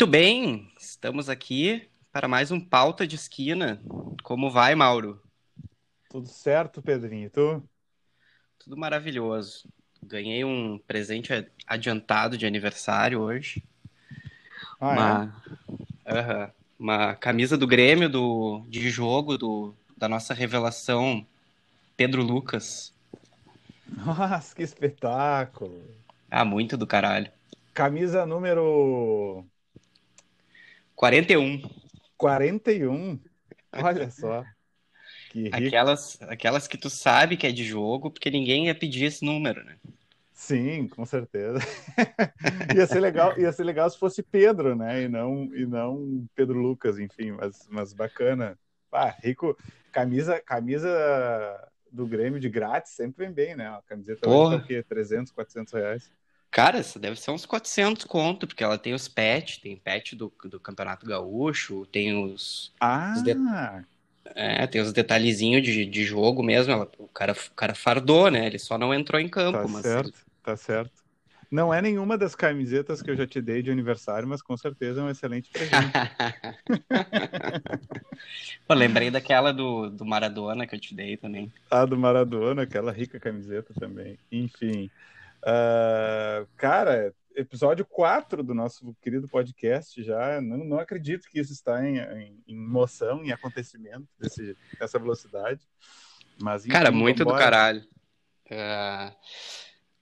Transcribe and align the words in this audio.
Muito 0.00 0.10
bem, 0.10 0.66
estamos 0.78 1.28
aqui 1.28 1.86
para 2.10 2.26
mais 2.26 2.50
um 2.50 2.58
Pauta 2.58 3.06
de 3.06 3.16
Esquina. 3.16 3.78
Como 4.22 4.50
vai, 4.50 4.74
Mauro? 4.74 5.20
Tudo 6.08 6.26
certo, 6.26 6.80
Pedrinho. 6.80 7.26
E 7.26 7.28
tu? 7.28 7.62
Tudo 8.58 8.78
maravilhoso. 8.78 9.68
Ganhei 10.02 10.42
um 10.42 10.78
presente 10.78 11.46
adiantado 11.66 12.38
de 12.38 12.46
aniversário 12.46 13.20
hoje. 13.20 13.62
Ah, 14.80 14.94
uma, 14.94 15.34
Aham. 16.06 16.50
uma 16.78 17.14
camisa 17.16 17.58
do 17.58 17.66
Grêmio 17.66 18.08
do, 18.08 18.64
de 18.70 18.88
jogo 18.88 19.36
do, 19.36 19.74
da 19.98 20.08
nossa 20.08 20.32
revelação 20.32 21.26
Pedro 21.94 22.22
Lucas. 22.22 22.90
é? 23.98 24.04
Nossa, 24.06 24.56
que 24.56 24.62
espetáculo! 24.62 25.84
Ah, 26.30 26.42
muito 26.46 26.78
do 26.78 26.86
caralho. 26.86 27.30
Camisa 27.74 28.24
número 28.24 29.44
41. 31.00 31.62
41. 32.18 33.18
Olha 33.72 34.10
só. 34.10 34.44
Que 35.30 35.44
rico. 35.44 35.56
Aquelas, 35.56 36.18
aquelas 36.20 36.68
que 36.68 36.76
tu 36.76 36.90
sabe 36.90 37.38
que 37.38 37.46
é 37.46 37.52
de 37.52 37.64
jogo, 37.64 38.10
porque 38.10 38.30
ninguém 38.30 38.66
ia 38.66 38.74
pedir 38.74 39.06
esse 39.06 39.24
número, 39.24 39.64
né? 39.64 39.78
Sim, 40.34 40.88
com 40.88 41.06
certeza. 41.06 41.58
ia 42.76 42.86
ser 42.86 43.00
legal, 43.00 43.32
ia 43.40 43.50
ser 43.50 43.64
legal 43.64 43.88
se 43.88 43.98
fosse 43.98 44.22
Pedro, 44.22 44.76
né? 44.76 45.04
E 45.04 45.08
não, 45.08 45.44
e 45.54 45.64
não 45.64 46.28
Pedro 46.34 46.58
Lucas, 46.58 46.98
enfim, 46.98 47.30
mas, 47.30 47.66
mas 47.70 47.94
bacana. 47.94 48.58
Ah, 48.92 49.16
rico. 49.22 49.56
Camisa, 49.90 50.38
camisa 50.38 50.90
do 51.90 52.06
Grêmio 52.06 52.38
de 52.38 52.50
grátis 52.50 52.92
sempre 52.92 53.24
vem 53.24 53.32
bem, 53.32 53.56
né? 53.56 53.68
A 53.68 53.80
camiseta 53.86 54.28
hoje 54.28 54.36
Porra. 54.36 54.58
tá 54.58 54.64
o 54.64 54.66
quê? 54.66 54.82
300, 54.82 55.32
400 55.32 55.72
reais. 55.72 56.12
Cara, 56.50 56.78
essa 56.78 56.98
deve 56.98 57.16
ser 57.20 57.30
uns 57.30 57.46
400 57.46 58.04
conto, 58.04 58.46
porque 58.46 58.64
ela 58.64 58.76
tem 58.78 58.92
os 58.92 59.06
pet, 59.08 59.60
tem 59.60 59.76
pet 59.76 60.16
do, 60.16 60.32
do 60.44 60.58
Campeonato 60.58 61.06
Gaúcho, 61.06 61.86
tem 61.86 62.12
os, 62.16 62.72
Ah, 62.80 63.14
Os 63.14 63.22
de- 63.22 63.36
é, 64.34 64.66
tem 64.66 64.80
os 64.80 64.92
detalhezinhos 64.92 65.62
de, 65.62 65.84
de 65.86 66.04
jogo 66.04 66.42
mesmo. 66.42 66.72
Ela- 66.72 66.90
o, 66.98 67.08
cara, 67.08 67.32
o 67.32 67.54
cara 67.54 67.74
fardou, 67.74 68.30
né? 68.30 68.46
Ele 68.46 68.58
só 68.58 68.76
não 68.78 68.92
entrou 68.94 69.20
em 69.20 69.28
campo, 69.28 69.58
tá 69.58 69.68
mas 69.68 69.82
certo, 69.82 70.12
tá 70.42 70.56
certo. 70.56 71.02
Não 71.50 71.72
é 71.72 71.80
nenhuma 71.82 72.16
das 72.18 72.34
camisetas 72.34 73.02
que 73.02 73.10
eu 73.10 73.16
já 73.16 73.26
te 73.26 73.40
dei 73.40 73.62
de 73.62 73.70
aniversário, 73.70 74.26
mas 74.28 74.42
com 74.42 74.56
certeza 74.56 75.00
é 75.00 75.04
um 75.04 75.10
excelente 75.10 75.50
presente. 75.50 76.00
Pô, 78.66 78.74
lembrei 78.74 79.10
daquela 79.10 79.52
do, 79.52 79.90
do 79.90 80.04
Maradona 80.04 80.66
que 80.66 80.74
eu 80.74 80.80
te 80.80 80.94
dei 80.94 81.16
também. 81.16 81.52
A 81.70 81.84
do 81.86 81.96
Maradona, 81.96 82.62
aquela 82.62 82.92
rica 82.92 83.18
camiseta 83.20 83.72
também. 83.74 84.18
Enfim. 84.30 84.90
Ah, 85.42 86.44
cara, 86.56 87.14
episódio 87.34 87.84
4 87.86 88.42
do 88.42 88.54
nosso 88.54 88.94
querido 89.00 89.28
podcast 89.28 90.02
já. 90.02 90.40
Não, 90.40 90.58
não 90.58 90.78
acredito 90.78 91.28
que 91.28 91.40
isso 91.40 91.52
está 91.52 91.86
em, 91.86 91.98
em, 91.98 92.42
em 92.48 92.56
moção, 92.56 93.24
em 93.24 93.32
acontecimento, 93.32 94.06
desse, 94.18 94.56
dessa 94.78 94.98
velocidade. 94.98 95.60
Mas, 96.40 96.62
enfim, 96.62 96.72
Cara, 96.72 96.90
muito 96.90 97.18
do 97.18 97.24
vambora. 97.26 97.44
caralho. 97.44 97.84
É, 98.50 99.12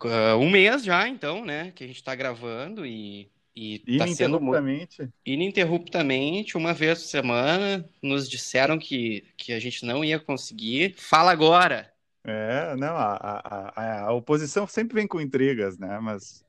é, 0.05 0.35
um 0.35 0.49
mês 0.51 0.85
já, 0.85 1.09
então, 1.09 1.45
né? 1.45 1.73
Que 1.75 1.85
a 1.85 1.87
gente 1.87 2.03
tá 2.03 2.15
gravando 2.15 2.87
e, 2.87 3.31
e 3.55 3.81
tá 3.99 4.07
sendo 4.07 4.37
Ininterruptamente. 4.37 5.09
ininterruptamente, 5.27 6.57
uma 6.57 6.73
vez 6.73 7.03
por 7.03 7.09
semana. 7.09 7.85
Nos 8.03 8.29
disseram 8.29 8.79
que, 8.79 9.25
que 9.37 9.53
a 9.53 9.61
gente 9.61 9.85
não 9.85 10.05
ia 10.05 10.19
conseguir. 10.19 10.95
Fala 10.97 11.31
agora! 11.33 11.93
É, 12.25 12.77
não, 12.77 12.97
a, 12.97 13.15
a, 13.15 14.03
a, 14.07 14.13
oposição 14.13 14.67
sempre 14.67 14.95
vem 14.95 15.07
com 15.07 15.21
intrigas, 15.21 15.79
né? 15.79 15.99
Mas, 16.01 16.45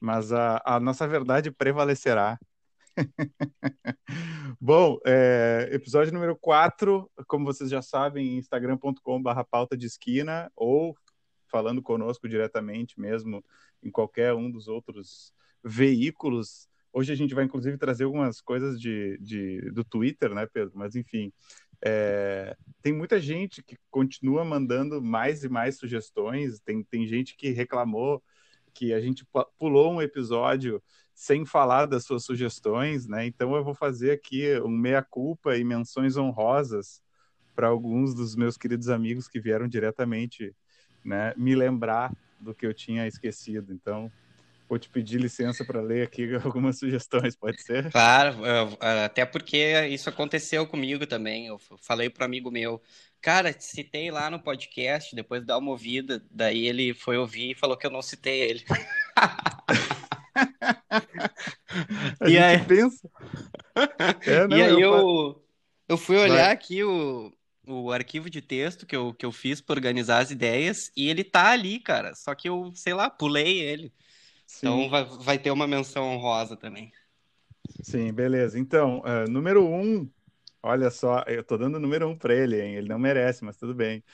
mas 0.00 0.32
a, 0.32 0.60
a 0.64 0.80
nossa 0.80 1.06
verdade 1.06 1.50
prevalecerá. 1.50 2.38
Bom, 4.60 4.98
é, 5.06 5.68
episódio 5.72 6.12
número 6.12 6.36
4, 6.36 7.10
como 7.26 7.44
vocês 7.44 7.70
já 7.70 7.80
sabem, 7.82 8.36
instagram.com.br 8.36 9.44
pauta 9.50 9.76
de 9.76 9.86
esquina, 9.86 10.50
ou 10.56 10.96
falando 11.52 11.82
conosco 11.82 12.28
diretamente 12.28 12.98
mesmo 12.98 13.44
em 13.82 13.90
qualquer 13.90 14.32
um 14.34 14.50
dos 14.50 14.68
outros 14.68 15.32
veículos. 15.62 16.68
Hoje 16.92 17.12
a 17.12 17.16
gente 17.16 17.34
vai, 17.34 17.44
inclusive, 17.44 17.78
trazer 17.78 18.04
algumas 18.04 18.40
coisas 18.40 18.80
de, 18.80 19.18
de, 19.18 19.70
do 19.70 19.84
Twitter, 19.84 20.34
né, 20.34 20.46
Pedro? 20.46 20.72
Mas, 20.74 20.94
enfim, 20.94 21.32
é, 21.84 22.56
tem 22.80 22.92
muita 22.92 23.20
gente 23.20 23.62
que 23.62 23.76
continua 23.90 24.44
mandando 24.44 25.02
mais 25.02 25.42
e 25.44 25.48
mais 25.48 25.78
sugestões. 25.78 26.60
Tem, 26.60 26.82
tem 26.84 27.06
gente 27.06 27.36
que 27.36 27.50
reclamou 27.50 28.22
que 28.72 28.92
a 28.92 29.00
gente 29.00 29.24
pu- 29.26 29.46
pulou 29.58 29.92
um 29.92 30.00
episódio 30.02 30.82
sem 31.14 31.44
falar 31.44 31.86
das 31.86 32.04
suas 32.04 32.24
sugestões, 32.24 33.06
né? 33.06 33.26
Então 33.26 33.54
eu 33.54 33.64
vou 33.64 33.74
fazer 33.74 34.12
aqui 34.12 34.58
um 34.60 34.70
meia-culpa 34.70 35.56
e 35.56 35.64
menções 35.64 36.16
honrosas 36.16 37.02
para 37.54 37.68
alguns 37.68 38.14
dos 38.14 38.34
meus 38.34 38.56
queridos 38.56 38.88
amigos 38.88 39.28
que 39.28 39.40
vieram 39.40 39.68
diretamente, 39.68 40.54
né, 41.04 41.34
me 41.36 41.54
lembrar 41.54 42.12
do 42.40 42.54
que 42.54 42.66
eu 42.66 42.72
tinha 42.72 43.06
esquecido. 43.06 43.72
Então 43.72 44.10
vou 44.68 44.78
te 44.78 44.88
pedir 44.88 45.18
licença 45.20 45.64
para 45.64 45.80
ler 45.80 46.06
aqui 46.06 46.34
algumas 46.44 46.78
sugestões, 46.78 47.36
pode 47.36 47.60
ser? 47.62 47.90
Claro, 47.90 48.36
é, 48.46 49.04
até 49.04 49.24
porque 49.26 49.86
isso 49.88 50.08
aconteceu 50.08 50.66
comigo 50.66 51.06
também. 51.06 51.46
Eu 51.46 51.58
falei 51.80 52.08
para 52.10 52.24
amigo 52.26 52.50
meu, 52.50 52.80
cara, 53.20 53.52
te 53.52 53.64
citei 53.64 54.10
lá 54.10 54.30
no 54.30 54.40
podcast, 54.42 55.14
depois 55.14 55.44
dá 55.44 55.58
uma 55.58 55.70
ouvida. 55.70 56.24
Daí 56.30 56.66
ele 56.66 56.94
foi 56.94 57.16
ouvir 57.18 57.50
e 57.50 57.54
falou 57.54 57.76
que 57.76 57.86
eu 57.86 57.90
não 57.90 58.02
citei 58.02 58.40
ele. 58.40 58.64
E 62.26 62.38
aí- 62.38 62.64
pensa. 62.64 63.08
É, 64.26 64.46
não, 64.46 64.58
e 64.58 64.62
aí 64.62 64.74
fa- 64.74 64.80
eu, 64.80 65.42
eu 65.88 65.96
fui 65.96 66.18
olhar 66.18 66.44
Vai. 66.44 66.52
aqui 66.52 66.84
o, 66.84 67.32
o 67.66 67.90
arquivo 67.90 68.28
de 68.28 68.42
texto 68.42 68.84
que 68.84 68.94
eu, 68.94 69.14
que 69.14 69.24
eu 69.24 69.32
fiz 69.32 69.62
para 69.62 69.74
organizar 69.74 70.18
as 70.18 70.30
ideias 70.30 70.92
e 70.94 71.08
ele 71.08 71.24
tá 71.24 71.48
ali, 71.52 71.80
cara. 71.80 72.14
Só 72.14 72.34
que 72.34 72.46
eu, 72.50 72.70
sei 72.74 72.92
lá, 72.92 73.08
pulei 73.08 73.60
ele. 73.60 73.90
Sim. 74.52 74.66
Então 74.66 74.90
vai, 74.90 75.04
vai 75.04 75.38
ter 75.38 75.50
uma 75.50 75.66
menção 75.66 76.04
honrosa 76.04 76.54
também. 76.54 76.92
Sim, 77.82 78.12
beleza. 78.12 78.58
Então, 78.58 79.00
ah, 79.02 79.24
número 79.26 79.66
um, 79.66 80.06
olha 80.62 80.90
só, 80.90 81.24
eu 81.26 81.42
tô 81.42 81.56
dando 81.56 81.80
número 81.80 82.06
um 82.06 82.16
para 82.16 82.34
ele, 82.34 82.60
hein? 82.60 82.74
Ele 82.74 82.88
não 82.88 82.98
merece, 82.98 83.42
mas 83.44 83.56
tudo 83.56 83.74
bem. 83.74 84.04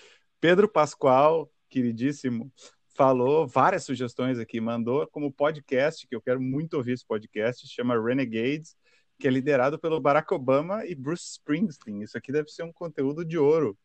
Pedro 0.41 0.69
Pascoal, 0.69 1.51
queridíssimo, 1.69 2.53
falou 2.95 3.49
várias 3.49 3.83
sugestões 3.83 4.39
aqui, 4.39 4.61
mandou 4.61 5.09
como 5.09 5.33
podcast, 5.33 6.07
que 6.07 6.15
eu 6.15 6.23
quero 6.23 6.41
muito 6.41 6.75
ouvir 6.75 6.93
esse 6.93 7.05
podcast, 7.05 7.67
chama 7.67 8.01
Renegades, 8.01 8.77
que 9.19 9.27
é 9.27 9.31
liderado 9.33 9.77
pelo 9.77 10.01
Barack 10.01 10.33
Obama 10.33 10.87
e 10.87 10.95
Bruce 10.95 11.33
Springsteen. 11.33 12.03
Isso 12.03 12.17
aqui 12.17 12.31
deve 12.31 12.49
ser 12.49 12.63
um 12.63 12.73
conteúdo 12.73 13.25
de 13.25 13.37
ouro. 13.37 13.77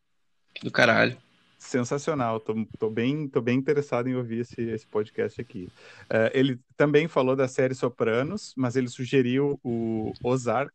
Do 0.62 0.70
caralho. 0.70 1.20
Sensacional, 1.68 2.38
tô, 2.40 2.54
tô 2.78 2.90
bem, 2.90 3.26
tô 3.26 3.40
bem 3.40 3.58
interessado 3.58 4.06
em 4.08 4.14
ouvir 4.14 4.40
esse, 4.40 4.60
esse 4.60 4.86
podcast 4.86 5.40
aqui. 5.40 5.66
Eh, 6.10 6.30
ele 6.34 6.60
também 6.76 7.08
falou 7.08 7.34
da 7.34 7.48
série 7.48 7.74
Sopranos, 7.74 8.52
mas 8.56 8.76
ele 8.76 8.88
sugeriu 8.88 9.58
o 9.64 10.12
Ozark, 10.22 10.74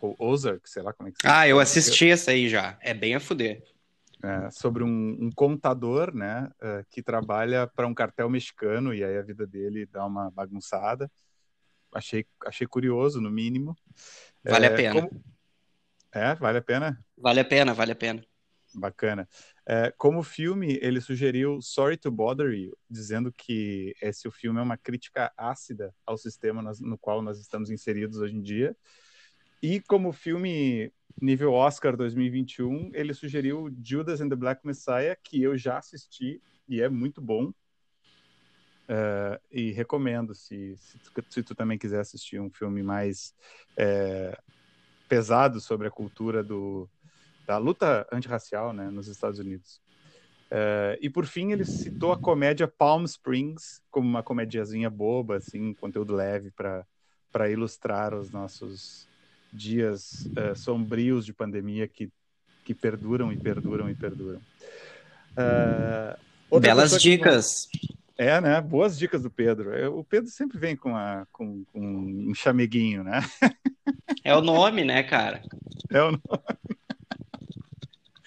ou 0.00 0.14
Ozark, 0.18 0.68
sei 0.68 0.82
lá 0.82 0.92
como 0.92 1.08
é 1.08 1.12
que 1.12 1.18
se 1.20 1.26
Ah, 1.26 1.48
eu 1.48 1.58
assisti 1.58 2.10
essa 2.10 2.30
aí 2.30 2.46
já. 2.48 2.78
É 2.82 2.92
bem 2.92 3.14
a 3.14 3.20
fuder. 3.20 3.62
É, 4.22 4.50
sobre 4.50 4.82
um, 4.84 5.16
um 5.20 5.30
contador, 5.34 6.14
né, 6.14 6.50
eh, 6.60 6.84
que 6.90 7.02
trabalha 7.02 7.66
para 7.66 7.86
um 7.86 7.94
cartel 7.94 8.28
mexicano 8.28 8.92
e 8.92 9.02
aí 9.02 9.16
a 9.16 9.22
vida 9.22 9.46
dele 9.46 9.86
dá 9.86 10.04
uma 10.04 10.30
bagunçada. 10.30 11.10
Achei, 11.94 12.26
achei 12.44 12.66
curioso, 12.66 13.18
no 13.20 13.30
mínimo. 13.30 13.74
Vale 14.44 14.66
a 14.66 14.70
Eh, 14.70 14.74
pena. 14.76 14.92
como- 15.02 15.24
É, 16.12 16.34
vale 16.34 16.58
a 16.58 16.62
pena? 16.62 16.98
Vale 17.16 17.40
a 17.40 17.44
pena, 17.44 17.72
vale 17.72 17.92
a 17.92 17.96
pena. 17.96 18.22
Bacana. 18.74 19.26
É, 19.70 19.92
como 19.98 20.22
filme, 20.22 20.78
ele 20.80 20.98
sugeriu 20.98 21.60
Sorry 21.60 21.98
to 21.98 22.10
Bother 22.10 22.54
You, 22.54 22.74
dizendo 22.88 23.30
que 23.30 23.94
esse 24.00 24.26
o 24.26 24.30
filme 24.32 24.58
é 24.58 24.62
uma 24.62 24.78
crítica 24.78 25.30
ácida 25.36 25.94
ao 26.06 26.16
sistema 26.16 26.62
nas- 26.62 26.80
no 26.80 26.96
qual 26.96 27.20
nós 27.20 27.38
estamos 27.38 27.68
inseridos 27.68 28.16
hoje 28.16 28.34
em 28.34 28.40
dia. 28.40 28.74
E 29.62 29.78
como 29.82 30.10
filme 30.10 30.90
nível 31.20 31.52
Oscar 31.52 31.98
2021, 31.98 32.90
ele 32.94 33.12
sugeriu 33.12 33.70
Judas 33.84 34.22
and 34.22 34.30
the 34.30 34.36
Black 34.36 34.66
Messiah, 34.66 35.14
que 35.22 35.42
eu 35.42 35.54
já 35.58 35.76
assisti 35.76 36.40
e 36.66 36.80
é 36.80 36.88
muito 36.88 37.20
bom. 37.20 37.52
É, 38.88 39.38
e 39.52 39.70
recomendo, 39.72 40.34
se, 40.34 40.78
se, 40.78 40.98
tu, 40.98 41.24
se 41.28 41.42
tu 41.42 41.54
também 41.54 41.76
quiser 41.76 42.00
assistir 42.00 42.40
um 42.40 42.48
filme 42.48 42.82
mais 42.82 43.34
é, 43.76 44.34
pesado 45.10 45.60
sobre 45.60 45.88
a 45.88 45.90
cultura 45.90 46.42
do, 46.42 46.88
da 47.48 47.56
luta 47.56 48.06
antirracial 48.12 48.74
né, 48.74 48.90
nos 48.90 49.08
Estados 49.08 49.38
Unidos. 49.40 49.80
É, 50.50 50.98
e 51.00 51.08
por 51.08 51.24
fim, 51.24 51.50
ele 51.50 51.64
citou 51.64 52.12
a 52.12 52.18
comédia 52.18 52.68
Palm 52.68 53.04
Springs 53.04 53.80
como 53.90 54.06
uma 54.06 54.22
comediazinha 54.22 54.90
boba, 54.90 55.36
assim, 55.38 55.72
conteúdo 55.72 56.14
leve 56.14 56.50
para 56.50 57.50
ilustrar 57.50 58.12
os 58.14 58.30
nossos 58.30 59.08
dias 59.50 60.28
é, 60.36 60.54
sombrios 60.54 61.24
de 61.24 61.32
pandemia 61.32 61.88
que, 61.88 62.10
que 62.66 62.74
perduram 62.74 63.32
e 63.32 63.36
perduram 63.38 63.88
e 63.88 63.94
perduram. 63.94 64.42
Outra 66.50 66.68
Belas 66.68 66.92
pessoa 66.92 67.00
que- 67.00 67.10
dicas. 67.16 67.68
É, 68.18 68.40
né? 68.42 68.60
Boas 68.60 68.98
dicas 68.98 69.22
do 69.22 69.30
Pedro. 69.30 69.96
O 69.96 70.04
Pedro 70.04 70.28
sempre 70.28 70.58
vem 70.58 70.76
com, 70.76 70.94
a, 70.94 71.24
com, 71.32 71.64
com 71.72 71.80
um 71.80 72.34
chameguinho, 72.34 73.04
né? 73.04 73.20
É 74.24 74.34
o 74.34 74.42
nome, 74.42 74.84
né, 74.84 75.02
cara? 75.02 75.40
É 75.90 76.02
o 76.02 76.10
nome. 76.10 76.20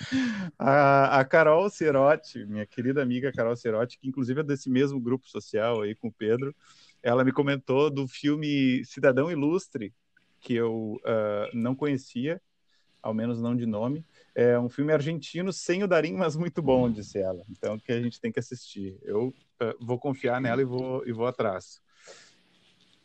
A, 0.57 1.19
a 1.19 1.25
Carol 1.25 1.69
Cerotti, 1.69 2.45
minha 2.45 2.65
querida 2.65 3.01
amiga 3.01 3.31
Carol 3.31 3.55
Cerotti, 3.55 3.97
que 3.97 4.07
inclusive 4.07 4.41
é 4.41 4.43
desse 4.43 4.69
mesmo 4.69 4.99
grupo 4.99 5.27
social 5.27 5.81
aí 5.81 5.95
com 5.95 6.07
o 6.09 6.11
Pedro, 6.11 6.55
ela 7.01 7.23
me 7.23 7.31
comentou 7.31 7.89
do 7.89 8.07
filme 8.07 8.83
Cidadão 8.85 9.31
Ilustre, 9.31 9.93
que 10.39 10.53
eu 10.53 10.99
uh, 11.03 11.55
não 11.55 11.75
conhecia, 11.75 12.41
ao 13.01 13.13
menos 13.13 13.41
não 13.41 13.55
de 13.55 13.65
nome. 13.65 14.05
É 14.35 14.57
um 14.59 14.69
filme 14.69 14.93
argentino 14.93 15.51
sem 15.51 15.83
o 15.83 15.87
Darim, 15.87 16.13
mas 16.13 16.35
muito 16.35 16.61
bom, 16.61 16.89
disse 16.91 17.17
ela. 17.17 17.43
Então, 17.49 17.79
que 17.79 17.91
a 17.91 18.01
gente 18.01 18.19
tem 18.19 18.31
que 18.31 18.39
assistir. 18.39 18.97
Eu 19.01 19.27
uh, 19.29 19.85
vou 19.85 19.99
confiar 19.99 20.39
nela 20.39 20.61
e 20.61 20.65
vou, 20.65 21.05
e 21.07 21.11
vou 21.11 21.25
atrás. 21.25 21.81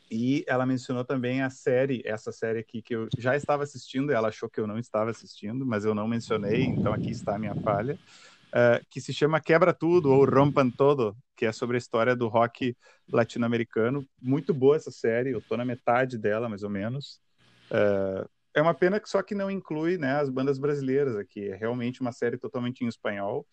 E 0.09 0.45
ela 0.47 0.65
mencionou 0.65 1.03
também 1.03 1.41
a 1.41 1.49
série, 1.49 2.01
essa 2.05 2.31
série 2.31 2.59
aqui 2.59 2.81
que 2.81 2.95
eu 2.95 3.07
já 3.17 3.35
estava 3.35 3.63
assistindo, 3.63 4.11
ela 4.11 4.29
achou 4.29 4.49
que 4.49 4.59
eu 4.59 4.65
não 4.65 4.77
estava 4.77 5.11
assistindo, 5.11 5.65
mas 5.65 5.83
eu 5.83 5.93
não 5.93 6.07
mencionei, 6.07 6.63
então 6.63 6.93
aqui 6.93 7.11
está 7.11 7.35
a 7.35 7.39
minha 7.39 7.55
falha, 7.55 7.99
uh, 8.47 8.85
que 8.89 9.01
se 9.01 9.13
chama 9.13 9.41
Quebra 9.41 9.73
Tudo 9.73 10.09
ou 10.09 10.23
Rompan 10.25 10.69
Todo, 10.69 11.15
que 11.35 11.45
é 11.45 11.51
sobre 11.51 11.75
a 11.75 11.77
história 11.77 12.15
do 12.15 12.29
rock 12.29 12.75
latino-americano. 13.11 14.07
Muito 14.21 14.53
boa 14.53 14.77
essa 14.77 14.91
série, 14.91 15.31
eu 15.31 15.39
estou 15.39 15.57
na 15.57 15.65
metade 15.65 16.17
dela, 16.17 16.47
mais 16.47 16.63
ou 16.63 16.69
menos. 16.69 17.19
Uh, 17.69 18.27
é 18.53 18.61
uma 18.61 18.73
pena 18.73 18.99
que 18.99 19.09
só 19.09 19.21
que 19.21 19.35
não 19.35 19.51
inclui 19.51 19.97
né, 19.97 20.19
as 20.19 20.29
bandas 20.29 20.57
brasileiras 20.57 21.15
aqui. 21.15 21.49
É 21.49 21.55
realmente 21.55 22.01
uma 22.01 22.11
série 22.11 22.37
totalmente 22.37 22.83
em 22.83 22.87
espanhol, 22.87 23.45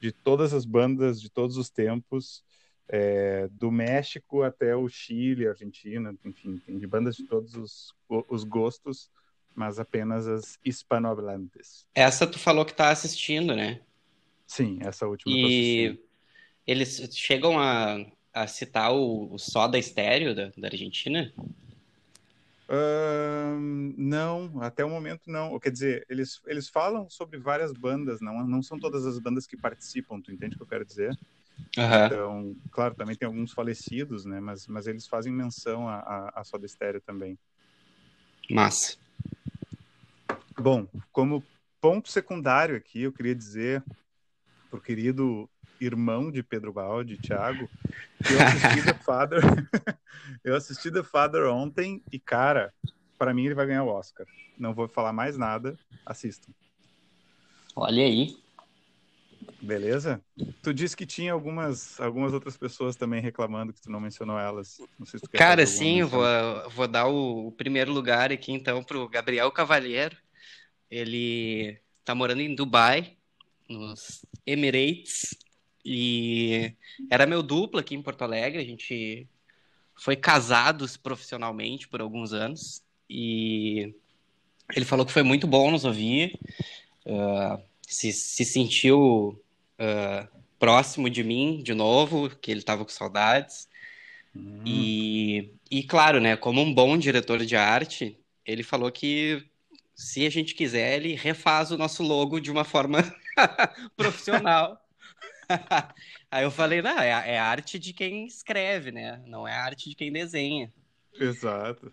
de 0.00 0.12
todas 0.12 0.52
as 0.52 0.64
bandas 0.64 1.20
de 1.20 1.30
todos 1.30 1.56
os 1.56 1.70
tempos, 1.70 2.44
é, 2.88 3.48
do 3.52 3.70
México 3.70 4.42
até 4.42 4.76
o 4.76 4.88
Chile, 4.88 5.48
Argentina, 5.48 6.14
enfim, 6.24 6.58
tem 6.58 6.78
de 6.78 6.86
bandas 6.86 7.16
de 7.16 7.24
todos 7.24 7.54
os, 7.54 7.94
os 8.28 8.44
gostos, 8.44 9.10
mas 9.54 9.78
apenas 9.78 10.26
as 10.26 10.58
hispanohablantes. 10.64 11.86
Essa 11.94 12.26
tu 12.26 12.38
falou 12.38 12.64
que 12.64 12.74
tá 12.74 12.90
assistindo, 12.90 13.54
né? 13.54 13.80
Sim, 14.46 14.78
essa 14.82 15.06
última. 15.06 15.34
E 15.34 15.98
eles 16.66 17.08
chegam 17.12 17.58
a, 17.58 18.04
a 18.32 18.46
citar 18.46 18.92
o, 18.92 19.32
o 19.32 19.38
Soda 19.38 19.78
Estéreo 19.78 20.34
da, 20.34 20.52
da 20.56 20.68
Argentina? 20.68 21.32
Uh, 22.68 23.58
não, 23.98 24.62
até 24.62 24.84
o 24.84 24.88
momento 24.88 25.30
não. 25.30 25.58
Quer 25.58 25.70
dizer, 25.70 26.06
eles, 26.08 26.40
eles 26.46 26.68
falam 26.68 27.08
sobre 27.10 27.38
várias 27.38 27.72
bandas, 27.72 28.20
não, 28.20 28.46
não 28.46 28.62
são 28.62 28.78
todas 28.78 29.04
as 29.04 29.18
bandas 29.18 29.46
que 29.46 29.56
participam, 29.56 30.20
tu 30.20 30.32
entende 30.32 30.54
o 30.54 30.58
que 30.58 30.62
eu 30.62 30.68
quero 30.68 30.84
dizer? 30.84 31.18
Uhum. 31.76 32.06
Então, 32.06 32.56
claro, 32.70 32.94
também 32.94 33.16
tem 33.16 33.26
alguns 33.26 33.52
falecidos, 33.52 34.24
né? 34.24 34.40
Mas, 34.40 34.66
mas 34.66 34.86
eles 34.86 35.06
fazem 35.06 35.32
menção 35.32 35.88
a, 35.88 35.96
a, 35.96 36.40
a 36.40 36.44
Soda 36.44 36.66
Stereo 36.66 37.00
também. 37.00 37.38
Massa. 38.50 38.96
Bom, 40.58 40.86
como 41.10 41.42
ponto 41.80 42.10
secundário 42.10 42.76
aqui, 42.76 43.02
eu 43.02 43.12
queria 43.12 43.34
dizer 43.34 43.82
pro 44.70 44.80
querido 44.80 45.48
irmão 45.80 46.30
de 46.30 46.42
Pedro 46.42 46.72
Baldi, 46.72 47.18
Thiago, 47.18 47.68
que 48.24 48.32
eu 48.32 48.42
assisti 48.42 48.84
The 48.84 48.94
Father. 49.04 49.40
eu 50.44 50.54
assisti 50.54 50.90
The 50.90 51.02
Father 51.02 51.44
ontem 51.46 52.02
e, 52.12 52.18
cara, 52.18 52.72
para 53.18 53.34
mim 53.34 53.46
ele 53.46 53.54
vai 53.54 53.66
ganhar 53.66 53.84
o 53.84 53.88
Oscar. 53.88 54.26
Não 54.58 54.74
vou 54.74 54.88
falar 54.88 55.12
mais 55.12 55.36
nada, 55.36 55.78
assistam. 56.06 56.52
Olha 57.74 58.02
aí. 58.02 58.41
Beleza? 59.60 60.22
Tu 60.62 60.74
disse 60.74 60.96
que 60.96 61.06
tinha 61.06 61.32
algumas, 61.32 62.00
algumas 62.00 62.32
outras 62.32 62.56
pessoas 62.56 62.96
também 62.96 63.20
reclamando 63.20 63.72
que 63.72 63.80
tu 63.80 63.90
não 63.90 64.00
mencionou 64.00 64.38
elas. 64.38 64.78
Não 64.98 65.06
sei 65.06 65.18
se 65.18 65.24
tu 65.24 65.30
quer 65.30 65.38
Cara, 65.38 65.66
sim, 65.66 66.02
vou, 66.02 66.24
vou 66.70 66.88
dar 66.88 67.06
o, 67.06 67.48
o, 67.48 67.52
primeiro 67.52 67.92
lugar 67.92 68.32
aqui 68.32 68.52
então 68.52 68.82
pro 68.82 69.08
Gabriel 69.08 69.50
Cavalheiro. 69.50 70.16
Ele 70.90 71.78
tá 72.04 72.14
morando 72.14 72.40
em 72.40 72.54
Dubai, 72.54 73.16
nos 73.68 74.24
Emirates, 74.46 75.36
e 75.84 76.74
era 77.10 77.26
meu 77.26 77.42
duplo 77.42 77.80
aqui 77.80 77.94
em 77.94 78.02
Porto 78.02 78.22
Alegre. 78.22 78.60
A 78.60 78.64
gente 78.64 79.28
foi 79.96 80.16
casados 80.16 80.96
profissionalmente 80.96 81.88
por 81.88 82.00
alguns 82.00 82.32
anos. 82.32 82.82
E 83.08 83.94
ele 84.74 84.84
falou 84.84 85.04
que 85.06 85.12
foi 85.12 85.22
muito 85.22 85.46
bom 85.46 85.70
nos 85.70 85.84
ouvir. 85.84 86.38
Uh, 87.04 87.71
se, 87.94 88.12
se 88.12 88.44
sentiu 88.44 89.40
uh, 89.78 90.28
próximo 90.58 91.10
de 91.10 91.22
mim 91.22 91.62
de 91.62 91.74
novo, 91.74 92.30
que 92.30 92.50
ele 92.50 92.60
estava 92.60 92.84
com 92.84 92.90
saudades. 92.90 93.68
Uhum. 94.34 94.62
E, 94.64 95.54
e, 95.70 95.82
claro, 95.82 96.20
né, 96.20 96.36
como 96.36 96.60
um 96.60 96.72
bom 96.72 96.96
diretor 96.96 97.44
de 97.44 97.56
arte, 97.56 98.18
ele 98.46 98.62
falou 98.62 98.90
que 98.90 99.44
se 99.94 100.26
a 100.26 100.30
gente 100.30 100.54
quiser, 100.54 100.96
ele 100.96 101.14
refaz 101.14 101.70
o 101.70 101.78
nosso 101.78 102.02
logo 102.02 102.40
de 102.40 102.50
uma 102.50 102.64
forma 102.64 102.98
profissional. 103.96 104.80
Aí 106.30 106.44
eu 106.44 106.50
falei, 106.50 106.80
não, 106.80 106.98
é, 106.98 107.08
é 107.08 107.38
arte 107.38 107.78
de 107.78 107.92
quem 107.92 108.26
escreve, 108.26 108.90
né? 108.90 109.22
Não 109.26 109.46
é 109.46 109.52
arte 109.52 109.90
de 109.90 109.94
quem 109.94 110.10
desenha. 110.10 110.72
Exato. 111.12 111.92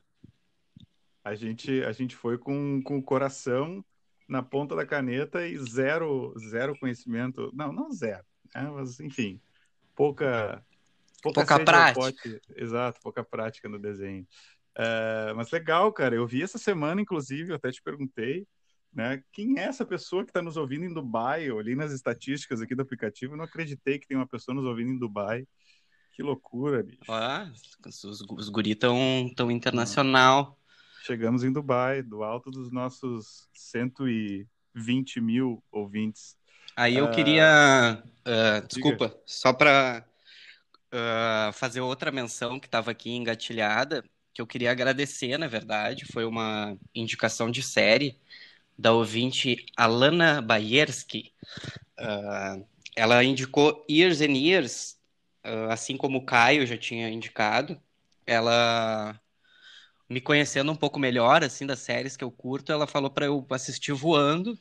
A 1.23 1.35
gente, 1.35 1.83
a 1.83 1.91
gente 1.91 2.15
foi 2.15 2.37
com, 2.37 2.81
com 2.81 2.97
o 2.97 3.03
coração 3.03 3.83
na 4.29 4.43
ponta 4.43 4.75
da 4.75 4.85
caneta 4.85 5.45
e 5.45 5.57
zero, 5.57 6.33
zero 6.37 6.77
conhecimento. 6.77 7.51
Não, 7.51 7.73
não 7.73 7.91
zero, 7.91 8.23
né? 8.53 8.69
mas 8.69 8.99
enfim, 8.99 9.41
pouca, 9.95 10.63
pouca, 11.21 11.45
pouca 11.45 11.65
prática. 11.65 12.39
Exato, 12.55 13.01
pouca 13.01 13.23
prática 13.23 13.67
no 13.67 13.79
desenho. 13.79 14.25
Uh, 14.77 15.35
mas 15.35 15.49
legal, 15.51 15.91
cara. 15.91 16.15
Eu 16.15 16.27
vi 16.27 16.43
essa 16.43 16.59
semana, 16.59 17.01
inclusive, 17.01 17.51
eu 17.51 17.55
até 17.55 17.71
te 17.71 17.81
perguntei, 17.81 18.47
né? 18.93 19.21
Quem 19.33 19.59
é 19.59 19.63
essa 19.63 19.83
pessoa 19.83 20.23
que 20.23 20.29
está 20.29 20.43
nos 20.43 20.57
ouvindo 20.57 20.85
em 20.85 20.93
Dubai? 20.93 21.49
Eu 21.49 21.55
olhei 21.55 21.75
nas 21.75 21.91
estatísticas 21.91 22.61
aqui 22.61 22.75
do 22.75 22.83
aplicativo, 22.83 23.35
não 23.35 23.45
acreditei 23.45 23.97
que 23.97 24.07
tem 24.07 24.15
uma 24.15 24.27
pessoa 24.27 24.53
nos 24.53 24.65
ouvindo 24.65 24.91
em 24.91 24.99
Dubai. 24.99 25.45
Que 26.13 26.21
loucura, 26.21 26.83
bicho. 26.83 26.99
Ah, 27.09 27.51
os, 27.85 28.21
os 28.21 28.49
guri 28.49 28.75
tão, 28.75 29.31
tão 29.35 29.49
internacional. 29.49 30.58
Chegamos 31.03 31.43
em 31.43 31.51
Dubai, 31.51 32.01
do 32.01 32.23
alto 32.23 32.51
dos 32.51 32.71
nossos 32.71 33.47
120 33.53 35.21
mil 35.21 35.63
ouvintes. 35.71 36.37
Aí 36.75 36.95
eu 36.97 37.05
uh, 37.05 37.11
queria. 37.11 38.03
Uh, 38.25 38.67
desculpa, 38.67 39.15
só 39.25 39.51
para 39.53 40.05
uh, 40.93 41.53
fazer 41.53 41.81
outra 41.81 42.11
menção 42.11 42.59
que 42.59 42.67
estava 42.67 42.91
aqui 42.91 43.11
engatilhada, 43.11 44.03
que 44.33 44.41
eu 44.41 44.47
queria 44.47 44.71
agradecer, 44.71 45.37
na 45.37 45.47
verdade. 45.47 46.05
Foi 46.11 46.25
uma 46.25 46.77
indicação 46.93 47.49
de 47.49 47.63
série 47.63 48.17
da 48.77 48.93
ouvinte 48.93 49.65
Alana 49.75 50.41
Baierski. 50.41 51.33
ela 52.95 53.23
indicou 53.23 53.85
Years 53.89 54.21
and 54.21 54.37
Years, 54.37 54.97
assim 55.69 55.97
como 55.97 56.19
o 56.19 56.25
Caio 56.25 56.65
já 56.65 56.77
tinha 56.77 57.09
indicado. 57.09 57.77
Ela 58.25 59.19
me 60.09 60.19
conhecendo 60.19 60.71
um 60.71 60.75
pouco 60.75 60.99
melhor, 60.99 61.43
assim, 61.43 61.65
das 61.65 61.79
séries 61.79 62.17
que 62.17 62.23
eu 62.23 62.31
curto, 62.31 62.71
ela 62.71 62.87
falou 62.87 63.11
para 63.11 63.27
eu 63.27 63.45
assistir 63.51 63.93
voando, 63.93 64.57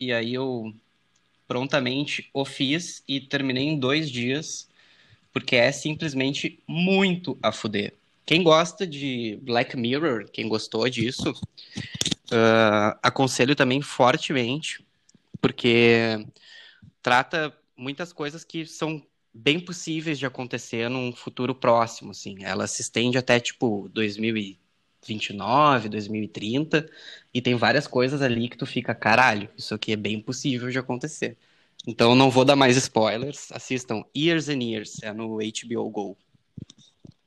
e 0.00 0.12
aí 0.12 0.34
eu 0.34 0.74
prontamente 1.46 2.28
o 2.32 2.44
fiz 2.44 3.02
e 3.06 3.20
terminei 3.20 3.64
em 3.64 3.78
dois 3.78 4.10
dias, 4.10 4.68
porque 5.32 5.56
é 5.56 5.70
simplesmente 5.70 6.62
muito 6.66 7.38
a 7.42 7.52
fuder. 7.52 7.94
Quem 8.24 8.42
gosta 8.42 8.86
de 8.86 9.38
Black 9.42 9.76
Mirror, 9.76 10.28
quem 10.30 10.48
gostou 10.48 10.88
disso, 10.88 11.30
uh, 11.30 12.98
aconselho 13.02 13.56
também 13.56 13.80
fortemente, 13.80 14.84
porque 15.40 16.26
trata 17.02 17.56
muitas 17.76 18.12
coisas 18.12 18.44
que 18.44 18.66
são 18.66 19.02
bem 19.32 19.60
possíveis 19.60 20.18
de 20.18 20.26
acontecer 20.26 20.90
num 20.90 21.12
futuro 21.12 21.54
próximo, 21.54 22.10
assim. 22.10 22.44
Ela 22.44 22.66
se 22.66 22.82
estende 22.82 23.16
até, 23.16 23.38
tipo, 23.40 23.88
2000 23.94 24.58
2029, 25.00 25.88
2030, 25.88 26.90
e 27.32 27.40
tem 27.40 27.54
várias 27.54 27.86
coisas 27.86 28.20
ali 28.20 28.48
que 28.48 28.56
tu 28.56 28.66
fica, 28.66 28.94
caralho, 28.94 29.48
isso 29.56 29.74
aqui 29.74 29.92
é 29.92 29.96
bem 29.96 30.20
possível 30.20 30.70
de 30.70 30.78
acontecer. 30.78 31.36
Então 31.86 32.14
não 32.14 32.30
vou 32.30 32.44
dar 32.44 32.56
mais 32.56 32.76
spoilers, 32.76 33.50
assistam 33.52 34.04
Years 34.16 34.48
and 34.48 34.62
Years, 34.62 35.02
é 35.02 35.12
no 35.12 35.38
HBO 35.38 35.90
Go. 35.90 36.16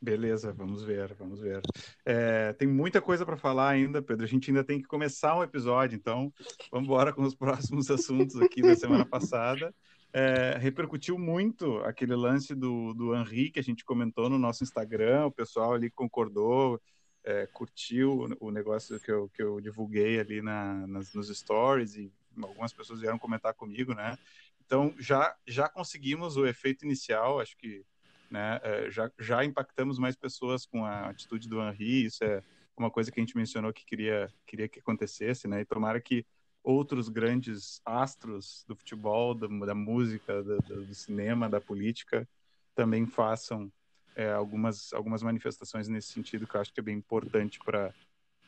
Beleza, 0.01 0.51
vamos 0.51 0.83
ver, 0.83 1.13
vamos 1.13 1.39
ver. 1.39 1.61
É, 2.03 2.53
tem 2.53 2.67
muita 2.67 2.99
coisa 2.99 3.23
para 3.23 3.37
falar 3.37 3.69
ainda, 3.69 4.01
Pedro. 4.01 4.25
A 4.25 4.27
gente 4.27 4.49
ainda 4.49 4.63
tem 4.63 4.81
que 4.81 4.87
começar 4.87 5.37
um 5.37 5.43
episódio, 5.43 5.95
então 5.95 6.33
vamos 6.71 6.87
embora 6.87 7.13
com 7.13 7.21
os 7.21 7.35
próximos 7.37 7.89
assuntos 7.91 8.35
aqui 8.41 8.63
da 8.63 8.75
semana 8.75 9.05
passada. 9.05 9.71
É, 10.11 10.57
repercutiu 10.59 11.19
muito 11.19 11.77
aquele 11.79 12.15
lance 12.15 12.55
do, 12.55 12.93
do 12.95 13.15
Henri 13.15 13.51
que 13.51 13.59
a 13.59 13.63
gente 13.63 13.85
comentou 13.85 14.27
no 14.27 14.39
nosso 14.39 14.63
Instagram, 14.63 15.27
o 15.27 15.31
pessoal 15.31 15.73
ali 15.73 15.89
concordou, 15.89 16.81
é, 17.23 17.47
curtiu 17.47 18.27
o 18.39 18.51
negócio 18.51 18.99
que 18.99 19.11
eu, 19.11 19.29
que 19.29 19.41
eu 19.41 19.61
divulguei 19.61 20.19
ali 20.19 20.41
na, 20.41 20.87
nas, 20.87 21.13
nos 21.13 21.27
stories 21.27 21.95
e 21.95 22.11
algumas 22.41 22.73
pessoas 22.73 23.01
vieram 23.01 23.19
comentar 23.19 23.53
comigo, 23.53 23.93
né? 23.93 24.17
Então 24.65 24.93
já 24.97 25.35
já 25.45 25.67
conseguimos 25.67 26.37
o 26.37 26.45
efeito 26.45 26.85
inicial, 26.85 27.39
acho 27.39 27.57
que 27.57 27.85
né? 28.31 28.59
É, 28.63 28.89
já, 28.89 29.11
já 29.19 29.43
impactamos 29.43 29.99
mais 29.99 30.15
pessoas 30.15 30.65
com 30.65 30.85
a 30.85 31.09
atitude 31.09 31.49
do 31.49 31.61
Henri, 31.61 32.05
isso 32.05 32.23
é 32.23 32.41
uma 32.77 32.89
coisa 32.89 33.11
que 33.11 33.19
a 33.19 33.23
gente 33.23 33.35
mencionou 33.35 33.73
que 33.73 33.85
queria, 33.85 34.33
queria 34.47 34.69
que 34.69 34.79
acontecesse, 34.79 35.47
né? 35.47 35.61
E 35.61 35.65
tomara 35.65 35.99
que 35.99 36.25
outros 36.63 37.09
grandes 37.09 37.81
astros 37.85 38.63
do 38.67 38.75
futebol, 38.75 39.35
da, 39.35 39.75
música, 39.75 40.41
do, 40.41 40.57
do, 40.59 40.95
cinema, 40.95 41.49
da 41.49 41.59
política, 41.59 42.27
também 42.73 43.05
façam 43.05 43.71
é, 44.15 44.31
algumas, 44.31 44.93
algumas 44.93 45.23
manifestações 45.23 45.87
nesse 45.87 46.09
sentido, 46.09 46.47
que 46.47 46.55
eu 46.55 46.61
acho 46.61 46.73
que 46.73 46.79
é 46.79 46.83
bem 46.83 46.97
importante 46.97 47.59
para 47.59 47.93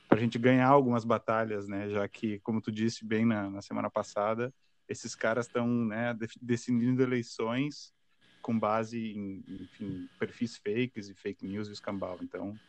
a 0.10 0.16
gente 0.16 0.38
ganhar 0.38 0.68
algumas 0.68 1.04
batalhas, 1.04 1.68
né? 1.68 1.90
Já 1.90 2.08
que, 2.08 2.40
como 2.40 2.62
tu 2.62 2.72
disse 2.72 3.06
bem 3.06 3.26
na, 3.26 3.50
na 3.50 3.62
semana 3.62 3.90
passada, 3.90 4.54
esses 4.88 5.16
caras 5.16 5.48
estão 5.48 5.68
né, 5.68 6.16
decidindo 6.42 7.02
eleições 7.02 7.94
com 8.42 8.60
base 8.60 9.14
em, 9.14 9.44
enfim, 9.48 10.10
perfis 10.20 10.58
fakes 10.58 11.10
e 11.10 11.16
fake 11.16 11.46
news 11.46 11.70
e 11.70 11.72
escambau. 11.72 12.20
Então. 12.22 12.60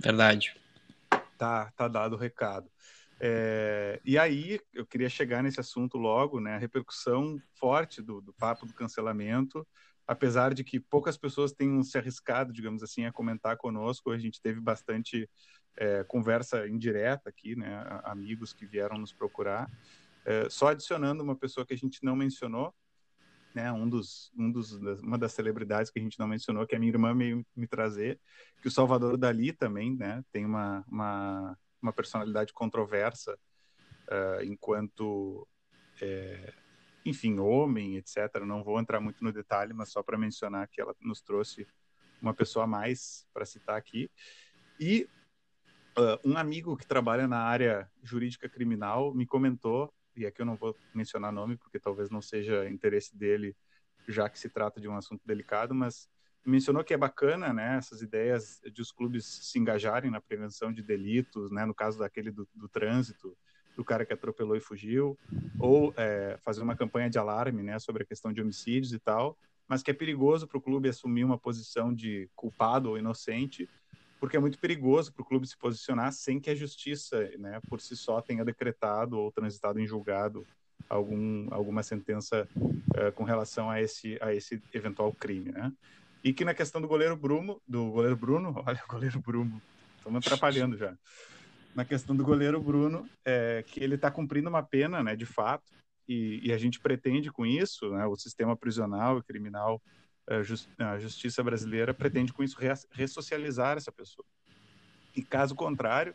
Verdade. 0.00 0.56
Tá, 1.36 1.70
tá 1.76 1.88
dado 1.88 2.14
o 2.14 2.18
recado. 2.18 2.70
É, 3.20 4.00
e 4.04 4.18
aí, 4.18 4.58
eu 4.72 4.84
queria 4.84 5.08
chegar 5.08 5.42
nesse 5.44 5.60
assunto 5.60 5.96
logo, 5.96 6.40
né? 6.40 6.56
A 6.56 6.58
repercussão 6.58 7.40
forte 7.54 8.02
do, 8.02 8.20
do 8.20 8.32
papo 8.32 8.66
do 8.66 8.74
cancelamento, 8.74 9.64
apesar 10.12 10.52
de 10.52 10.62
que 10.62 10.78
poucas 10.78 11.16
pessoas 11.16 11.52
tenham 11.52 11.82
se 11.82 11.96
arriscado, 11.96 12.52
digamos 12.52 12.82
assim, 12.82 13.06
a 13.06 13.12
comentar 13.12 13.56
conosco, 13.56 14.10
a 14.10 14.18
gente 14.18 14.40
teve 14.40 14.60
bastante 14.60 15.28
é, 15.76 16.04
conversa 16.04 16.68
indireta 16.68 17.30
aqui, 17.30 17.56
né? 17.56 17.82
Amigos 18.04 18.52
que 18.52 18.66
vieram 18.66 18.98
nos 18.98 19.12
procurar. 19.12 19.70
É, 20.24 20.48
só 20.50 20.68
adicionando 20.68 21.22
uma 21.22 21.34
pessoa 21.34 21.66
que 21.66 21.72
a 21.72 21.76
gente 21.76 22.04
não 22.04 22.14
mencionou, 22.14 22.74
né, 23.54 23.70
um 23.72 23.88
dos, 23.88 24.30
um 24.36 24.50
dos, 24.50 24.72
uma 25.02 25.18
das 25.18 25.32
celebridades 25.32 25.90
que 25.90 25.98
a 25.98 26.02
gente 26.02 26.18
não 26.18 26.26
mencionou, 26.26 26.66
que 26.66 26.76
a 26.76 26.78
minha 26.78 26.92
irmã 26.92 27.14
me, 27.14 27.44
me 27.54 27.66
trazer, 27.66 28.18
que 28.60 28.68
o 28.68 28.70
Salvador 28.70 29.16
Dali 29.18 29.52
também, 29.52 29.94
né, 29.94 30.24
tem 30.32 30.44
uma, 30.44 30.84
uma, 30.88 31.58
uma 31.82 31.92
personalidade 31.92 32.52
controversa 32.52 33.38
uh, 34.08 34.42
enquanto, 34.44 35.46
é, 36.00 36.52
enfim, 37.04 37.38
homem, 37.38 37.96
etc. 37.96 38.44
Não 38.46 38.62
vou 38.62 38.78
entrar 38.78 39.00
muito 39.00 39.22
no 39.22 39.32
detalhe, 39.32 39.72
mas 39.72 39.90
só 39.90 40.02
para 40.02 40.18
mencionar 40.18 40.68
que 40.68 40.80
ela 40.80 40.94
nos 41.00 41.20
trouxe 41.20 41.66
uma 42.20 42.32
pessoa 42.32 42.64
a 42.64 42.68
mais 42.68 43.26
para 43.32 43.44
citar 43.44 43.76
aqui. 43.76 44.10
E 44.78 45.08
uh, 45.98 46.28
um 46.28 46.36
amigo 46.36 46.76
que 46.76 46.86
trabalha 46.86 47.26
na 47.26 47.40
área 47.40 47.90
jurídica 48.02 48.48
criminal 48.48 49.14
me 49.14 49.26
comentou 49.26 49.92
e 50.16 50.26
aqui 50.26 50.42
eu 50.42 50.46
não 50.46 50.56
vou 50.56 50.76
mencionar 50.94 51.32
nome 51.32 51.56
porque 51.56 51.78
talvez 51.78 52.10
não 52.10 52.20
seja 52.20 52.68
interesse 52.68 53.16
dele, 53.16 53.56
já 54.08 54.28
que 54.28 54.38
se 54.38 54.48
trata 54.48 54.80
de 54.80 54.88
um 54.88 54.96
assunto 54.96 55.22
delicado, 55.26 55.74
mas 55.74 56.08
mencionou 56.44 56.84
que 56.84 56.92
é 56.92 56.96
bacana, 56.96 57.52
né, 57.52 57.76
essas 57.76 58.02
ideias 58.02 58.60
de 58.72 58.82
os 58.82 58.90
clubes 58.90 59.24
se 59.24 59.58
engajarem 59.58 60.10
na 60.10 60.20
prevenção 60.20 60.72
de 60.72 60.82
delitos, 60.82 61.50
né, 61.50 61.64
no 61.64 61.74
caso 61.74 61.98
daquele 61.98 62.30
do, 62.30 62.48
do 62.54 62.68
trânsito, 62.68 63.36
do 63.76 63.84
cara 63.84 64.04
que 64.04 64.12
atropelou 64.12 64.56
e 64.56 64.60
fugiu, 64.60 65.18
ou 65.58 65.94
é, 65.96 66.38
fazer 66.42 66.62
uma 66.62 66.76
campanha 66.76 67.08
de 67.08 67.18
alarme, 67.18 67.62
né, 67.62 67.78
sobre 67.78 68.02
a 68.02 68.06
questão 68.06 68.32
de 68.32 68.40
homicídios 68.40 68.92
e 68.92 68.98
tal, 68.98 69.36
mas 69.68 69.82
que 69.82 69.90
é 69.90 69.94
perigoso 69.94 70.46
para 70.46 70.58
o 70.58 70.60
clube 70.60 70.88
assumir 70.88 71.24
uma 71.24 71.38
posição 71.38 71.94
de 71.94 72.28
culpado 72.34 72.90
ou 72.90 72.98
inocente 72.98 73.68
porque 74.22 74.36
é 74.36 74.40
muito 74.40 74.56
perigoso 74.56 75.12
para 75.12 75.22
o 75.22 75.24
clube 75.24 75.48
se 75.48 75.58
posicionar 75.58 76.12
sem 76.12 76.38
que 76.38 76.48
a 76.48 76.54
justiça, 76.54 77.28
né, 77.40 77.60
por 77.68 77.80
si 77.80 77.96
só, 77.96 78.20
tenha 78.20 78.44
decretado 78.44 79.18
ou 79.18 79.32
transitado 79.32 79.80
em 79.80 79.84
julgado 79.84 80.46
algum, 80.88 81.48
alguma 81.50 81.82
sentença 81.82 82.48
uh, 82.56 83.10
com 83.16 83.24
relação 83.24 83.68
a 83.68 83.82
esse, 83.82 84.16
a 84.20 84.32
esse 84.32 84.62
eventual 84.72 85.12
crime, 85.12 85.50
né? 85.50 85.72
E 86.22 86.32
que 86.32 86.44
na 86.44 86.54
questão 86.54 86.80
do 86.80 86.86
goleiro 86.86 87.16
Bruno, 87.16 87.60
do 87.66 87.90
goleiro 87.90 88.14
Bruno, 88.14 88.54
olha 88.64 88.80
o 88.88 88.92
goleiro 88.92 89.18
Bruno, 89.18 89.60
estamos 89.98 90.24
atrapalhando 90.24 90.76
já. 90.76 90.96
Na 91.74 91.84
questão 91.84 92.14
do 92.14 92.24
goleiro 92.24 92.60
Bruno, 92.60 93.08
é 93.24 93.64
que 93.66 93.82
ele 93.82 93.94
está 93.94 94.10
cumprindo 94.10 94.48
uma 94.48 94.62
pena, 94.62 95.02
né, 95.02 95.16
de 95.16 95.26
fato, 95.26 95.72
e, 96.08 96.40
e, 96.42 96.52
a 96.52 96.58
gente 96.58 96.80
pretende 96.80 97.30
com 97.30 97.46
isso, 97.46 97.90
né, 97.90 98.04
o 98.06 98.16
sistema 98.16 98.56
prisional 98.56 99.18
e 99.18 99.22
criminal 99.22 99.80
a 100.78 100.98
justiça 100.98 101.42
brasileira 101.42 101.92
pretende 101.92 102.32
com 102.32 102.42
isso 102.42 102.56
ressocializar 102.90 103.76
essa 103.76 103.90
pessoa. 103.90 104.24
E 105.16 105.22
caso 105.22 105.54
contrário, 105.54 106.14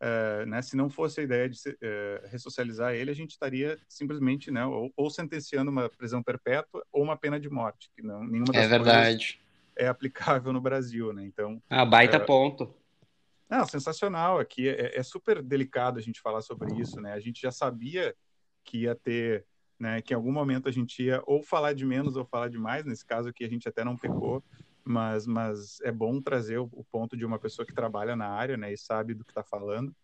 é, 0.00 0.46
né, 0.46 0.62
se 0.62 0.76
não 0.76 0.88
fosse 0.88 1.20
a 1.20 1.22
ideia 1.22 1.48
de 1.48 1.58
é, 1.82 2.22
ressocializar 2.30 2.94
ele, 2.94 3.10
a 3.10 3.14
gente 3.14 3.30
estaria 3.30 3.78
simplesmente, 3.88 4.50
né, 4.50 4.64
ou, 4.64 4.90
ou, 4.96 5.10
sentenciando 5.10 5.70
uma 5.70 5.90
prisão 5.90 6.22
perpétua 6.22 6.82
ou 6.92 7.02
uma 7.02 7.16
pena 7.16 7.38
de 7.38 7.50
morte, 7.50 7.90
que 7.94 8.02
não 8.02 8.24
nenhuma 8.24 8.52
das 8.52 8.64
é 8.64 8.68
verdade. 8.68 9.40
é 9.76 9.88
aplicável 9.88 10.52
no 10.52 10.60
Brasil, 10.60 11.12
né? 11.12 11.24
Então, 11.24 11.62
ah, 11.68 11.84
baita 11.84 12.16
é, 12.16 12.20
ponto. 12.20 12.74
Não, 13.50 13.66
sensacional. 13.66 14.38
Aqui 14.38 14.68
é, 14.68 14.98
é 14.98 15.02
super 15.02 15.42
delicado 15.42 15.98
a 15.98 16.02
gente 16.02 16.20
falar 16.20 16.40
sobre 16.40 16.80
isso, 16.80 17.00
né? 17.00 17.12
A 17.12 17.20
gente 17.20 17.40
já 17.40 17.50
sabia 17.50 18.14
que 18.64 18.82
ia 18.82 18.94
ter 18.94 19.44
né? 19.80 20.02
Que 20.02 20.12
em 20.12 20.16
algum 20.16 20.30
momento 20.30 20.68
a 20.68 20.72
gente 20.72 21.02
ia 21.02 21.22
ou 21.26 21.42
falar 21.42 21.72
de 21.72 21.86
menos 21.86 22.14
ou 22.14 22.24
falar 22.24 22.48
de 22.48 22.58
mais, 22.58 22.84
nesse 22.84 23.04
caso 23.04 23.30
aqui 23.30 23.42
a 23.42 23.48
gente 23.48 23.66
até 23.66 23.82
não 23.82 23.96
pecou, 23.96 24.44
mas, 24.84 25.26
mas 25.26 25.80
é 25.80 25.90
bom 25.90 26.20
trazer 26.20 26.58
o, 26.58 26.68
o 26.72 26.84
ponto 26.84 27.16
de 27.16 27.24
uma 27.24 27.38
pessoa 27.38 27.64
que 27.64 27.72
trabalha 27.72 28.14
na 28.14 28.28
área, 28.28 28.58
né? 28.58 28.70
E 28.70 28.76
sabe 28.76 29.14
do 29.14 29.24
que 29.24 29.30
está 29.30 29.42
falando. 29.42 29.96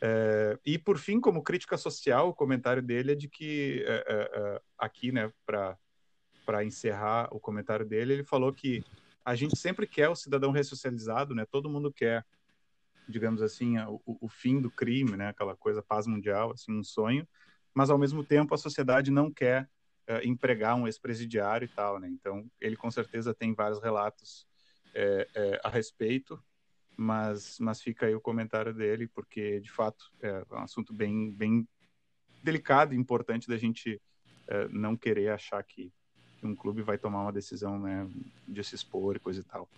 É, 0.00 0.56
e 0.64 0.78
por 0.78 0.96
fim, 0.96 1.20
como 1.20 1.42
crítica 1.42 1.76
social, 1.76 2.28
o 2.28 2.34
comentário 2.34 2.80
dele 2.80 3.12
é 3.12 3.14
de 3.16 3.28
que 3.28 3.82
é, 3.84 4.04
é, 4.06 4.30
é 4.32 4.60
aqui, 4.78 5.10
né, 5.10 5.32
para 5.44 6.64
encerrar 6.64 7.28
o 7.32 7.40
comentário 7.40 7.84
dele, 7.84 8.12
ele 8.12 8.24
falou 8.24 8.52
que 8.52 8.84
a 9.24 9.34
gente 9.34 9.58
sempre 9.58 9.88
quer 9.88 10.08
o 10.08 10.14
cidadão 10.14 10.52
ressocializado, 10.52 11.34
né? 11.34 11.44
Todo 11.50 11.68
mundo 11.68 11.92
quer, 11.92 12.24
digamos 13.08 13.42
assim, 13.42 13.78
o, 13.78 14.00
o 14.20 14.28
fim 14.28 14.60
do 14.60 14.70
crime, 14.70 15.16
né? 15.16 15.28
Aquela 15.28 15.56
coisa 15.56 15.82
paz 15.82 16.06
mundial, 16.06 16.52
assim, 16.52 16.72
um 16.72 16.84
sonho 16.84 17.26
mas 17.78 17.90
ao 17.90 17.98
mesmo 17.98 18.24
tempo 18.24 18.52
a 18.52 18.58
sociedade 18.58 19.08
não 19.08 19.30
quer 19.30 19.70
uh, 20.08 20.26
empregar 20.26 20.74
um 20.74 20.88
ex-presidiário 20.88 21.64
e 21.64 21.68
tal, 21.68 22.00
né? 22.00 22.08
Então 22.08 22.50
ele 22.60 22.76
com 22.76 22.90
certeza 22.90 23.32
tem 23.32 23.54
vários 23.54 23.80
relatos 23.80 24.48
é, 24.92 25.28
é, 25.32 25.60
a 25.62 25.68
respeito, 25.68 26.42
mas 26.96 27.56
mas 27.60 27.80
fica 27.80 28.06
aí 28.06 28.16
o 28.16 28.20
comentário 28.20 28.74
dele 28.74 29.06
porque 29.06 29.60
de 29.60 29.70
fato 29.70 30.10
é 30.20 30.42
um 30.50 30.58
assunto 30.58 30.92
bem 30.92 31.30
bem 31.30 31.68
delicado 32.42 32.94
e 32.94 32.96
importante 32.96 33.46
da 33.46 33.56
gente 33.56 34.02
não 34.70 34.96
querer 34.96 35.28
achar 35.28 35.62
que 35.62 35.92
um 36.42 36.56
clube 36.56 36.82
vai 36.82 36.96
tomar 36.96 37.22
uma 37.22 37.32
decisão, 37.32 37.78
né, 37.78 38.08
de 38.46 38.64
se 38.64 38.74
expor 38.74 39.14
e 39.14 39.20
coisa 39.20 39.40
e 39.40 39.44
tal. 39.44 39.68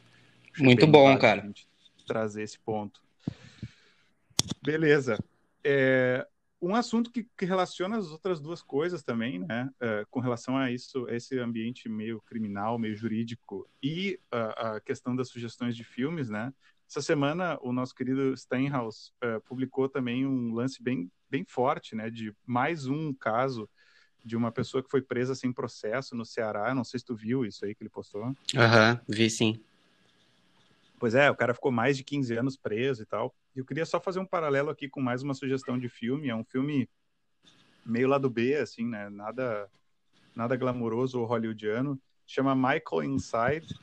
Acho 0.53 0.63
Muito 0.63 0.87
bom, 0.87 1.19
cara. 1.19 1.53
Trazer 2.07 2.43
esse 2.45 2.59
ponto. 2.59 3.03
Beleza. 4.63 5.19
É, 5.65 6.27
um 6.61 6.75
assunto 6.75 7.11
que, 7.11 7.27
que, 7.37 7.45
relaciona 7.45 7.97
as 7.97 8.11
outras 8.11 8.41
duas 8.41 8.63
coisas 8.63 9.03
também, 9.03 9.39
né, 9.39 9.71
uh, 9.77 10.07
com 10.11 10.21
relação 10.21 10.57
a 10.57 10.71
isso, 10.71 11.09
esse 11.09 11.39
ambiente 11.39 11.89
meio 11.89 12.21
criminal, 12.23 12.79
meio 12.79 12.95
jurídico 12.95 13.67
e 13.83 14.19
a 14.31 14.81
questão 14.81 15.17
das 15.17 15.29
sugestões 15.29 15.75
de 15.75 15.85
filmes, 15.85 16.29
né. 16.29 16.53
Essa 16.89 17.01
semana 17.01 17.59
o 17.63 17.73
nosso 17.73 17.95
querido 17.95 18.37
Steinhaus 18.37 19.15
uh, 19.25 19.41
publicou 19.47 19.89
também 19.89 20.27
um 20.27 20.53
lance 20.53 20.83
bem, 20.83 21.11
bem 21.31 21.45
forte, 21.45 21.95
né, 21.95 22.11
de 22.11 22.35
mais 22.45 22.87
um 22.87 23.15
caso 23.15 23.69
de 24.23 24.37
uma 24.37 24.53
pessoa 24.53 24.83
que 24.83 24.91
foi 24.91 25.01
presa 25.01 25.35
sem 25.35 25.51
processo 25.53 26.15
no 26.15 26.27
Ceará. 26.27 26.75
Não 26.75 26.85
sei 26.85 27.01
se 27.01 27.07
tu 27.07 27.15
viu 27.15 27.45
isso 27.45 27.65
aí 27.65 27.75
que 27.75 27.83
ele 27.83 27.89
postou. 27.89 28.35
Aham, 28.55 28.93
uhum, 28.93 29.01
vi 29.09 29.31
sim. 29.31 29.65
Pois 31.01 31.15
é, 31.15 31.31
o 31.31 31.35
cara 31.35 31.55
ficou 31.55 31.73
mais 31.73 31.97
de 31.97 32.05
15 32.05 32.37
anos 32.37 32.57
preso 32.59 33.03
e 33.03 33.07
tal. 33.07 33.35
Eu 33.57 33.65
queria 33.65 33.87
só 33.87 33.99
fazer 33.99 34.19
um 34.19 34.27
paralelo 34.27 34.69
aqui 34.69 34.87
com 34.87 35.01
mais 35.01 35.23
uma 35.23 35.33
sugestão 35.33 35.79
de 35.79 35.89
filme. 35.89 36.29
É 36.29 36.37
um 36.37 36.45
filme 36.45 36.91
meio 37.87 38.07
lado 38.07 38.29
B, 38.29 38.55
assim, 38.57 38.87
né? 38.87 39.09
Nada, 39.09 39.67
nada 40.37 40.55
glamouroso 40.57 41.19
ou 41.19 41.25
hollywoodiano. 41.25 41.99
Chama 42.27 42.55
Michael 42.55 43.05
Inside, 43.05 43.75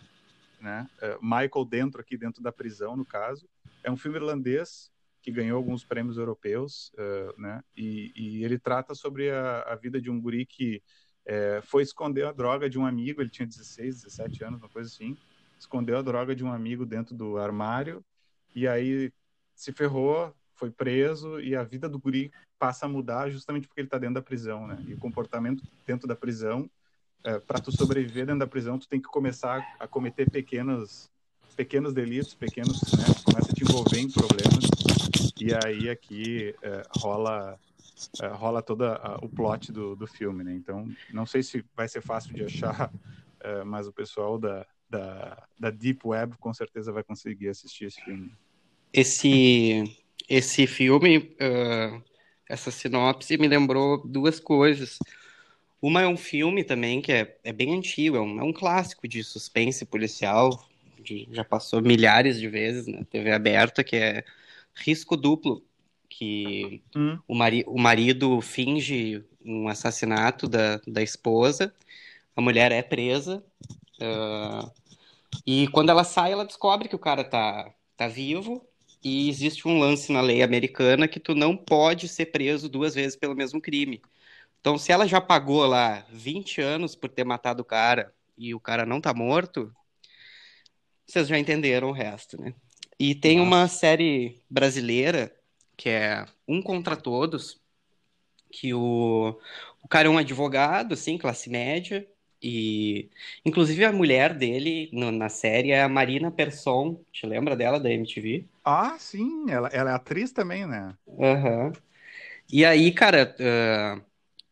né? 0.61 0.87
Uh, 1.01 1.17
Michael 1.19 1.65
dentro 1.67 1.99
aqui, 1.99 2.15
dentro 2.15 2.43
da 2.43 2.51
prisão, 2.51 2.95
no 2.95 3.03
caso. 3.03 3.49
É 3.83 3.89
um 3.89 3.97
filme 3.97 4.19
irlandês 4.19 4.91
que 5.19 5.31
ganhou 5.31 5.57
alguns 5.57 5.83
prêmios 5.83 6.19
europeus, 6.19 6.93
uh, 6.99 7.41
né? 7.41 7.63
E, 7.75 8.13
e, 8.15 8.43
ele 8.43 8.59
trata 8.59 8.93
sobre 8.93 9.31
a, 9.31 9.61
a, 9.63 9.75
vida 9.75 9.99
de 9.99 10.11
um 10.11 10.21
guri 10.21 10.45
que 10.45 10.83
uh, 11.25 11.63
foi 11.63 11.81
esconder 11.81 12.27
a 12.27 12.31
droga 12.31 12.69
de 12.69 12.77
um 12.77 12.85
amigo. 12.85 13.23
Ele 13.23 13.31
tinha 13.31 13.47
16, 13.47 14.03
17 14.03 14.43
anos, 14.43 14.61
uma 14.61 14.69
coisa 14.69 14.87
assim 14.87 15.17
escondeu 15.59 15.97
a 15.97 16.01
droga 16.01 16.35
de 16.35 16.43
um 16.43 16.51
amigo 16.51 16.85
dentro 16.85 17.15
do 17.15 17.37
armário 17.37 18.03
e 18.55 18.67
aí 18.67 19.11
se 19.55 19.71
ferrou, 19.71 20.33
foi 20.55 20.71
preso 20.71 21.39
e 21.39 21.55
a 21.55 21.63
vida 21.63 21.89
do 21.89 21.99
guri 21.99 22.31
passa 22.57 22.85
a 22.85 22.89
mudar 22.89 23.29
justamente 23.29 23.67
porque 23.67 23.81
ele 23.81 23.87
está 23.87 23.97
dentro 23.97 24.15
da 24.15 24.21
prisão, 24.21 24.65
né? 24.67 24.83
E 24.87 24.93
o 24.93 24.97
comportamento 24.97 25.63
dentro 25.85 26.07
da 26.07 26.15
prisão, 26.15 26.69
é, 27.23 27.39
para 27.39 27.59
tu 27.59 27.71
sobreviver 27.71 28.25
dentro 28.25 28.39
da 28.39 28.47
prisão, 28.47 28.79
tu 28.79 28.87
tem 28.87 28.99
que 28.99 29.07
começar 29.07 29.63
a 29.79 29.87
cometer 29.87 30.29
pequenos 30.29 31.09
pequenos 31.55 31.91
delitos, 31.91 32.35
pequenos, 32.35 32.81
né? 32.93 33.05
Começa 33.23 33.51
a 33.51 33.53
te 33.53 33.63
envolver 33.63 33.99
em 33.99 34.11
problemas 34.11 34.65
e 35.39 35.53
aí 35.53 35.89
aqui 35.89 36.55
é, 36.61 36.83
rola 36.97 37.59
é, 38.21 38.27
rola 38.27 38.61
todo 38.61 38.83
o 39.21 39.29
plot 39.29 39.71
do, 39.71 39.95
do 39.95 40.05
filme, 40.05 40.43
né? 40.43 40.53
Então, 40.53 40.87
não 41.11 41.25
sei 41.25 41.41
se 41.41 41.65
vai 41.75 41.87
ser 41.87 42.01
fácil 42.01 42.33
de 42.33 42.43
achar 42.43 42.91
uh, 42.91 43.65
mas 43.65 43.87
o 43.87 43.93
pessoal 43.93 44.37
da, 44.37 44.65
da, 44.89 45.43
da 45.59 45.69
Deep 45.69 46.01
Web 46.05 46.35
com 46.39 46.53
certeza 46.53 46.91
vai 46.91 47.03
conseguir 47.03 47.49
assistir 47.49 47.85
esse 47.85 48.01
filme. 48.01 48.31
Esse, 48.93 49.83
esse 50.29 50.65
filme, 50.65 51.17
uh, 51.17 52.03
essa 52.49 52.71
sinopse 52.71 53.37
me 53.37 53.47
lembrou 53.47 54.05
duas 54.05 54.39
coisas. 54.39 54.97
Uma 55.81 56.01
é 56.01 56.07
um 56.07 56.17
filme 56.17 56.63
também 56.63 57.01
que 57.01 57.11
é, 57.11 57.37
é 57.43 57.53
bem 57.53 57.75
antigo, 57.75 58.17
é 58.17 58.21
um, 58.21 58.39
é 58.39 58.43
um 58.43 58.53
clássico 58.53 59.07
de 59.07 59.23
suspense 59.23 59.85
policial, 59.85 60.67
que 61.03 61.27
já 61.31 61.43
passou 61.43 61.81
milhares 61.81 62.39
de 62.39 62.47
vezes 62.47 62.87
na 62.87 63.03
TV 63.05 63.31
aberta, 63.31 63.83
que 63.83 63.95
é 63.95 64.23
Risco 64.73 65.15
Duplo, 65.15 65.63
que 66.09 66.81
hum. 66.95 67.19
o, 67.27 67.35
mari 67.35 67.63
o 67.67 67.79
marido 67.79 68.41
finge 68.41 69.23
um 69.43 69.67
assassinato 69.67 70.47
da, 70.47 70.81
da 70.87 71.01
esposa, 71.01 71.73
a 72.35 72.41
mulher 72.41 72.71
é 72.71 72.81
presa, 72.81 73.43
uh, 74.01 74.71
e 75.45 75.67
quando 75.69 75.89
ela 75.89 76.03
sai, 76.03 76.31
ela 76.31 76.45
descobre 76.45 76.87
que 76.87 76.95
o 76.95 76.99
cara 76.99 77.23
tá, 77.23 77.73
tá 77.95 78.07
vivo, 78.07 78.65
e 79.03 79.29
existe 79.29 79.67
um 79.67 79.79
lance 79.79 80.11
na 80.11 80.21
lei 80.21 80.41
americana 80.41 81.07
que 81.07 81.19
tu 81.19 81.35
não 81.35 81.55
pode 81.55 82.07
ser 82.07 82.27
preso 82.27 82.67
duas 82.67 82.95
vezes 82.95 83.15
pelo 83.15 83.35
mesmo 83.35 83.61
crime. 83.61 84.01
Então, 84.59 84.77
se 84.77 84.91
ela 84.91 85.07
já 85.07 85.21
pagou 85.21 85.65
lá 85.65 86.05
20 86.11 86.61
anos 86.61 86.95
por 86.95 87.09
ter 87.09 87.23
matado 87.23 87.61
o 87.61 87.65
cara 87.65 88.13
e 88.37 88.53
o 88.53 88.59
cara 88.59 88.85
não 88.85 88.99
tá 88.99 89.13
morto, 89.13 89.73
vocês 91.05 91.27
já 91.27 91.37
entenderam 91.37 91.89
o 91.89 91.93
resto, 91.93 92.41
né? 92.41 92.53
E 92.99 93.15
tem 93.15 93.37
Nossa. 93.37 93.47
uma 93.47 93.67
série 93.67 94.41
brasileira 94.49 95.33
que 95.77 95.89
é 95.89 96.25
Um 96.47 96.61
Contra 96.61 96.95
Todos, 96.95 97.61
que 98.51 98.73
o, 98.73 99.39
o 99.83 99.87
cara 99.87 100.07
é 100.07 100.11
um 100.11 100.17
advogado, 100.17 100.95
assim, 100.95 101.17
classe 101.17 101.49
média, 101.49 102.05
e 102.41 103.09
inclusive 103.45 103.83
a 103.85 103.91
mulher 103.91 104.33
dele 104.33 104.89
no, 104.93 105.11
na 105.11 105.29
série 105.29 105.71
é 105.71 105.81
a 105.83 105.89
Marina 105.89 106.31
Persson, 106.31 107.03
te 107.11 107.25
lembra 107.25 107.55
dela 107.55 107.79
da 107.79 107.91
MTV? 107.91 108.45
Ah, 108.63 108.97
sim, 108.99 109.49
ela, 109.49 109.69
ela 109.69 109.91
é 109.91 109.93
atriz 109.93 110.31
também, 110.31 110.65
né? 110.67 110.97
Aham. 111.19 111.67
Uhum. 111.67 111.73
E 112.51 112.65
aí, 112.65 112.91
cara, 112.93 113.35
uh, 113.39 114.03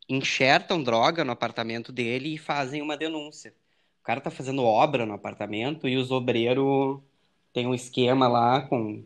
enxertam 0.10 0.84
droga 0.84 1.24
no 1.24 1.32
apartamento 1.32 1.92
dele 1.92 2.36
e 2.36 2.38
fazem 2.38 2.82
uma 2.82 2.98
denúncia. 2.98 3.54
O 4.01 4.04
cara 4.04 4.22
tá 4.22 4.32
fazendo 4.32 4.63
obra 4.63 5.06
no 5.06 5.13
apartamento 5.13 5.88
e 5.88 5.98
os 5.98 6.12
obreiros 6.12 7.01
têm 7.54 7.68
um 7.68 7.74
esquema 7.74 8.27
lá 8.27 8.62
com, 8.62 9.04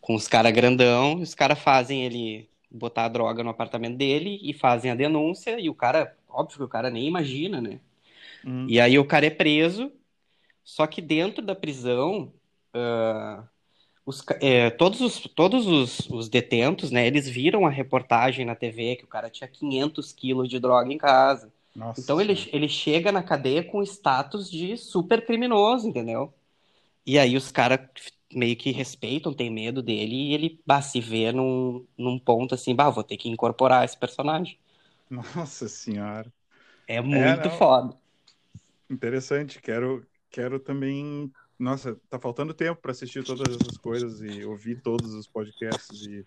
com 0.00 0.14
os 0.14 0.28
caras 0.28 0.52
grandão, 0.52 1.16
os 1.20 1.34
caras 1.34 1.58
fazem 1.58 2.04
ele 2.04 2.48
botar 2.70 3.06
a 3.06 3.08
droga 3.08 3.42
no 3.42 3.50
apartamento 3.50 3.96
dele 3.96 4.38
e 4.42 4.52
fazem 4.54 4.90
a 4.90 4.94
denúncia 4.94 5.58
e 5.60 5.70
o 5.70 5.74
cara, 5.74 6.15
óbvio 6.36 6.58
que 6.58 6.64
o 6.64 6.68
cara 6.68 6.90
nem 6.90 7.06
imagina, 7.06 7.60
né? 7.60 7.80
Hum. 8.44 8.66
E 8.68 8.80
aí 8.80 8.98
o 8.98 9.04
cara 9.04 9.26
é 9.26 9.30
preso, 9.30 9.90
só 10.62 10.86
que 10.86 11.00
dentro 11.00 11.44
da 11.44 11.54
prisão, 11.54 12.32
uh, 12.74 13.42
os, 14.04 14.24
é, 14.40 14.70
todos, 14.70 15.00
os, 15.00 15.20
todos 15.20 15.66
os, 15.66 16.00
os, 16.10 16.28
detentos, 16.28 16.90
né, 16.90 17.06
eles 17.06 17.28
viram 17.28 17.66
a 17.66 17.70
reportagem 17.70 18.44
na 18.44 18.54
TV 18.54 18.96
que 18.96 19.04
o 19.04 19.08
cara 19.08 19.30
tinha 19.30 19.48
500 19.48 20.12
quilos 20.12 20.48
de 20.48 20.60
droga 20.60 20.92
em 20.92 20.98
casa. 20.98 21.52
Nossa. 21.74 22.00
Então 22.00 22.20
ele, 22.20 22.38
ele 22.52 22.68
chega 22.68 23.10
na 23.10 23.22
cadeia 23.22 23.64
com 23.64 23.82
status 23.82 24.50
de 24.50 24.76
super 24.76 25.24
criminoso, 25.26 25.88
entendeu? 25.88 26.32
E 27.04 27.18
aí 27.18 27.36
os 27.36 27.50
caras 27.50 27.80
meio 28.32 28.56
que 28.56 28.70
respeitam, 28.70 29.32
tem 29.32 29.50
medo 29.50 29.82
dele, 29.82 30.14
e 30.14 30.34
ele 30.34 30.60
bah, 30.66 30.82
se 30.82 31.00
vê 31.00 31.32
num, 31.32 31.86
num 31.96 32.18
ponto 32.18 32.54
assim, 32.54 32.74
bah, 32.74 32.90
vou 32.90 33.04
ter 33.04 33.16
que 33.16 33.28
incorporar 33.28 33.84
esse 33.84 33.96
personagem. 33.96 34.58
Nossa 35.36 35.68
senhora. 35.68 36.32
É 36.86 37.00
muito 37.00 37.48
é, 37.48 37.50
foda. 37.50 37.96
Interessante, 38.88 39.60
quero, 39.60 40.06
quero 40.30 40.58
também. 40.58 41.32
Nossa, 41.58 41.98
tá 42.08 42.18
faltando 42.18 42.54
tempo 42.54 42.80
para 42.80 42.92
assistir 42.92 43.24
todas 43.24 43.56
essas 43.56 43.78
coisas 43.78 44.20
e 44.20 44.44
ouvir 44.44 44.80
todos 44.80 45.14
os 45.14 45.26
podcasts 45.26 46.02
e, 46.02 46.26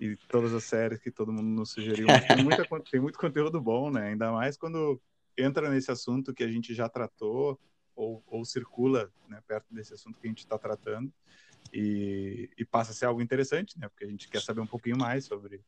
e 0.00 0.16
todas 0.28 0.54
as 0.54 0.64
séries 0.64 1.00
que 1.00 1.10
todo 1.10 1.32
mundo 1.32 1.48
nos 1.48 1.72
sugeriu. 1.72 2.06
Tem, 2.06 2.42
muita, 2.42 2.66
tem 2.90 3.00
muito 3.00 3.18
conteúdo 3.18 3.60
bom, 3.60 3.90
né? 3.90 4.08
Ainda 4.08 4.30
mais 4.30 4.56
quando 4.56 5.00
entra 5.36 5.68
nesse 5.68 5.90
assunto 5.90 6.32
que 6.32 6.44
a 6.44 6.48
gente 6.48 6.74
já 6.74 6.88
tratou 6.88 7.58
ou, 7.94 8.22
ou 8.26 8.44
circula 8.44 9.10
né, 9.28 9.42
perto 9.46 9.74
desse 9.74 9.94
assunto 9.94 10.18
que 10.18 10.26
a 10.26 10.30
gente 10.30 10.38
está 10.38 10.58
tratando 10.58 11.12
e, 11.72 12.50
e, 12.56 12.64
passa 12.64 12.92
a 12.92 12.94
ser 12.94 13.06
algo 13.06 13.20
interessante, 13.20 13.78
né? 13.78 13.88
Porque 13.88 14.04
a 14.04 14.08
gente 14.08 14.28
quer 14.28 14.42
saber 14.42 14.60
um 14.60 14.66
pouquinho 14.66 14.96
mais 14.96 15.24
sobre 15.24 15.60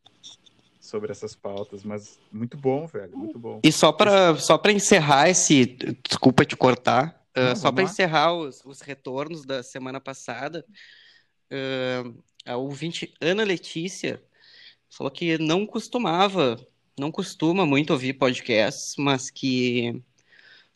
sobre 0.84 1.10
essas 1.10 1.34
pautas, 1.34 1.82
mas 1.82 2.18
muito 2.30 2.56
bom, 2.56 2.86
velho, 2.86 3.16
muito 3.16 3.38
bom. 3.38 3.60
E 3.64 3.72
só 3.72 3.90
para 3.90 4.36
só 4.36 4.58
para 4.58 4.70
encerrar 4.70 5.30
esse, 5.30 5.64
desculpa 6.06 6.44
te 6.44 6.56
cortar, 6.56 7.24
uh, 7.36 7.40
não, 7.40 7.56
só 7.56 7.72
para 7.72 7.84
encerrar 7.84 8.34
os, 8.34 8.62
os, 8.64 8.80
retornos 8.82 9.44
da 9.46 9.62
semana 9.62 9.98
passada, 10.00 10.64
uh, 11.50 12.22
a 12.44 12.56
ouvinte 12.56 13.14
Ana 13.20 13.44
Letícia 13.44 14.22
falou 14.90 15.10
que 15.10 15.38
não 15.38 15.66
costumava, 15.66 16.60
não 16.98 17.10
costuma 17.10 17.64
muito 17.64 17.92
ouvir 17.92 18.12
podcasts, 18.12 18.94
mas 18.98 19.30
que 19.30 20.02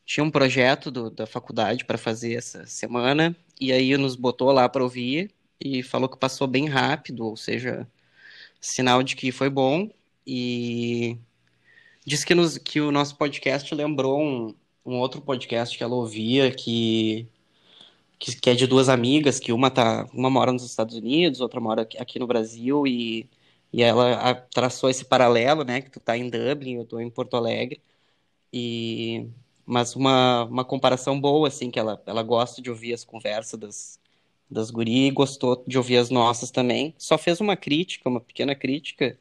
tinha 0.06 0.24
um 0.24 0.30
projeto 0.30 0.90
do, 0.90 1.10
da 1.10 1.26
faculdade 1.26 1.84
para 1.84 1.98
fazer 1.98 2.32
essa 2.32 2.64
semana, 2.66 3.36
e 3.60 3.72
aí 3.72 3.94
nos 3.98 4.16
botou 4.16 4.50
lá 4.52 4.66
para 4.70 4.82
ouvir 4.82 5.30
e 5.60 5.82
falou 5.82 6.08
que 6.08 6.16
passou 6.16 6.46
bem 6.46 6.66
rápido, 6.66 7.26
ou 7.26 7.36
seja, 7.36 7.86
sinal 8.58 9.02
de 9.02 9.14
que 9.14 9.30
foi 9.30 9.50
bom. 9.50 9.90
E 10.28 11.18
disse 12.06 12.26
que, 12.26 12.34
nos, 12.34 12.58
que 12.58 12.80
o 12.82 12.92
nosso 12.92 13.16
podcast 13.16 13.74
lembrou 13.74 14.20
um, 14.20 14.54
um 14.84 14.98
outro 14.98 15.22
podcast 15.22 15.76
que 15.76 15.82
ela 15.82 15.94
ouvia, 15.94 16.52
que, 16.54 17.26
que, 18.18 18.36
que, 18.36 18.50
é 18.50 18.54
de 18.54 18.66
duas 18.66 18.90
amigas, 18.90 19.40
que 19.40 19.52
uma, 19.52 19.70
tá, 19.70 20.06
uma 20.12 20.30
mora 20.30 20.52
nos 20.52 20.64
Estados 20.64 20.96
Unidos, 20.96 21.40
outra 21.40 21.60
mora 21.60 21.82
aqui 21.98 22.18
no 22.18 22.26
Brasil, 22.26 22.86
e, 22.86 23.28
e 23.72 23.82
ela 23.82 24.34
traçou 24.52 24.90
esse 24.90 25.04
paralelo, 25.04 25.64
né? 25.64 25.80
Que 25.80 25.90
tu 25.90 26.00
tá 26.00 26.16
em 26.16 26.28
Dublin, 26.30 26.74
eu 26.76 26.84
tô 26.84 27.00
em 27.00 27.10
Porto 27.10 27.36
Alegre. 27.36 27.80
E 28.52 29.28
mas 29.66 29.94
uma, 29.96 30.44
uma 30.44 30.64
comparação 30.64 31.20
boa, 31.20 31.48
assim, 31.48 31.70
que 31.70 31.78
ela, 31.78 32.02
ela 32.06 32.22
gosta 32.22 32.62
de 32.62 32.70
ouvir 32.70 32.94
as 32.94 33.04
conversas 33.04 33.60
das, 33.60 34.00
das 34.50 34.70
guri 34.70 35.08
e 35.08 35.10
gostou 35.10 35.62
de 35.66 35.76
ouvir 35.78 35.98
as 35.98 36.10
nossas 36.10 36.50
também. 36.50 36.94
Só 36.98 37.18
fez 37.18 37.40
uma 37.40 37.56
crítica, 37.56 38.08
uma 38.08 38.20
pequena 38.20 38.54
crítica, 38.54 39.18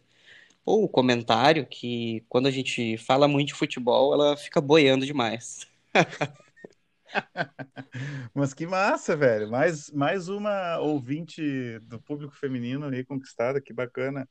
ou 0.68 0.84
um 0.84 0.88
comentário, 0.88 1.66
que 1.66 2.26
quando 2.28 2.48
a 2.48 2.52
gente 2.52 2.98
fala 2.98 3.26
muito 3.26 3.48
de 3.48 3.54
futebol, 3.54 4.14
ela 4.14 4.36
fica 4.36 4.60
boiando 4.60 5.06
demais. 5.06 5.66
Mas 8.36 8.54
que 8.54 8.68
massa, 8.68 9.16
velho. 9.16 9.50
Mais, 9.50 9.90
mais 9.92 10.28
uma 10.28 10.78
ouvinte 10.80 11.80
do 11.84 12.02
público 12.02 12.36
feminino 12.36 12.88
aí 12.88 13.06
conquistada, 13.06 13.62
que 13.62 13.72
bacana. 13.72 14.28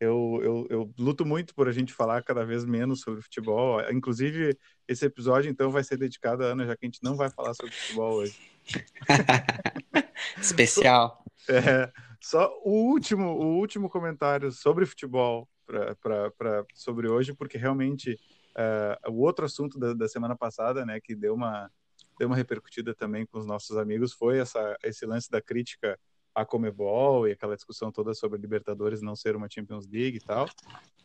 Eu, 0.00 0.40
eu, 0.42 0.66
eu, 0.68 0.94
luto 0.98 1.24
muito 1.24 1.54
por 1.54 1.68
a 1.68 1.72
gente 1.72 1.94
falar 1.94 2.20
cada 2.24 2.44
vez 2.44 2.64
menos 2.64 3.02
sobre 3.02 3.22
futebol. 3.22 3.80
Inclusive, 3.92 4.58
esse 4.88 5.06
episódio, 5.06 5.48
então, 5.48 5.70
vai 5.70 5.84
ser 5.84 5.96
dedicado 5.96 6.42
a 6.42 6.48
Ana, 6.48 6.66
já 6.66 6.76
que 6.76 6.84
a 6.84 6.88
gente 6.88 6.98
não 7.00 7.14
vai 7.14 7.30
falar 7.30 7.54
sobre 7.54 7.70
futebol 7.70 8.14
hoje. 8.14 8.36
Especial. 10.36 11.24
É, 11.48 11.92
só 12.20 12.52
o 12.64 12.90
último, 12.90 13.28
o 13.28 13.58
último 13.58 13.88
comentário 13.88 14.50
sobre 14.50 14.84
futebol 14.84 15.48
pra, 15.66 16.64
sobre 16.74 17.08
hoje, 17.08 17.34
porque 17.34 17.58
realmente 17.58 18.18
uh, 18.54 19.10
o 19.10 19.20
outro 19.22 19.44
assunto 19.44 19.78
da, 19.78 19.92
da, 19.92 20.08
semana 20.08 20.36
passada, 20.36 20.86
né, 20.86 21.00
que 21.00 21.14
deu 21.14 21.34
uma, 21.34 21.70
deu 22.18 22.28
uma 22.28 22.36
repercutida 22.36 22.94
também 22.94 23.26
com 23.26 23.38
os 23.38 23.46
nossos 23.46 23.76
amigos, 23.76 24.12
foi 24.12 24.38
essa, 24.38 24.76
esse 24.82 25.04
lance 25.04 25.30
da 25.30 25.40
crítica 25.40 25.98
a 26.34 26.44
Comebol 26.44 27.26
e 27.26 27.32
aquela 27.32 27.56
discussão 27.56 27.90
toda 27.90 28.12
sobre 28.12 28.38
Libertadores 28.38 29.00
não 29.00 29.16
ser 29.16 29.34
uma 29.34 29.48
Champions 29.48 29.86
League 29.86 30.18
e 30.18 30.20
tal. 30.20 30.46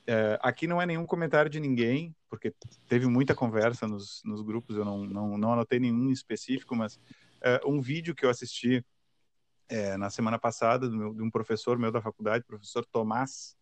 É, 0.05 0.37
aqui 0.41 0.67
não 0.67 0.81
é 0.81 0.85
nenhum 0.85 1.05
comentário 1.05 1.49
de 1.49 1.59
ninguém, 1.59 2.13
porque 2.29 2.53
teve 2.89 3.07
muita 3.07 3.33
conversa 3.33 3.87
nos, 3.87 4.21
nos 4.25 4.41
grupos, 4.41 4.75
eu 4.75 4.83
não, 4.83 5.05
não, 5.05 5.37
não 5.37 5.53
anotei 5.53 5.79
nenhum 5.79 6.11
específico, 6.11 6.75
mas 6.75 6.99
é, 7.39 7.61
um 7.65 7.79
vídeo 7.79 8.13
que 8.13 8.25
eu 8.25 8.29
assisti 8.29 8.85
é, 9.69 9.95
na 9.95 10.09
semana 10.09 10.37
passada 10.37 10.89
meu, 10.89 11.13
de 11.13 11.21
um 11.21 11.31
professor 11.31 11.77
meu 11.79 11.91
da 11.91 12.01
faculdade, 12.01 12.43
professor 12.43 12.85
Tomás, 12.85 13.55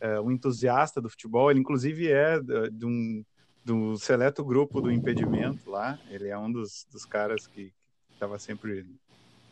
é, 0.00 0.20
um 0.20 0.30
entusiasta 0.30 1.00
do 1.00 1.08
futebol, 1.08 1.50
ele 1.50 1.60
inclusive 1.60 2.10
é 2.10 2.38
de 2.70 2.86
um 2.86 3.24
do 3.64 3.98
seleto 3.98 4.42
grupo 4.42 4.80
do 4.80 4.90
impedimento 4.90 5.68
lá, 5.70 5.98
ele 6.08 6.28
é 6.28 6.38
um 6.38 6.50
dos, 6.50 6.86
dos 6.90 7.04
caras 7.04 7.46
que 7.46 7.70
estava 8.10 8.38
sempre 8.38 8.86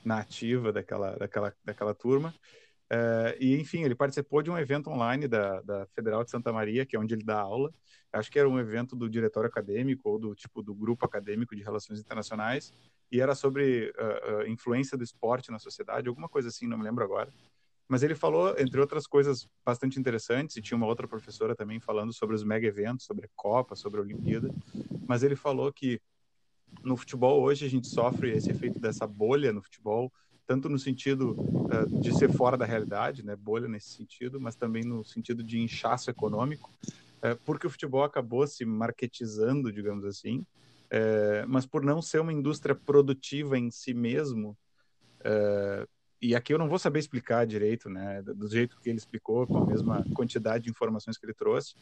nativa 0.03 0.73
daquela, 0.73 1.17
daquela, 1.17 1.55
daquela 1.63 1.95
turma. 1.95 2.35
Uh, 2.91 3.35
e, 3.41 3.61
enfim, 3.61 3.83
ele 3.83 3.95
participou 3.95 4.43
de 4.43 4.51
um 4.51 4.57
evento 4.57 4.89
online 4.89 5.27
da, 5.27 5.61
da 5.61 5.87
Federal 5.87 6.25
de 6.25 6.31
Santa 6.31 6.53
Maria, 6.53 6.87
que 6.87 6.97
é 6.97 6.99
onde 6.99 7.15
ele 7.15 7.25
dá 7.25 7.41
aula. 7.41 7.75
Acho 8.13 8.31
que 8.31 8.39
era 8.39 8.49
um 8.49 8.59
evento 8.59 8.97
do 8.97 9.11
diretório 9.11 9.49
acadêmico 9.49 10.09
ou 10.09 10.19
do 10.19 10.35
tipo 10.35 10.63
do 10.63 10.75
grupo 10.75 11.05
acadêmico 11.05 11.55
de 11.55 11.63
relações 11.63 12.01
internacionais. 12.01 12.73
E 13.11 13.21
era 13.21 13.35
sobre 13.35 13.91
uh, 13.91 14.39
uh, 14.39 14.47
influência 14.47 14.97
do 14.97 15.05
esporte 15.05 15.51
na 15.51 15.59
sociedade, 15.59 16.09
alguma 16.09 16.29
coisa 16.29 16.49
assim, 16.49 16.67
não 16.67 16.79
me 16.79 16.85
lembro 16.85 17.05
agora. 17.05 17.31
Mas 17.89 18.03
ele 18.03 18.15
falou, 18.15 18.59
entre 18.59 18.81
outras 18.81 19.07
coisas 19.07 19.49
bastante 19.65 19.99
interessantes, 19.99 20.57
e 20.57 20.63
tinha 20.63 20.77
uma 20.77 20.87
outra 20.87 21.07
professora 21.07 21.55
também 21.55 21.79
falando 21.79 22.13
sobre 22.13 22.35
os 22.35 22.43
mega 22.43 22.67
eventos, 22.67 23.07
sobre 23.07 23.27
a 23.27 23.31
Copa, 23.37 23.77
sobre 23.77 24.01
a 24.01 24.03
Olimpíada. 24.03 24.51
Mas 25.07 25.23
ele 25.23 25.37
falou 25.37 25.73
que 25.73 26.01
no 26.83 26.97
futebol 26.97 27.43
hoje 27.43 27.65
a 27.65 27.69
gente 27.69 27.87
sofre 27.87 28.33
esse 28.33 28.51
efeito 28.51 28.79
dessa 28.81 29.07
bolha 29.07 29.53
no 29.53 29.63
futebol, 29.63 30.13
tanto 30.47 30.69
no 30.69 30.79
sentido 30.79 31.33
uh, 31.33 32.01
de 32.01 32.17
ser 32.17 32.31
fora 32.33 32.57
da 32.57 32.65
realidade, 32.65 33.25
né, 33.25 33.35
bolha 33.35 33.69
nesse 33.69 33.91
sentido, 33.91 34.41
mas 34.41 34.55
também 34.55 34.85
no 34.85 35.05
sentido 35.05 35.43
de 35.43 35.59
inchaço 35.59 36.11
econômico, 36.11 36.71
uh, 37.23 37.37
porque 37.45 37.67
o 37.67 37.71
futebol 37.71 38.05
acabou 38.05 38.47
se 38.47 38.65
marketizando, 38.65 39.73
digamos 39.73 40.05
assim, 40.05 40.39
uh, 40.39 41.47
mas 41.49 41.67
por 41.67 41.83
não 41.85 42.01
ser 42.01 42.21
uma 42.21 42.33
indústria 42.33 42.75
produtiva 42.75 43.59
em 43.59 43.71
si 43.71 43.95
mesmo, 43.95 44.57
e 46.29 46.35
aqui 46.35 46.53
eu 46.53 46.59
não 46.59 46.69
vou 46.69 46.79
saber 46.79 46.99
explicar 46.99 47.47
direito, 47.47 47.89
né, 47.89 48.23
do 48.23 48.49
jeito 48.49 48.79
que 48.81 48.89
ele 48.89 48.99
explicou, 48.99 49.47
com 49.47 49.59
a 49.59 49.67
mesma 49.67 50.05
quantidade 50.15 50.65
de 50.65 50.71
informações 50.71 51.17
que 51.17 51.25
ele 51.27 51.35
trouxe, 51.35 51.75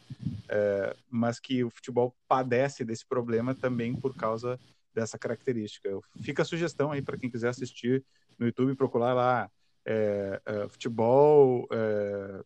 mas 1.09 1.39
que 1.39 1.63
o 1.63 1.69
futebol 1.69 2.15
padece 2.27 2.85
desse 2.85 3.05
problema 3.05 3.55
também 3.55 3.95
por 3.95 4.15
causa 4.15 4.59
dessa 4.93 5.17
característica. 5.17 5.89
Fica 6.21 6.41
a 6.41 6.45
sugestão 6.45 6.91
aí 6.91 7.01
para 7.01 7.17
quem 7.17 7.29
quiser 7.29 7.49
assistir 7.49 8.03
no 8.39 8.45
YouTube, 8.45 8.75
procurar 8.75 9.13
lá 9.13 9.51
é, 9.85 10.41
é, 10.45 10.67
futebol, 10.67 11.67
é, 11.71 12.43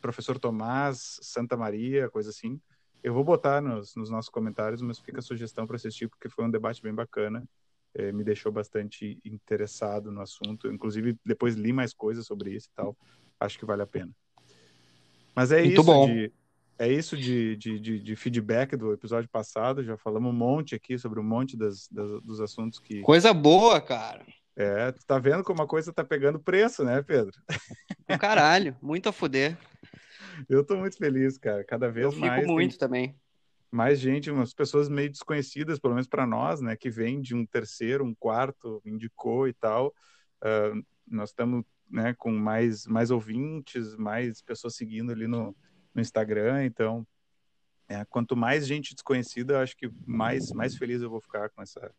professor 0.00 0.38
Tomás, 0.38 1.18
Santa 1.22 1.56
Maria, 1.56 2.10
coisa 2.10 2.30
assim. 2.30 2.60
Eu 3.02 3.14
vou 3.14 3.24
botar 3.24 3.62
nos, 3.62 3.94
nos 3.94 4.10
nossos 4.10 4.28
comentários, 4.28 4.82
mas 4.82 4.98
fica 4.98 5.20
a 5.20 5.22
sugestão 5.22 5.66
para 5.66 5.76
assistir, 5.76 6.08
porque 6.08 6.28
foi 6.28 6.44
um 6.44 6.50
debate 6.50 6.82
bem 6.82 6.94
bacana. 6.94 7.44
É, 7.98 8.12
me 8.12 8.22
deixou 8.22 8.52
bastante 8.52 9.18
interessado 9.24 10.12
no 10.12 10.20
assunto. 10.20 10.70
Inclusive, 10.70 11.16
depois 11.24 11.54
li 11.54 11.72
mais 11.72 11.94
coisas 11.94 12.26
sobre 12.26 12.54
isso 12.54 12.68
e 12.70 12.76
tal. 12.76 12.96
Acho 13.40 13.58
que 13.58 13.64
vale 13.64 13.82
a 13.82 13.86
pena. 13.86 14.12
Mas 15.34 15.50
é 15.52 15.60
Muito 15.60 15.72
isso 15.72 15.84
bom. 15.84 16.06
de 16.06 16.32
é 16.78 16.92
isso 16.92 17.16
de, 17.16 17.56
de, 17.56 17.80
de, 17.80 17.98
de, 18.00 18.16
feedback 18.16 18.76
do 18.76 18.92
episódio 18.92 19.28
passado. 19.30 19.82
Já 19.82 19.96
falamos 19.96 20.30
um 20.30 20.36
monte 20.36 20.74
aqui 20.74 20.98
sobre 20.98 21.18
um 21.18 21.22
monte 21.22 21.56
das, 21.56 21.88
das, 21.88 22.22
dos 22.22 22.40
assuntos 22.40 22.78
que. 22.78 23.00
Coisa 23.00 23.32
boa, 23.32 23.80
cara. 23.80 24.26
É, 24.54 24.92
tu 24.92 25.04
tá 25.06 25.18
vendo 25.18 25.42
como 25.42 25.62
a 25.62 25.66
coisa 25.66 25.92
tá 25.92 26.04
pegando 26.04 26.38
preço, 26.38 26.84
né, 26.84 27.02
Pedro? 27.02 27.32
Caralho, 28.20 28.76
muito 28.82 29.08
a 29.08 29.12
fuder. 29.12 29.56
Eu 30.48 30.64
tô 30.64 30.76
muito 30.76 30.96
feliz, 30.98 31.38
cara. 31.38 31.64
Cada 31.64 31.90
vez 31.90 32.12
Eu 32.12 32.18
mais. 32.18 32.40
Fico 32.40 32.52
muito 32.52 32.78
também. 32.78 33.14
Mais 33.70 33.98
gente, 34.00 34.30
umas 34.30 34.54
pessoas 34.54 34.88
meio 34.88 35.10
desconhecidas, 35.10 35.78
pelo 35.78 35.94
menos 35.94 36.06
para 36.06 36.26
nós, 36.26 36.60
né, 36.60 36.76
que 36.76 36.88
vem 36.88 37.20
de 37.20 37.34
um 37.34 37.44
terceiro, 37.44 38.04
um 38.04 38.14
quarto, 38.14 38.80
indicou 38.84 39.48
e 39.48 39.52
tal. 39.52 39.94
Uh, 40.42 40.84
nós 41.06 41.30
estamos 41.30 41.64
né, 41.90 42.14
com 42.14 42.30
mais, 42.30 42.86
mais 42.86 43.10
ouvintes, 43.10 43.96
mais 43.96 44.42
pessoas 44.42 44.76
seguindo 44.76 45.12
ali 45.12 45.26
no, 45.26 45.56
no 45.94 46.00
Instagram, 46.00 46.64
então 46.64 47.06
é, 47.88 48.04
quanto 48.04 48.36
mais 48.36 48.66
gente 48.66 48.94
desconhecida, 48.94 49.62
acho 49.62 49.76
que 49.76 49.90
mais, 50.04 50.50
mais 50.52 50.76
feliz 50.76 51.00
eu 51.00 51.10
vou 51.10 51.20
ficar 51.20 51.48
com, 51.50 51.62
essa, 51.62 51.94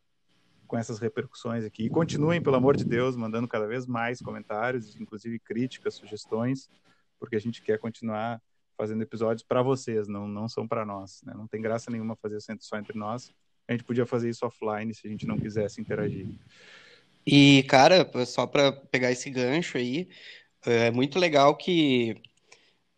com 0.67 0.77
essas 0.77 0.99
repercussões 0.99 1.63
aqui. 1.63 1.84
E 1.84 1.89
continuem, 1.89 2.41
pelo 2.41 2.58
amor 2.58 2.75
de 2.75 2.84
Deus, 2.84 3.15
mandando 3.15 3.47
cada 3.47 3.65
vez 3.65 3.86
mais 3.86 4.19
comentários, 4.19 4.95
inclusive 4.99 5.39
críticas, 5.39 5.95
sugestões, 5.95 6.69
porque 7.17 7.38
a 7.38 7.39
gente 7.39 7.62
quer 7.62 7.80
continuar 7.80 8.41
fazendo 8.77 9.01
episódios 9.01 9.43
para 9.43 9.61
vocês, 9.61 10.07
não, 10.07 10.27
não 10.27 10.47
são 10.47 10.67
para 10.67 10.85
nós. 10.85 11.21
Né? 11.23 11.33
Não 11.35 11.47
tem 11.47 11.61
graça 11.61 11.89
nenhuma 11.89 12.15
fazer 12.15 12.39
só 12.59 12.77
entre 12.77 12.97
nós. 12.97 13.33
A 13.67 13.73
gente 13.73 13.83
podia 13.83 14.05
fazer 14.05 14.29
isso 14.29 14.45
offline 14.45 14.93
se 14.93 15.07
a 15.07 15.09
gente 15.09 15.25
não 15.25 15.37
quisesse 15.37 15.81
interagir. 15.81 16.27
E, 17.25 17.63
cara, 17.63 18.09
só 18.25 18.47
para 18.47 18.71
pegar 18.71 19.11
esse 19.11 19.29
gancho 19.29 19.77
aí, 19.77 20.07
é 20.65 20.91
muito 20.91 21.19
legal 21.19 21.55
que 21.57 22.21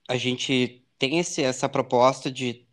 a 0.08 0.18
gente 0.18 0.86
tem 1.00 1.18
esse, 1.18 1.42
essa 1.42 1.70
proposta 1.70 2.30
de, 2.30 2.68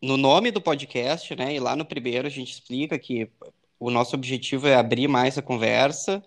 no 0.00 0.16
nome 0.16 0.50
do 0.50 0.60
podcast, 0.60 1.34
né? 1.34 1.54
E 1.54 1.60
lá 1.60 1.74
no 1.74 1.84
primeiro 1.84 2.26
a 2.26 2.30
gente 2.30 2.52
explica 2.52 2.98
que 2.98 3.30
o 3.78 3.90
nosso 3.90 4.14
objetivo 4.14 4.68
é 4.68 4.74
abrir 4.74 5.08
mais 5.08 5.38
a 5.38 5.42
conversa. 5.42 6.22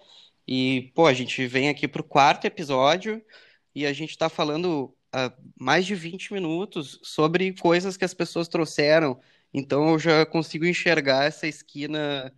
E, 0.47 0.91
pô, 0.95 1.07
a 1.07 1.13
gente 1.13 1.45
vem 1.47 1.69
aqui 1.69 1.87
para 1.87 2.01
o 2.01 2.05
quarto 2.05 2.45
episódio 2.45 3.21
e 3.73 3.85
a 3.85 3.93
gente 3.93 4.11
está 4.11 4.29
falando 4.29 4.94
mais 5.59 5.85
de 5.85 5.95
20 5.95 6.33
minutos 6.33 6.99
sobre 7.03 7.53
coisas 7.53 7.97
que 7.97 8.05
as 8.05 8.13
pessoas 8.13 8.47
trouxeram. 8.47 9.19
Então 9.53 9.89
eu 9.89 9.99
já 9.99 10.25
consigo 10.25 10.65
enxergar 10.65 11.25
essa 11.25 11.47
esquina. 11.47 12.33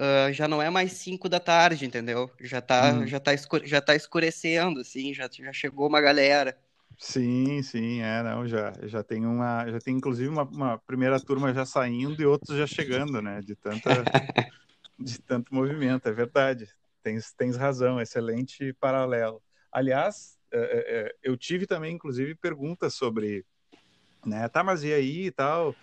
Uh, 0.00 0.32
já 0.32 0.46
não 0.46 0.62
é 0.62 0.70
mais 0.70 0.92
5 0.92 1.28
da 1.28 1.40
tarde, 1.40 1.84
entendeu? 1.84 2.30
Já 2.40 2.58
está 2.58 2.92
hum. 2.92 3.06
já 3.06 3.18
tá, 3.18 3.34
escure, 3.34 3.66
já 3.66 3.80
tá 3.80 3.96
escurecendo, 3.96 4.80
assim, 4.80 5.12
já, 5.12 5.28
já 5.32 5.52
chegou 5.52 5.88
uma 5.88 6.00
galera. 6.00 6.56
Sim, 6.98 7.62
sim, 7.62 8.00
é, 8.00 8.22
não, 8.24 8.46
já, 8.46 8.72
já 8.82 9.04
tem 9.04 9.24
uma, 9.24 9.68
já 9.70 9.78
tem 9.78 9.96
inclusive 9.96 10.28
uma, 10.28 10.42
uma 10.42 10.78
primeira 10.78 11.20
turma 11.20 11.54
já 11.54 11.64
saindo 11.64 12.20
e 12.20 12.26
outros 12.26 12.58
já 12.58 12.66
chegando, 12.66 13.22
né, 13.22 13.40
de 13.40 13.54
tanta, 13.54 13.90
de 14.98 15.20
tanto 15.20 15.54
movimento, 15.54 16.08
é 16.08 16.12
verdade, 16.12 16.68
tens, 17.00 17.32
tens 17.32 17.56
razão, 17.56 18.00
excelente 18.00 18.72
paralelo. 18.74 19.40
Aliás, 19.70 20.37
é, 20.52 20.58
é, 20.58 21.00
é, 21.00 21.14
eu 21.22 21.36
tive 21.36 21.66
também, 21.66 21.94
inclusive, 21.94 22.34
perguntas 22.34 22.94
sobre, 22.94 23.44
né, 24.24 24.48
tá, 24.48 24.62
mas 24.62 24.82
e 24.84 24.92
aí 24.92 25.26
e 25.26 25.30
tal, 25.30 25.74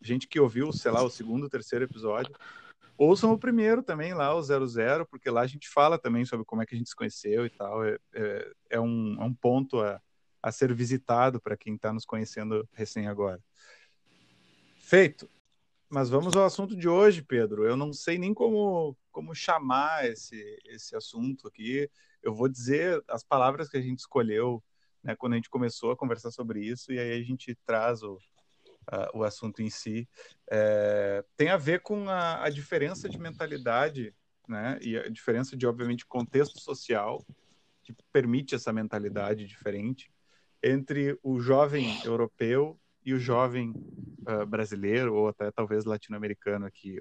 gente 0.00 0.26
que 0.26 0.40
ouviu, 0.40 0.72
sei 0.72 0.90
lá, 0.90 1.02
o 1.02 1.10
segundo, 1.10 1.48
terceiro 1.48 1.84
episódio, 1.84 2.34
ouçam 2.96 3.32
o 3.32 3.38
primeiro 3.38 3.82
também 3.82 4.14
lá, 4.14 4.34
o 4.34 4.42
00, 4.42 5.06
porque 5.06 5.28
lá 5.28 5.42
a 5.42 5.46
gente 5.46 5.68
fala 5.68 5.98
também 5.98 6.24
sobre 6.24 6.46
como 6.46 6.62
é 6.62 6.66
que 6.66 6.74
a 6.74 6.78
gente 6.78 6.88
se 6.88 6.96
conheceu 6.96 7.44
e 7.44 7.50
tal, 7.50 7.84
é 7.84 8.80
um, 8.80 9.16
é 9.20 9.24
um 9.24 9.34
ponto 9.34 9.80
a 9.80 10.00
a 10.42 10.50
ser 10.50 10.72
visitado 10.74 11.40
para 11.40 11.56
quem 11.56 11.74
está 11.74 11.92
nos 11.92 12.04
conhecendo 12.04 12.68
recém 12.72 13.06
agora. 13.06 13.42
Feito. 14.78 15.28
Mas 15.88 16.08
vamos 16.08 16.36
ao 16.36 16.44
assunto 16.44 16.76
de 16.76 16.88
hoje, 16.88 17.22
Pedro. 17.22 17.64
Eu 17.64 17.76
não 17.76 17.92
sei 17.92 18.16
nem 18.16 18.32
como, 18.32 18.96
como 19.10 19.34
chamar 19.34 20.08
esse, 20.08 20.58
esse 20.64 20.96
assunto 20.96 21.48
aqui. 21.48 21.90
Eu 22.22 22.34
vou 22.34 22.48
dizer 22.48 23.02
as 23.08 23.24
palavras 23.24 23.68
que 23.68 23.76
a 23.76 23.80
gente 23.80 23.98
escolheu 23.98 24.62
né, 25.02 25.16
quando 25.16 25.32
a 25.32 25.36
gente 25.36 25.50
começou 25.50 25.90
a 25.90 25.96
conversar 25.96 26.30
sobre 26.30 26.60
isso, 26.60 26.92
e 26.92 26.98
aí 26.98 27.12
a 27.12 27.22
gente 27.22 27.54
traz 27.66 28.02
o, 28.02 28.18
a, 28.86 29.10
o 29.14 29.24
assunto 29.24 29.62
em 29.62 29.70
si. 29.70 30.08
É, 30.50 31.24
tem 31.36 31.48
a 31.48 31.56
ver 31.56 31.80
com 31.80 32.08
a, 32.08 32.44
a 32.44 32.50
diferença 32.50 33.08
de 33.08 33.18
mentalidade 33.18 34.14
né, 34.48 34.78
e 34.82 34.96
a 34.96 35.08
diferença 35.08 35.56
de, 35.56 35.66
obviamente, 35.66 36.06
contexto 36.06 36.60
social 36.60 37.24
que 37.82 37.94
permite 38.12 38.54
essa 38.54 38.72
mentalidade 38.72 39.46
diferente 39.46 40.10
entre 40.62 41.18
o 41.22 41.40
jovem 41.40 42.04
europeu 42.04 42.78
e 43.04 43.14
o 43.14 43.18
jovem 43.18 43.70
uh, 43.70 44.44
brasileiro, 44.46 45.14
ou 45.14 45.28
até 45.28 45.50
talvez 45.50 45.84
latino-americano 45.84 46.66
aqui. 46.66 46.98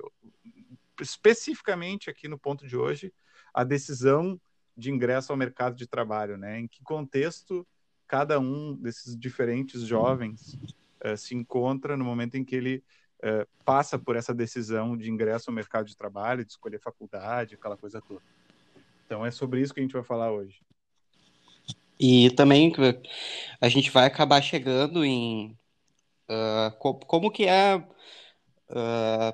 Especificamente 1.01 2.09
aqui 2.09 2.27
no 2.27 2.39
ponto 2.39 2.65
de 2.65 2.77
hoje, 2.77 3.13
a 3.53 3.63
decisão 3.63 4.39
de 4.75 4.91
ingresso 4.91 5.31
ao 5.31 5.37
mercado 5.37 5.75
de 5.75 5.87
trabalho, 5.87 6.37
né? 6.37 6.59
Em 6.59 6.67
que 6.67 6.83
contexto 6.83 7.65
cada 8.07 8.39
um 8.39 8.75
desses 8.75 9.17
diferentes 9.17 9.81
jovens 9.81 10.57
uh, 11.05 11.15
se 11.15 11.35
encontra 11.35 11.95
no 11.95 12.03
momento 12.03 12.35
em 12.35 12.43
que 12.43 12.55
ele 12.55 12.83
uh, 13.23 13.47
passa 13.63 13.99
por 13.99 14.15
essa 14.15 14.33
decisão 14.33 14.97
de 14.97 15.09
ingresso 15.09 15.49
ao 15.49 15.55
mercado 15.55 15.85
de 15.85 15.95
trabalho, 15.95 16.43
de 16.43 16.51
escolher 16.51 16.79
faculdade, 16.79 17.55
aquela 17.55 17.77
coisa 17.77 18.01
toda. 18.01 18.21
Então 19.05 19.25
é 19.25 19.31
sobre 19.31 19.61
isso 19.61 19.73
que 19.73 19.79
a 19.79 19.83
gente 19.83 19.93
vai 19.93 20.03
falar 20.03 20.31
hoje. 20.31 20.61
E 21.99 22.29
também 22.31 22.71
a 23.59 23.67
gente 23.67 23.91
vai 23.91 24.05
acabar 24.05 24.41
chegando 24.41 25.03
em 25.03 25.57
uh, 26.29 26.71
co 26.77 26.93
como 26.93 27.29
que 27.29 27.45
é 27.45 27.75
uh, 27.75 29.33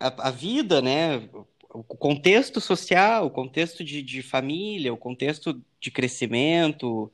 a, 0.00 0.28
a, 0.28 0.30
vida, 0.30 0.82
né? 0.82 1.28
O 1.76 1.96
contexto 1.96 2.60
social, 2.60 3.26
o 3.26 3.30
contexto 3.30 3.84
de, 3.84 4.02
de 4.02 4.22
família, 4.22 4.92
o 4.92 4.96
contexto 4.96 5.62
de 5.78 5.90
crescimento, 5.90 7.12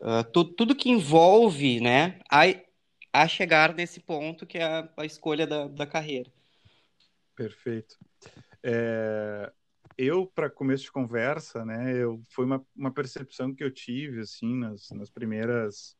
uh, 0.00 0.24
tu, 0.32 0.44
tudo 0.44 0.74
que 0.74 0.90
envolve, 0.90 1.80
né, 1.80 2.18
a, 2.30 2.42
a 3.12 3.28
chegar 3.28 3.74
nesse 3.74 4.00
ponto 4.00 4.44
que 4.44 4.58
é 4.58 4.64
a, 4.64 4.88
a 4.96 5.04
escolha 5.04 5.46
da, 5.46 5.68
da 5.68 5.86
carreira. 5.86 6.30
Perfeito. 7.36 7.96
É, 8.62 9.52
eu 9.96 10.26
para 10.26 10.50
começo 10.50 10.84
de 10.84 10.92
conversa, 10.92 11.64
né, 11.64 11.96
eu 11.96 12.20
foi 12.28 12.44
uma, 12.44 12.64
uma 12.74 12.90
percepção 12.90 13.54
que 13.54 13.62
eu 13.62 13.70
tive 13.70 14.20
assim 14.20 14.56
nas, 14.56 14.90
nas 14.90 15.10
primeiras 15.10 15.96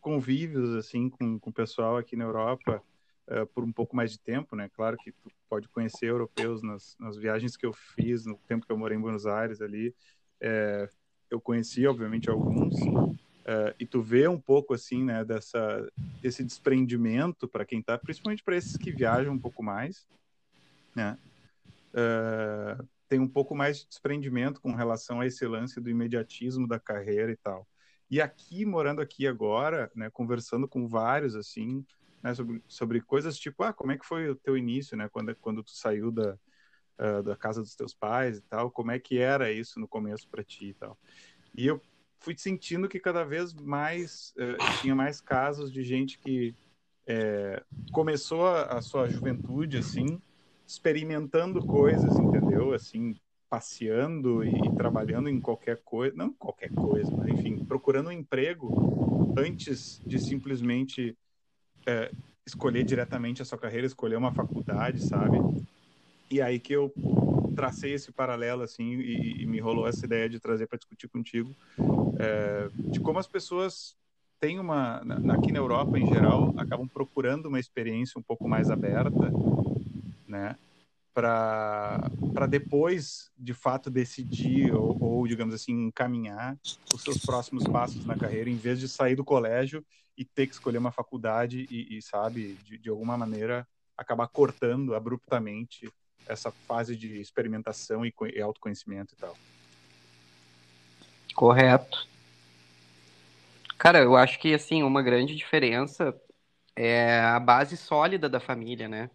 convívios 0.00 0.74
assim 0.76 1.08
com 1.08 1.40
o 1.42 1.52
pessoal 1.52 1.96
aqui 1.96 2.16
na 2.16 2.24
Europa 2.24 2.82
uh, 3.28 3.46
por 3.48 3.64
um 3.64 3.72
pouco 3.72 3.94
mais 3.94 4.10
de 4.12 4.18
tempo, 4.18 4.56
né? 4.56 4.68
Claro 4.74 4.96
que 4.96 5.12
tu 5.12 5.30
pode 5.48 5.68
conhecer 5.68 6.06
europeus 6.06 6.62
nas, 6.62 6.96
nas 6.98 7.16
viagens 7.16 7.56
que 7.56 7.66
eu 7.66 7.72
fiz 7.72 8.26
no 8.26 8.36
tempo 8.46 8.66
que 8.66 8.72
eu 8.72 8.78
morei 8.78 8.96
em 8.96 9.00
Buenos 9.00 9.26
Aires 9.26 9.60
ali, 9.60 9.94
é, 10.40 10.88
eu 11.30 11.40
conheci 11.40 11.86
obviamente 11.86 12.28
alguns 12.28 12.74
uh, 12.82 13.74
e 13.80 13.86
tu 13.86 14.02
vê 14.02 14.28
um 14.28 14.38
pouco 14.40 14.74
assim, 14.74 15.02
né, 15.02 15.24
dessa 15.24 15.90
desse 16.20 16.44
desprendimento 16.44 17.48
para 17.48 17.64
quem 17.64 17.82
tá, 17.82 17.96
principalmente 17.96 18.42
para 18.42 18.56
esses 18.56 18.76
que 18.76 18.90
viajam 18.90 19.32
um 19.32 19.38
pouco 19.38 19.62
mais, 19.62 20.06
né? 20.94 21.18
uh, 21.96 22.86
tem 23.08 23.20
um 23.20 23.28
pouco 23.28 23.54
mais 23.54 23.78
de 23.78 23.88
desprendimento 23.88 24.60
com 24.60 24.74
relação 24.74 25.20
a 25.20 25.26
esse 25.26 25.46
lance 25.46 25.80
do 25.80 25.88
imediatismo 25.88 26.66
da 26.66 26.78
carreira 26.78 27.32
e 27.32 27.36
tal. 27.36 27.66
E 28.10 28.20
aqui, 28.20 28.64
morando 28.64 29.00
aqui 29.00 29.26
agora, 29.26 29.90
né, 29.94 30.10
conversando 30.10 30.68
com 30.68 30.86
vários, 30.86 31.34
assim, 31.34 31.84
né, 32.22 32.34
sobre, 32.34 32.62
sobre 32.66 33.00
coisas 33.00 33.38
tipo, 33.38 33.62
ah, 33.62 33.72
como 33.72 33.92
é 33.92 33.98
que 33.98 34.06
foi 34.06 34.28
o 34.28 34.36
teu 34.36 34.56
início, 34.56 34.96
né, 34.96 35.08
quando, 35.08 35.34
quando 35.36 35.62
tu 35.62 35.70
saiu 35.70 36.10
da, 36.10 36.38
uh, 36.98 37.22
da 37.22 37.36
casa 37.36 37.62
dos 37.62 37.74
teus 37.74 37.94
pais 37.94 38.38
e 38.38 38.42
tal, 38.42 38.70
como 38.70 38.90
é 38.90 38.98
que 38.98 39.18
era 39.18 39.50
isso 39.52 39.78
no 39.80 39.88
começo 39.88 40.28
para 40.28 40.44
ti 40.44 40.66
e 40.66 40.74
tal. 40.74 40.98
E 41.54 41.66
eu 41.66 41.80
fui 42.18 42.36
sentindo 42.36 42.88
que 42.88 42.98
cada 42.98 43.24
vez 43.24 43.52
mais 43.54 44.34
uh, 44.38 44.80
tinha 44.80 44.94
mais 44.94 45.20
casos 45.20 45.72
de 45.72 45.82
gente 45.82 46.18
que 46.18 46.54
é, 47.06 47.62
começou 47.92 48.46
a, 48.46 48.78
a, 48.78 48.82
sua 48.82 49.08
juventude 49.08 49.78
assim 49.78 50.20
experimentando 50.66 51.64
coisas, 51.64 52.18
entendeu? 52.18 52.72
Assim, 52.72 53.14
passeando 53.48 54.44
e, 54.44 54.74
trabalhando 54.76 55.28
em 55.28 55.40
qualquer 55.40 55.80
coisa, 55.84 56.16
não 56.16 56.32
qualquer 56.32 56.72
coisa, 56.72 57.08
mas 57.16 57.28
enfim, 57.28 57.64
procurando 57.64 58.08
um 58.08 58.12
emprego 58.12 59.32
antes 59.38 60.02
de 60.04 60.18
simplesmente 60.18 61.16
é, 61.86 62.10
escolher 62.46 62.84
diretamente 62.84 63.40
a 63.40 63.44
sua 63.44 63.58
carreira, 63.58 63.86
escolher 63.86 64.16
uma 64.16 64.32
faculdade, 64.32 65.02
sabe? 65.06 65.38
E 66.30 66.42
aí 66.42 66.58
que 66.58 66.72
eu 66.72 66.92
tracei 67.54 67.94
esse 67.94 68.12
paralelo 68.12 68.62
assim 68.62 68.96
e, 68.96 69.42
e 69.42 69.46
me 69.46 69.60
rolou 69.60 69.88
essa 69.88 70.04
ideia 70.04 70.28
de 70.28 70.38
trazer 70.38 70.66
para 70.66 70.78
discutir 70.78 71.08
contigo 71.08 71.54
é, 72.18 72.68
de 72.90 73.00
como 73.00 73.18
as 73.18 73.26
pessoas 73.26 73.96
têm 74.38 74.58
uma 74.58 75.02
aqui 75.32 75.52
na 75.52 75.58
Europa 75.58 75.98
em 75.98 76.06
geral 76.06 76.52
acabam 76.58 76.86
procurando 76.86 77.46
uma 77.46 77.60
experiência 77.60 78.18
um 78.18 78.22
pouco 78.22 78.46
mais 78.46 78.70
aberta, 78.70 79.32
né? 80.28 80.56
Para 81.16 82.46
depois, 82.46 83.30
de 83.38 83.54
fato, 83.54 83.90
decidir 83.90 84.74
ou, 84.74 84.98
ou, 85.00 85.26
digamos 85.26 85.54
assim, 85.54 85.72
encaminhar 85.86 86.58
os 86.92 87.02
seus 87.02 87.24
próximos 87.24 87.64
passos 87.64 88.04
na 88.04 88.14
carreira, 88.14 88.50
em 88.50 88.58
vez 88.58 88.78
de 88.78 88.86
sair 88.86 89.16
do 89.16 89.24
colégio 89.24 89.82
e 90.14 90.26
ter 90.26 90.46
que 90.46 90.52
escolher 90.52 90.76
uma 90.76 90.92
faculdade 90.92 91.66
e, 91.70 91.96
e 91.96 92.02
sabe, 92.02 92.58
de, 92.62 92.76
de 92.76 92.90
alguma 92.90 93.16
maneira, 93.16 93.66
acabar 93.96 94.28
cortando 94.28 94.94
abruptamente 94.94 95.90
essa 96.28 96.52
fase 96.68 96.94
de 96.94 97.18
experimentação 97.18 98.04
e, 98.04 98.12
e 98.34 98.42
autoconhecimento 98.42 99.14
e 99.14 99.16
tal. 99.16 99.34
Correto. 101.34 102.06
Cara, 103.78 104.00
eu 104.00 104.16
acho 104.16 104.38
que 104.38 104.52
assim, 104.52 104.82
uma 104.82 105.02
grande 105.02 105.34
diferença 105.34 106.14
é 106.76 107.20
a 107.20 107.40
base 107.40 107.74
sólida 107.74 108.28
da 108.28 108.38
família, 108.38 108.86
né? 108.86 109.08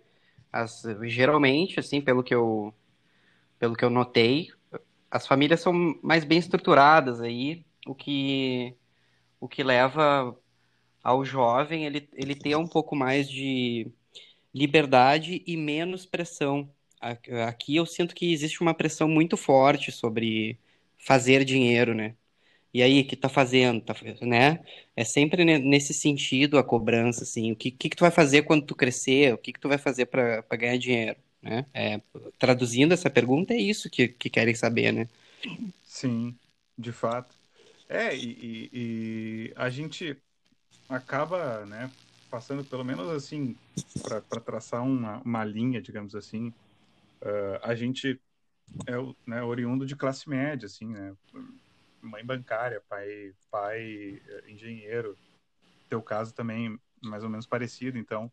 As, 0.52 0.84
geralmente, 1.04 1.80
assim, 1.80 2.02
pelo 2.02 2.24
que 2.24 2.34
eu 2.36 2.74
pelo 3.60 3.76
que 3.76 3.86
eu 3.86 3.90
notei, 3.92 4.50
as 5.12 5.28
famílias 5.28 5.62
são 5.62 5.74
mais 6.04 6.24
bem 6.26 6.40
estruturadas 6.40 7.22
aí, 7.22 7.66
o 7.88 7.96
que 7.96 8.76
o 9.40 9.48
que 9.50 9.64
leva 9.64 10.38
ao 11.04 11.26
jovem 11.26 11.86
ele, 11.86 12.10
ele 12.14 12.36
ter 12.36 12.56
um 12.58 12.68
pouco 12.68 12.96
mais 12.96 13.30
de 13.30 13.92
liberdade 14.54 15.44
e 15.48 15.58
menos 15.58 16.06
pressão 16.06 16.70
aqui 17.48 17.76
eu 17.76 17.86
sinto 17.86 18.16
que 18.16 18.32
existe 18.32 18.62
uma 18.62 18.74
pressão 18.76 19.08
muito 19.10 19.36
forte 19.38 19.92
sobre 19.92 20.60
fazer 21.00 21.44
dinheiro, 21.46 21.94
né? 21.96 22.16
E 22.74 22.82
aí, 22.82 23.02
o 23.02 23.08
que 23.08 23.16
tá 23.16 23.28
fazendo, 23.28 23.82
tá, 23.82 23.94
né? 24.22 24.64
É 24.96 25.04
sempre 25.04 25.44
nesse 25.44 25.94
sentido 25.94 26.58
a 26.58 26.64
cobrança, 26.64 27.24
assim, 27.24 27.52
o 27.52 27.56
que, 27.56 27.72
que, 27.72 27.90
que 27.90 27.96
tu 27.96 28.02
vai 28.02 28.12
fazer 28.12 28.44
quando 28.44 28.66
tu 28.66 28.76
crescer, 28.76 29.34
o 29.34 29.38
que, 29.38 29.52
que 29.54 29.60
tu 29.60 29.68
vai 29.68 29.78
fazer 29.78 30.06
para 30.06 30.42
ganhar 30.58 30.78
dinheiro, 30.78 31.18
né? 31.42 31.66
É, 31.74 32.02
traduzindo 32.40 32.94
essa 32.94 33.10
pergunta, 33.10 33.54
é 33.54 33.58
isso 33.58 33.90
que, 33.90 34.08
que 34.08 34.30
querem 34.30 34.56
saber, 34.56 34.94
né? 34.94 35.08
Sim, 35.84 36.36
de 36.78 36.92
fato. 36.92 37.36
É, 37.90 38.16
e, 38.16 38.30
e, 38.30 38.70
e 38.74 39.54
a 39.56 39.70
gente 39.70 40.16
acaba, 40.88 41.66
né, 41.66 41.92
passando 42.30 42.64
pelo 42.64 42.86
menos 42.86 43.10
assim, 43.10 43.56
para 44.02 44.22
traçar 44.22 44.82
uma, 44.82 45.22
uma 45.26 45.44
linha, 45.44 45.82
digamos 45.82 46.16
assim, 46.16 46.48
uh, 47.22 47.60
a 47.62 47.76
gente 47.76 48.20
é 48.88 48.94
né, 49.28 49.44
oriundo 49.44 49.86
de 49.86 49.96
classe 49.96 50.30
média, 50.30 50.66
assim, 50.66 50.88
né? 50.88 51.14
Mãe 52.02 52.26
bancária, 52.26 52.82
pai, 52.90 53.34
pai 53.50 54.22
eh, 54.28 54.52
engenheiro. 54.52 55.18
Teu 55.90 56.02
caso 56.02 56.34
também 56.34 56.80
mais 57.02 57.24
ou 57.24 57.30
menos 57.30 57.46
parecido. 57.46 57.98
Então, 57.98 58.26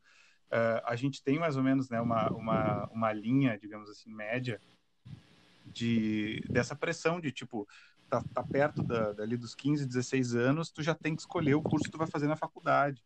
uh, 0.53 0.83
a 0.85 0.95
gente 0.97 1.23
tem 1.23 1.39
mais 1.39 1.57
ou 1.57 1.63
menos 1.63 1.89
né, 1.89 2.01
uma, 2.01 2.31
uma, 2.31 2.87
uma 2.89 3.13
linha, 3.13 3.59
digamos 3.59 3.89
assim, 3.91 4.11
média 4.13 4.61
de 5.67 6.43
dessa 6.49 6.75
pressão 6.75 7.21
de 7.21 7.31
tipo 7.31 7.69
tá, 8.09 8.23
tá 8.33 8.43
perto 8.43 8.83
da, 8.83 9.13
dali 9.13 9.37
dos 9.37 9.55
15, 9.55 9.87
16 9.87 10.35
anos, 10.35 10.71
tu 10.71 10.83
já 10.83 10.95
tem 10.95 11.15
que 11.15 11.21
escolher 11.21 11.55
o 11.55 11.63
curso 11.63 11.85
que 11.85 11.91
tu 11.91 11.99
vai 11.99 12.07
fazer 12.07 12.27
na 12.27 12.37
faculdade. 12.37 13.03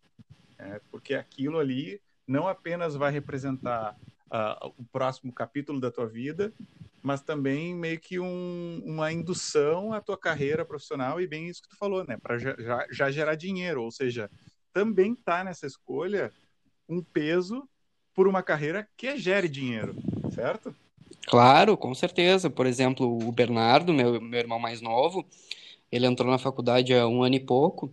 É, 0.59 0.81
porque 0.91 1.15
aquilo 1.15 1.59
ali 1.59 2.01
não 2.27 2.47
apenas 2.47 2.95
vai 2.95 3.11
representar 3.11 3.97
uh, 4.33 4.73
o 4.79 4.85
próximo 4.85 5.33
capítulo 5.33 5.79
da 5.79 5.91
tua 5.91 6.07
vida, 6.07 6.53
mas 7.03 7.21
também 7.21 7.75
meio 7.75 8.01
que 8.01 8.19
um, 8.19 8.83
uma 8.85 9.13
indução 9.13 9.93
à 9.93 10.01
tua 10.01 10.17
carreira 10.17 10.65
profissional 10.65 11.21
e 11.21 11.27
bem 11.27 11.49
isso 11.49 11.63
que 11.63 11.69
tu 11.69 11.77
falou, 11.77 12.05
né? 12.05 12.17
Para 12.17 12.39
já, 12.39 12.57
já, 12.91 13.11
gerar 13.11 13.35
dinheiro, 13.35 13.83
ou 13.83 13.91
seja, 13.91 14.31
também 14.73 15.15
tá 15.15 15.45
nessa 15.45 15.67
escolha 15.67 16.33
um 16.89 17.03
peso 17.03 17.69
por 18.15 18.27
uma 18.27 18.43
carreira 18.43 18.89
que 18.97 19.17
gere 19.17 19.49
dinheiro, 19.49 19.95
certo? 20.35 20.75
Claro, 21.27 21.77
com 21.77 21.95
certeza. 21.95 22.51
Por 22.51 22.67
exemplo, 22.67 23.19
o 23.27 23.33
Bernardo, 23.33 23.93
meu, 23.93 24.21
meu 24.21 24.39
irmão 24.39 24.59
mais 24.59 24.81
novo, 24.81 25.27
ele 25.91 26.07
entrou 26.07 26.31
na 26.31 26.39
faculdade 26.39 26.95
há 26.95 27.07
um 27.07 27.23
ano 27.23 27.35
e 27.35 27.41
pouco. 27.41 27.91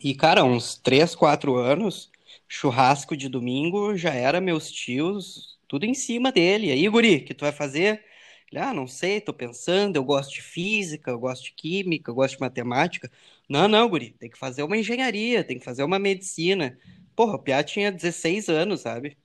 E, 0.00 0.14
cara, 0.14 0.44
uns 0.44 0.76
três, 0.76 1.14
quatro 1.14 1.56
anos, 1.56 2.10
churrasco 2.48 3.16
de 3.16 3.28
domingo 3.28 3.96
já 3.96 4.12
era 4.14 4.40
meus 4.40 4.70
tios, 4.70 5.58
tudo 5.68 5.84
em 5.84 5.94
cima 5.94 6.32
dele. 6.32 6.72
Aí, 6.72 6.88
guri, 6.88 7.16
o 7.16 7.24
que 7.24 7.34
tu 7.34 7.42
vai 7.42 7.52
fazer? 7.52 8.02
Ele, 8.50 8.60
ah, 8.60 8.72
não 8.72 8.86
sei, 8.86 9.20
tô 9.20 9.32
pensando, 9.32 9.96
eu 9.96 10.04
gosto 10.04 10.32
de 10.32 10.40
física, 10.40 11.10
eu 11.10 11.18
gosto 11.18 11.44
de 11.44 11.52
química, 11.52 12.10
eu 12.10 12.14
gosto 12.14 12.34
de 12.34 12.40
matemática. 12.40 13.10
Não, 13.46 13.68
não, 13.68 13.88
guri, 13.88 14.12
tem 14.18 14.30
que 14.30 14.38
fazer 14.38 14.62
uma 14.62 14.76
engenharia, 14.76 15.44
tem 15.44 15.58
que 15.58 15.64
fazer 15.64 15.82
uma 15.82 15.98
medicina. 15.98 16.78
Porra, 17.14 17.34
o 17.34 17.38
Piá 17.38 17.62
tinha 17.62 17.92
16 17.92 18.48
anos, 18.48 18.80
sabe? 18.80 19.18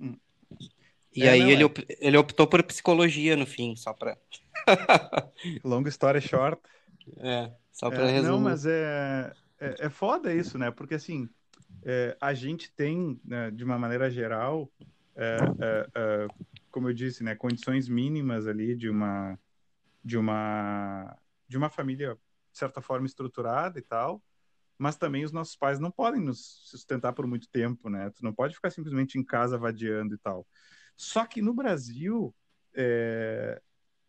Hum. 0.00 0.16
E 1.14 1.24
é, 1.24 1.30
aí 1.30 1.40
não, 1.40 1.50
ele, 1.50 1.64
é... 1.64 1.68
ele 2.00 2.16
optou 2.16 2.46
por 2.46 2.62
psicologia 2.62 3.36
no 3.36 3.46
fim, 3.46 3.76
só 3.76 3.92
pra... 3.92 4.16
Longa 5.62 5.90
história 5.90 6.20
short. 6.20 6.60
É, 7.18 7.50
só 7.70 7.90
pra 7.90 8.08
é, 8.08 8.12
resumir. 8.12 8.32
Não, 8.32 8.40
mas 8.40 8.64
é, 8.64 9.32
é, 9.60 9.74
é 9.80 9.90
foda 9.90 10.34
isso, 10.34 10.56
né? 10.56 10.70
Porque 10.70 10.94
assim, 10.94 11.28
é, 11.84 12.16
a 12.20 12.32
gente 12.32 12.72
tem, 12.72 13.20
né, 13.24 13.50
de 13.50 13.62
uma 13.62 13.78
maneira 13.78 14.10
geral, 14.10 14.70
é, 15.14 15.36
é, 15.60 15.88
é, 15.94 16.26
como 16.70 16.88
eu 16.88 16.94
disse, 16.94 17.22
né, 17.22 17.34
condições 17.34 17.88
mínimas 17.88 18.46
ali 18.46 18.74
de 18.74 18.88
uma 18.88 19.38
de 20.02 20.18
uma 20.18 21.16
de 21.46 21.56
uma 21.56 21.70
família 21.70 22.18
de 22.52 22.58
certa 22.58 22.80
forma 22.80 23.06
estruturada 23.06 23.78
e 23.78 23.82
tal, 23.82 24.22
mas 24.78 24.96
também 24.96 25.24
os 25.24 25.32
nossos 25.32 25.56
pais 25.56 25.78
não 25.78 25.90
podem 25.90 26.20
nos 26.20 26.40
sustentar 26.64 27.12
por 27.12 27.26
muito 27.26 27.48
tempo, 27.48 27.88
né? 27.88 28.10
Tu 28.10 28.24
não 28.24 28.32
pode 28.32 28.54
ficar 28.54 28.70
simplesmente 28.70 29.18
em 29.18 29.24
casa 29.24 29.58
vadiando 29.58 30.14
e 30.14 30.18
tal. 30.18 30.46
Só 30.96 31.26
que 31.26 31.42
no 31.42 31.52
Brasil, 31.52 32.34
é, 32.74 33.60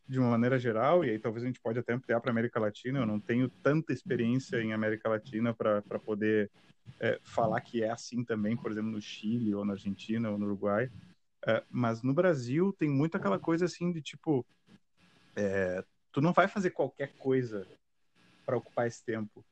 de 0.08 0.20
uma 0.20 0.30
maneira 0.30 0.60
geral, 0.60 1.04
e 1.04 1.10
aí 1.10 1.20
talvez 1.20 1.44
a 1.44 1.48
gente 1.48 1.60
pode 1.60 1.80
até 1.80 1.94
ampliar 1.94 2.20
para 2.20 2.32
América 2.32 2.60
Latina, 2.60 3.00
eu 3.00 3.06
não 3.06 3.20
tenho 3.20 3.50
tanta 3.50 3.92
experiência 3.92 4.62
em 4.62 4.72
América 4.72 5.10
Latina 5.10 5.54
para 5.54 5.82
poder 6.00 6.52
é, 7.00 7.20
falar 7.24 7.60
que 7.62 7.84
é 7.84 7.90
assim 7.90 8.24
também, 8.24 8.56
por 8.56 8.72
exemplo, 8.72 8.92
no 8.92 9.02
Chile, 9.02 9.56
ou 9.56 9.66
na 9.66 9.74
Argentina, 9.74 10.30
ou 10.30 10.38
no 10.38 10.46
Uruguai. 10.46 10.92
É, 11.48 11.64
mas 11.70 12.02
no 12.02 12.14
Brasil 12.14 12.74
tem 12.74 12.90
muito 12.90 13.18
aquela 13.18 13.40
coisa 13.40 13.66
assim 13.66 13.92
de 13.92 14.02
tipo, 14.02 14.46
é, 15.36 15.84
tu 16.12 16.22
não 16.22 16.34
vai 16.34 16.48
fazer 16.48 16.72
qualquer 16.72 17.14
coisa 17.18 17.68
para 18.46 18.58
ocupar 18.58 18.88
esse 18.88 19.04
tempo. 19.04 19.44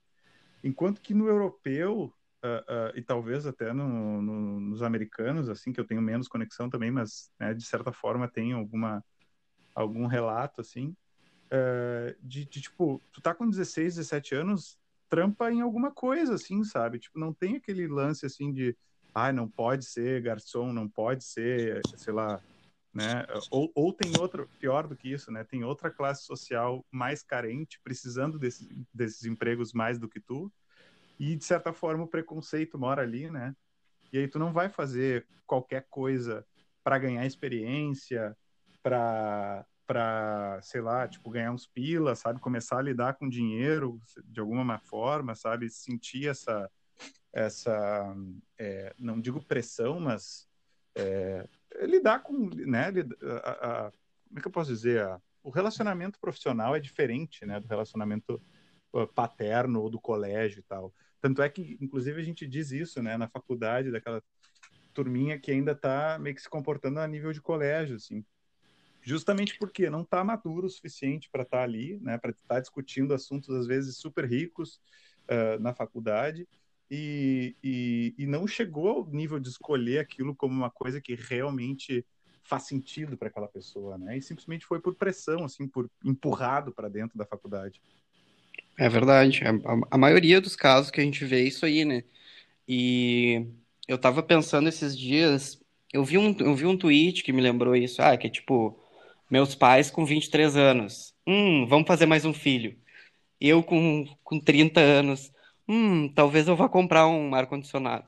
Enquanto 0.64 1.02
que 1.02 1.14
no 1.14 1.28
europeu, 1.28 2.14
uh, 2.44 2.92
uh, 2.94 2.98
e 2.98 3.02
talvez 3.02 3.46
até 3.46 3.74
no, 3.74 4.22
no, 4.22 4.60
nos 4.60 4.82
americanos, 4.82 5.50
assim, 5.50 5.74
que 5.74 5.80
eu 5.80 5.86
tenho 5.86 6.02
menos 6.02 6.28
conexão 6.28 6.70
também, 6.70 6.90
mas 6.90 7.32
né, 7.40 7.54
de 7.54 7.66
certa 7.66 7.92
forma 7.92 8.28
tem 8.28 8.54
alguma, 8.54 9.04
algum 9.74 10.06
relato, 10.08 10.62
assim, 10.62 10.96
uh, 11.52 12.16
de, 12.22 12.46
de, 12.46 12.62
tipo, 12.62 13.02
tu 13.12 13.22
tá 13.22 13.34
com 13.34 13.50
16, 13.50 13.96
17 13.96 14.36
anos, 14.36 14.78
trampa 15.10 15.52
em 15.52 15.62
alguma 15.62 15.92
coisa, 15.92 16.36
assim, 16.36 16.64
sabe? 16.64 17.00
Tipo, 17.00 17.20
não 17.20 17.34
tem 17.34 17.56
aquele 17.56 17.88
lance, 17.88 18.26
assim, 18.26 18.52
de, 18.52 18.76
ah, 19.14 19.32
não 19.32 19.48
pode 19.48 19.86
ser 19.86 20.22
garçom, 20.22 20.74
não 20.74 20.88
pode 20.90 21.24
ser, 21.24 21.82
sei 21.98 22.14
lá, 22.14 22.42
né? 22.94 23.26
Ou, 23.52 23.72
ou 23.76 23.94
tem 23.94 24.12
outra, 24.20 24.48
pior 24.60 24.88
do 24.88 24.96
que 24.96 25.12
isso, 25.12 25.32
né? 25.32 25.44
Tem 25.44 25.64
outra 25.64 25.90
classe 25.90 26.24
social 26.26 26.86
mais 26.92 27.24
carente, 27.24 27.80
precisando 27.84 28.40
desses, 28.40 28.68
desses 28.94 29.26
empregos 29.26 29.74
mais 29.74 29.98
do 29.98 30.10
que 30.10 30.20
tu, 30.20 30.52
e, 31.20 31.36
de 31.36 31.44
certa 31.44 31.72
forma, 31.72 32.04
o 32.04 32.08
preconceito 32.08 32.78
mora 32.78 33.02
ali, 33.02 33.30
né? 33.30 33.56
E 34.12 34.18
aí 34.18 34.28
tu 34.28 34.38
não 34.38 34.52
vai 34.52 34.70
fazer 34.70 35.28
qualquer 35.46 35.88
coisa 35.90 36.46
para 36.84 37.00
ganhar 37.00 37.26
experiência, 37.26 38.36
para 38.84 39.66
para, 39.86 40.60
sei 40.62 40.82
lá, 40.82 41.08
tipo, 41.08 41.30
ganhar 41.30 41.52
uns 41.52 41.68
pilas, 41.68 42.20
sabe? 42.20 42.40
Começar 42.40 42.80
a 42.80 42.82
lidar 42.82 43.16
com 43.16 43.28
dinheiro 43.28 44.02
de 44.26 44.40
alguma 44.40 44.80
forma, 44.80 45.36
sabe? 45.36 45.70
Sentir 45.70 46.30
essa, 46.30 46.72
essa 47.34 48.16
é, 48.58 48.94
não 48.98 49.20
digo 49.20 49.44
pressão, 49.44 50.00
mas 50.00 50.48
é, 50.96 51.48
lidar 51.82 52.24
com, 52.24 52.50
né, 52.50 52.86
a, 53.44 53.52
a, 53.52 53.92
como 54.28 54.40
é 54.40 54.42
que 54.42 54.48
eu 54.48 54.52
posso 54.52 54.72
dizer, 54.72 55.02
a, 55.02 55.22
o 55.44 55.50
relacionamento 55.50 56.20
profissional 56.20 56.76
é 56.76 56.80
diferente, 56.80 57.46
né, 57.46 57.60
do 57.60 57.68
relacionamento 57.68 58.42
paterno 59.14 59.82
ou 59.82 59.90
do 59.90 60.00
colégio 60.00 60.60
e 60.60 60.64
tal. 60.64 60.94
Tanto 61.20 61.42
é 61.42 61.50
que, 61.50 61.78
inclusive, 61.82 62.22
a 62.22 62.24
gente 62.24 62.48
diz 62.48 62.72
isso, 62.72 63.02
né, 63.02 63.18
na 63.18 63.28
faculdade, 63.28 63.92
daquela 63.92 64.24
turminha 64.94 65.40
que 65.40 65.52
ainda 65.52 65.72
está 65.72 66.18
meio 66.20 66.36
que 66.36 66.42
se 66.42 66.50
comportando 66.50 67.00
a 67.00 67.08
nível 67.08 67.34
de 67.34 67.42
colégio, 67.42 67.96
assim. 67.96 68.24
Justamente 69.04 69.58
porque 69.58 69.90
não 69.90 70.02
está 70.02 70.24
maduro 70.24 70.68
o 70.68 70.70
suficiente 70.70 71.30
para 71.30 71.44
estar 71.44 71.58
tá 71.58 71.64
ali, 71.64 72.00
né, 72.02 72.18
para 72.18 72.32
estar 72.32 72.56
tá 72.56 72.60
discutindo 72.60 73.14
assuntos, 73.14 73.50
às 73.50 73.68
vezes, 73.68 73.98
super 73.98 74.26
ricos 74.26 74.80
uh, 75.30 75.60
na 75.60 75.74
faculdade, 75.74 76.48
e, 76.90 77.56
e, 77.64 78.16
e 78.18 78.26
não 78.26 78.48
chegou 78.48 78.88
ao 78.88 79.06
nível 79.08 79.40
de 79.40 79.50
escolher 79.50 80.00
aquilo 80.00 80.36
como 80.36 80.54
uma 80.54 80.70
coisa 80.70 81.02
que 81.02 81.16
realmente 81.16 82.06
faz 82.44 82.64
sentido 82.64 83.18
para 83.18 83.30
aquela 83.30 83.48
pessoa, 83.48 83.98
né? 83.98 84.18
E 84.18 84.22
simplesmente 84.22 84.66
foi 84.66 84.80
por 84.80 84.94
pressão, 84.96 85.44
assim, 85.46 85.68
por 85.68 85.90
empurrado 86.04 86.72
para 86.72 86.90
dentro 86.90 87.18
da 87.18 87.26
faculdade. 87.26 87.82
É 88.78 88.90
verdade. 88.90 89.42
A, 89.46 89.96
a, 89.96 89.98
maioria 89.98 90.42
dos 90.42 90.56
casos 90.56 90.92
que 90.92 91.00
a 91.00 91.04
gente 91.04 91.24
vê 91.26 91.42
é 91.42 91.48
isso 91.48 91.66
aí, 91.66 91.86
né? 91.86 92.04
E 92.68 93.48
eu 93.88 93.98
tava 93.98 94.22
pensando 94.22 94.68
esses 94.68 94.98
dias, 94.98 95.60
eu 95.92 96.04
vi 96.04 96.18
um, 96.18 96.36
eu 96.40 96.56
vi 96.56 96.66
um 96.66 96.78
tweet 96.78 97.24
que 97.24 97.34
me 97.34 97.42
lembrou 97.42 97.76
isso, 97.76 98.02
ah, 98.02 98.16
que 98.18 98.28
é 98.28 98.30
tipo, 98.30 98.80
meus 99.34 99.56
pais 99.56 99.90
com 99.90 100.06
23 100.06 100.56
anos, 100.56 101.16
hum, 101.26 101.66
vamos 101.66 101.88
fazer 101.88 102.06
mais 102.06 102.24
um 102.24 102.32
filho. 102.32 102.80
Eu 103.42 103.64
com, 103.64 104.06
com 104.24 104.40
30 104.40 104.80
anos, 104.80 105.34
hum, 105.68 106.08
talvez 106.14 106.48
eu 106.48 106.56
vá 106.56 106.70
comprar 106.70 107.08
um 107.08 107.34
ar-condicionado. 107.34 108.06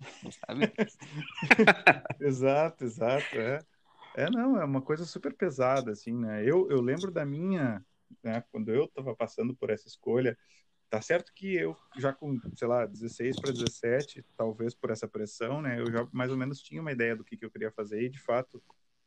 Exato, 2.18 2.82
exato, 2.82 3.38
é. 3.38 3.58
É, 4.16 4.30
não, 4.30 4.58
é 4.58 4.64
uma 4.64 4.80
coisa 4.80 5.04
super 5.04 5.34
pesada, 5.34 5.92
assim, 5.92 6.16
né? 6.16 6.42
Eu, 6.42 6.70
eu 6.70 6.80
lembro 6.80 7.12
da 7.12 7.26
minha, 7.26 7.84
né, 8.22 8.42
quando 8.50 8.70
eu 8.70 8.84
estava 8.84 9.14
passando 9.14 9.54
por 9.54 9.68
essa 9.68 9.86
escolha, 9.86 10.34
tá 10.88 11.02
certo 11.02 11.30
que 11.34 11.54
eu 11.54 11.76
já 11.98 12.10
com, 12.10 12.40
sei 12.56 12.68
lá, 12.68 12.86
16 12.86 13.38
para 13.38 13.52
17, 13.52 14.24
talvez 14.34 14.74
por 14.74 14.90
essa 14.90 15.06
pressão, 15.06 15.60
né, 15.60 15.78
eu 15.78 15.92
já 15.92 16.08
mais 16.10 16.30
ou 16.30 16.38
menos 16.38 16.62
tinha 16.62 16.80
uma 16.80 16.92
ideia 16.92 17.14
do 17.14 17.22
que, 17.22 17.36
que 17.36 17.44
eu 17.44 17.50
queria 17.50 17.70
fazer 17.70 18.02
e, 18.02 18.08
de 18.08 18.18
fato, 18.18 18.62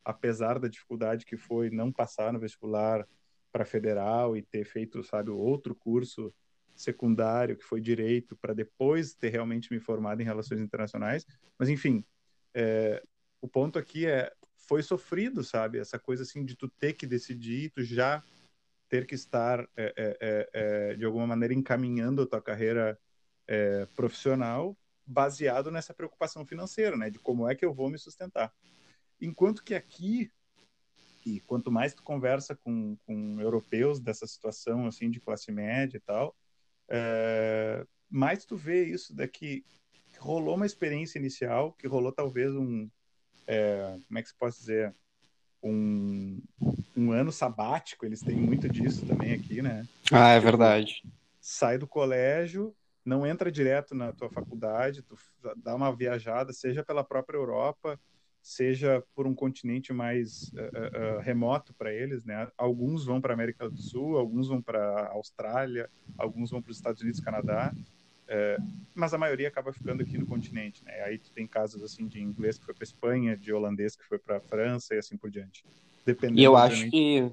apesar 0.08 0.58
da 0.58 0.70
dificuldade 0.70 1.26
que 1.26 1.36
foi 1.36 1.70
não 1.70 1.92
passar 1.92 2.32
no 2.32 2.40
vestibular 2.40 3.06
para 3.52 3.66
federal 3.66 4.38
e 4.38 4.42
ter 4.42 4.64
feito, 4.64 5.04
sabe, 5.04 5.32
outro 5.32 5.76
curso 5.76 6.34
secundário, 6.74 7.58
que 7.58 7.66
foi 7.66 7.82
direito, 7.82 8.34
para 8.38 8.54
depois 8.54 9.14
ter 9.14 9.30
realmente 9.30 9.70
me 9.70 9.82
formado 9.82 10.22
em 10.22 10.24
relações 10.24 10.62
internacionais. 10.62 11.26
Mas, 11.60 11.68
enfim, 11.68 12.06
é, 12.54 13.04
o 13.42 13.50
ponto 13.50 13.78
aqui 13.78 14.06
é, 14.06 14.32
foi 14.56 14.82
sofrido, 14.82 15.44
sabe? 15.44 15.78
Essa 15.78 16.00
coisa 16.00 16.24
assim 16.24 16.46
de 16.46 16.56
tu 16.56 16.70
ter 16.70 16.94
que 16.94 17.06
decidir, 17.06 17.72
tu 17.72 17.84
já 17.84 18.24
ter 18.88 19.06
que 19.06 19.16
estar, 19.16 19.68
é, 19.76 19.94
é, 19.98 20.18
é, 20.22 20.50
é 20.54 20.96
de 20.96 21.04
alguma 21.04 21.28
maneira, 21.28 21.54
encaminhando 21.54 22.22
a 22.22 22.28
tua 22.28 22.42
carreira 22.42 22.98
é, 23.46 23.86
profissional 23.88 24.78
baseado 25.06 25.70
nessa 25.70 25.94
preocupação 25.94 26.46
financeira, 26.46 26.96
né? 26.96 27.10
De 27.10 27.20
como 27.20 27.50
é 27.50 27.56
que 27.56 27.66
eu 27.66 27.74
vou 27.74 27.90
me 27.90 28.00
sustentar. 28.00 28.54
Enquanto 29.22 29.64
que 29.64 29.74
aqui, 29.74 30.32
e 31.26 31.40
quanto 31.42 31.72
mais 31.72 31.94
tu 31.94 32.04
conversa 32.04 32.56
com, 32.56 32.96
com 33.06 33.42
europeus 33.42 34.00
dessa 34.00 34.26
situação, 34.26 34.86
assim, 34.86 35.10
de 35.10 35.20
classe 35.20 35.52
média 35.52 35.98
e 35.98 36.02
tal, 36.02 36.36
é, 36.90 37.86
mais 38.10 38.46
tu 38.46 38.56
vê 38.56 38.86
isso 38.86 39.16
daqui 39.16 39.66
rolou 40.20 40.56
uma 40.56 40.66
experiência 40.66 41.20
inicial, 41.20 41.74
que 41.74 41.88
rolou 41.88 42.12
talvez 42.12 42.54
um, 42.56 42.90
é, 43.46 43.98
como 44.08 44.20
é 44.20 44.22
que 44.22 44.30
se 44.30 44.36
pode 44.36 44.56
dizer, 44.56 44.96
um, 45.62 46.42
um 46.96 47.12
ano 47.12 47.32
sabático, 47.32 48.06
eles 48.06 48.22
têm 48.22 48.36
muito 48.36 48.68
disso 48.70 49.06
também 49.06 49.34
aqui, 49.34 49.62
né? 49.62 49.88
Ah, 50.12 50.30
é 50.30 50.40
verdade. 50.40 51.04
Sai 51.40 51.78
do 51.78 51.88
colégio, 51.88 52.76
não 53.06 53.26
entra 53.26 53.52
direto 53.52 53.96
na 53.96 54.12
tua 54.12 54.30
faculdade, 54.30 55.02
tu 55.02 55.16
dá 55.58 55.76
uma 55.76 55.96
viajada, 55.96 56.52
seja 56.52 56.84
pela 56.84 57.04
própria 57.04 57.38
Europa, 57.38 58.00
seja 58.48 59.04
por 59.14 59.28
um 59.28 59.36
continente 59.36 59.92
mais 59.92 60.54
uh, 60.54 61.18
uh, 61.18 61.20
remoto 61.20 61.74
para 61.74 61.94
eles, 61.94 62.24
né? 62.24 62.48
Alguns 62.58 63.04
vão 63.04 63.20
para 63.20 63.34
a 63.34 63.36
América 63.36 63.70
do 63.70 63.78
Sul, 63.78 64.18
alguns 64.18 64.48
vão 64.48 64.62
para 64.62 64.80
a 64.80 65.12
Austrália, 65.12 65.90
alguns 66.18 66.50
vão 66.50 66.62
para 66.62 66.72
os 66.72 66.78
Estados 66.78 67.02
Unidos, 67.02 67.20
Canadá, 67.20 67.74
uh, 67.76 68.64
mas 68.96 69.14
a 69.14 69.18
maioria 69.18 69.50
acaba 69.50 69.74
ficando 69.74 70.02
aqui 70.02 70.18
no 70.18 70.26
continente, 70.26 70.82
né? 70.86 71.02
Aí 71.02 71.18
tu 71.18 71.30
tem 71.34 71.46
casos 71.46 71.84
assim 71.84 72.08
de 72.08 72.22
inglês 72.22 72.58
que 72.58 72.64
foi 72.64 72.74
para 72.74 72.86
Espanha, 72.86 73.36
de 73.36 73.52
holandês 73.52 73.98
que 73.98 74.06
foi 74.06 74.18
para 74.18 74.40
França 74.40 74.96
e 74.96 74.98
assim 74.98 75.18
por 75.18 75.30
diante. 75.30 75.66
Dependendo, 76.06 76.40
e 76.40 76.44
eu 76.46 76.56
acho 76.56 76.90
que 76.90 77.30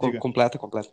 Diga. 0.00 0.18
completa, 0.18 0.58
completa. 0.58 0.90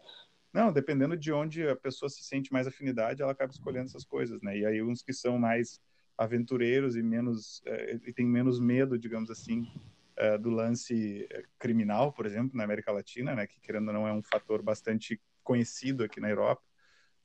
Não, 0.52 0.72
dependendo 0.72 1.16
de 1.16 1.32
onde 1.32 1.66
a 1.66 1.78
pessoa 1.78 2.10
se 2.10 2.22
sente 2.24 2.52
mais 2.52 2.68
afinidade, 2.68 3.22
ela 3.22 3.32
acaba 3.32 3.54
escolhendo 3.54 3.86
essas 3.86 4.04
coisas, 4.04 4.42
né? 4.42 4.58
E 4.58 4.66
aí 4.66 4.84
uns 4.84 5.02
que 5.02 5.14
são 5.14 5.40
mais 5.40 5.80
aventureiros 6.18 6.96
e 6.96 7.04
menos 7.04 7.62
é, 7.66 8.00
e 8.06 8.14
tem 8.14 8.26
menos 8.26 8.60
medo, 8.60 8.98
digamos 8.98 9.30
assim, 9.30 9.68
é, 10.16 10.38
do 10.38 10.50
lance 10.50 11.28
é, 11.32 11.44
criminal, 11.58 12.14
por 12.14 12.26
exemplo, 12.26 12.56
na 12.56 12.64
América 12.64 12.92
Latina, 12.92 13.36
né, 13.36 13.48
que 13.48 13.60
querendo 13.60 13.88
ou 13.88 13.94
não 13.94 14.08
é 14.08 14.14
um 14.14 14.22
fator 14.22 14.62
bastante 14.62 15.20
conhecido 15.44 16.04
aqui 16.04 16.20
na 16.20 16.30
Europa, 16.30 16.62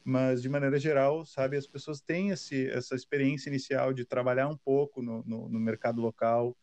mas 0.05 0.41
de 0.41 0.49
maneira 0.49 0.79
geral, 0.79 1.25
sabe, 1.25 1.57
as 1.57 1.67
pessoas 1.67 2.01
têm 2.01 2.31
esse, 2.31 2.69
essa 2.71 2.95
experiência 2.95 3.51
inicial 3.51 3.93
de 3.93 4.05
trabalhar 4.05 4.49
um 4.49 4.57
pouco 4.57 5.03
no, 5.03 5.23
no, 5.27 5.49
no 5.49 5.61
mercado 5.61 6.01
local, 6.01 6.57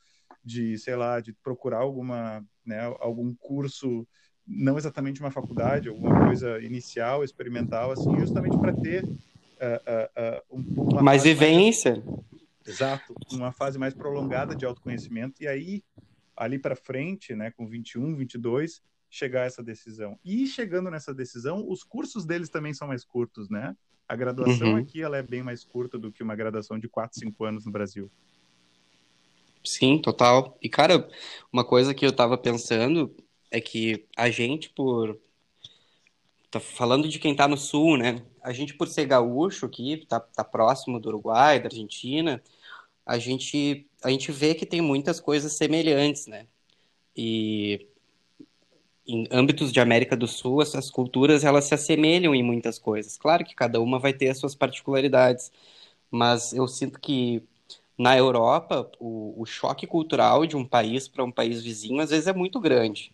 de 0.43 0.77
sei 0.77 0.95
lá, 0.95 1.19
de 1.19 1.31
procurar 1.31 1.79
alguma, 1.79 2.43
né, 2.65 2.81
algum 2.99 3.33
curso 3.35 4.07
não 4.47 4.77
exatamente 4.77 5.19
uma 5.19 5.31
faculdade, 5.31 5.89
alguma 5.89 6.25
coisa 6.25 6.61
inicial, 6.61 7.23
experimental, 7.23 7.91
assim, 7.91 8.15
justamente 8.19 8.57
para 8.57 8.73
ter 8.73 9.03
uh, 9.65 10.41
uh, 10.51 11.03
mais 11.03 11.23
vivência. 11.23 12.03
Exato, 12.65 13.13
uma 13.31 13.51
fase 13.51 13.77
mais 13.77 13.93
prolongada 13.93 14.55
de 14.55 14.65
autoconhecimento 14.65 15.41
e 15.41 15.47
aí 15.47 15.83
ali 16.35 16.59
para 16.59 16.75
frente, 16.75 17.35
né, 17.35 17.51
com 17.51 17.67
21, 17.67 18.15
22, 18.15 18.81
chegar 19.09 19.43
a 19.43 19.45
essa 19.45 19.63
decisão. 19.63 20.19
E 20.25 20.45
chegando 20.47 20.91
nessa 20.91 21.13
decisão, 21.13 21.65
os 21.67 21.83
cursos 21.83 22.25
deles 22.25 22.49
também 22.49 22.73
são 22.73 22.87
mais 22.87 23.05
curtos, 23.05 23.49
né? 23.49 23.75
A 24.07 24.15
graduação 24.15 24.73
uhum. 24.73 24.77
aqui 24.77 25.01
ela 25.01 25.17
é 25.17 25.23
bem 25.23 25.41
mais 25.41 25.63
curta 25.63 25.97
do 25.97 26.11
que 26.11 26.21
uma 26.21 26.35
graduação 26.35 26.77
de 26.77 26.89
4, 26.89 27.19
5 27.19 27.43
anos 27.45 27.65
no 27.65 27.71
Brasil. 27.71 28.11
Sim, 29.63 29.99
total. 29.99 30.57
E 30.61 30.69
cara, 30.69 31.07
uma 31.51 31.63
coisa 31.63 31.93
que 31.93 32.05
eu 32.05 32.11
tava 32.11 32.37
pensando 32.37 33.15
é 33.49 33.59
que 33.59 34.05
a 34.15 34.29
gente 34.29 34.69
por 34.69 35.19
tá 36.59 36.59
falando 36.59 37.07
de 37.09 37.19
quem 37.19 37.31
está 37.33 37.47
no 37.47 37.57
sul, 37.57 37.97
né? 37.97 38.23
A 38.41 38.53
gente, 38.53 38.73
por 38.75 38.87
ser 38.87 39.05
gaúcho 39.05 39.65
aqui, 39.65 40.05
tá, 40.07 40.19
tá 40.19 40.43
próximo 40.43 40.99
do 40.99 41.09
Uruguai, 41.09 41.59
da 41.59 41.67
Argentina, 41.67 42.41
a 43.05 43.17
gente, 43.19 43.87
a 44.03 44.09
gente 44.09 44.31
vê 44.31 44.55
que 44.55 44.65
tem 44.65 44.81
muitas 44.81 45.19
coisas 45.19 45.53
semelhantes, 45.53 46.27
né? 46.27 46.47
E 47.15 47.87
em 49.07 49.27
âmbitos 49.31 49.71
de 49.71 49.79
América 49.79 50.17
do 50.17 50.27
Sul, 50.27 50.61
essas 50.61 50.89
culturas 50.89 51.43
elas 51.43 51.65
se 51.65 51.73
assemelham 51.75 52.33
em 52.33 52.43
muitas 52.43 52.79
coisas. 52.79 53.17
Claro 53.17 53.45
que 53.45 53.55
cada 53.55 53.79
uma 53.81 53.99
vai 53.99 54.13
ter 54.13 54.29
as 54.29 54.37
suas 54.39 54.55
particularidades, 54.55 55.51
mas 56.11 56.53
eu 56.53 56.67
sinto 56.67 56.99
que 56.99 57.43
na 57.97 58.17
Europa 58.17 58.89
o, 58.99 59.35
o 59.41 59.45
choque 59.45 59.87
cultural 59.87 60.45
de 60.45 60.57
um 60.57 60.65
país 60.65 61.07
para 61.07 61.23
um 61.23 61.31
país 61.31 61.61
vizinho 61.63 62.01
às 62.01 62.09
vezes 62.11 62.27
é 62.27 62.33
muito 62.33 62.59
grande. 62.59 63.13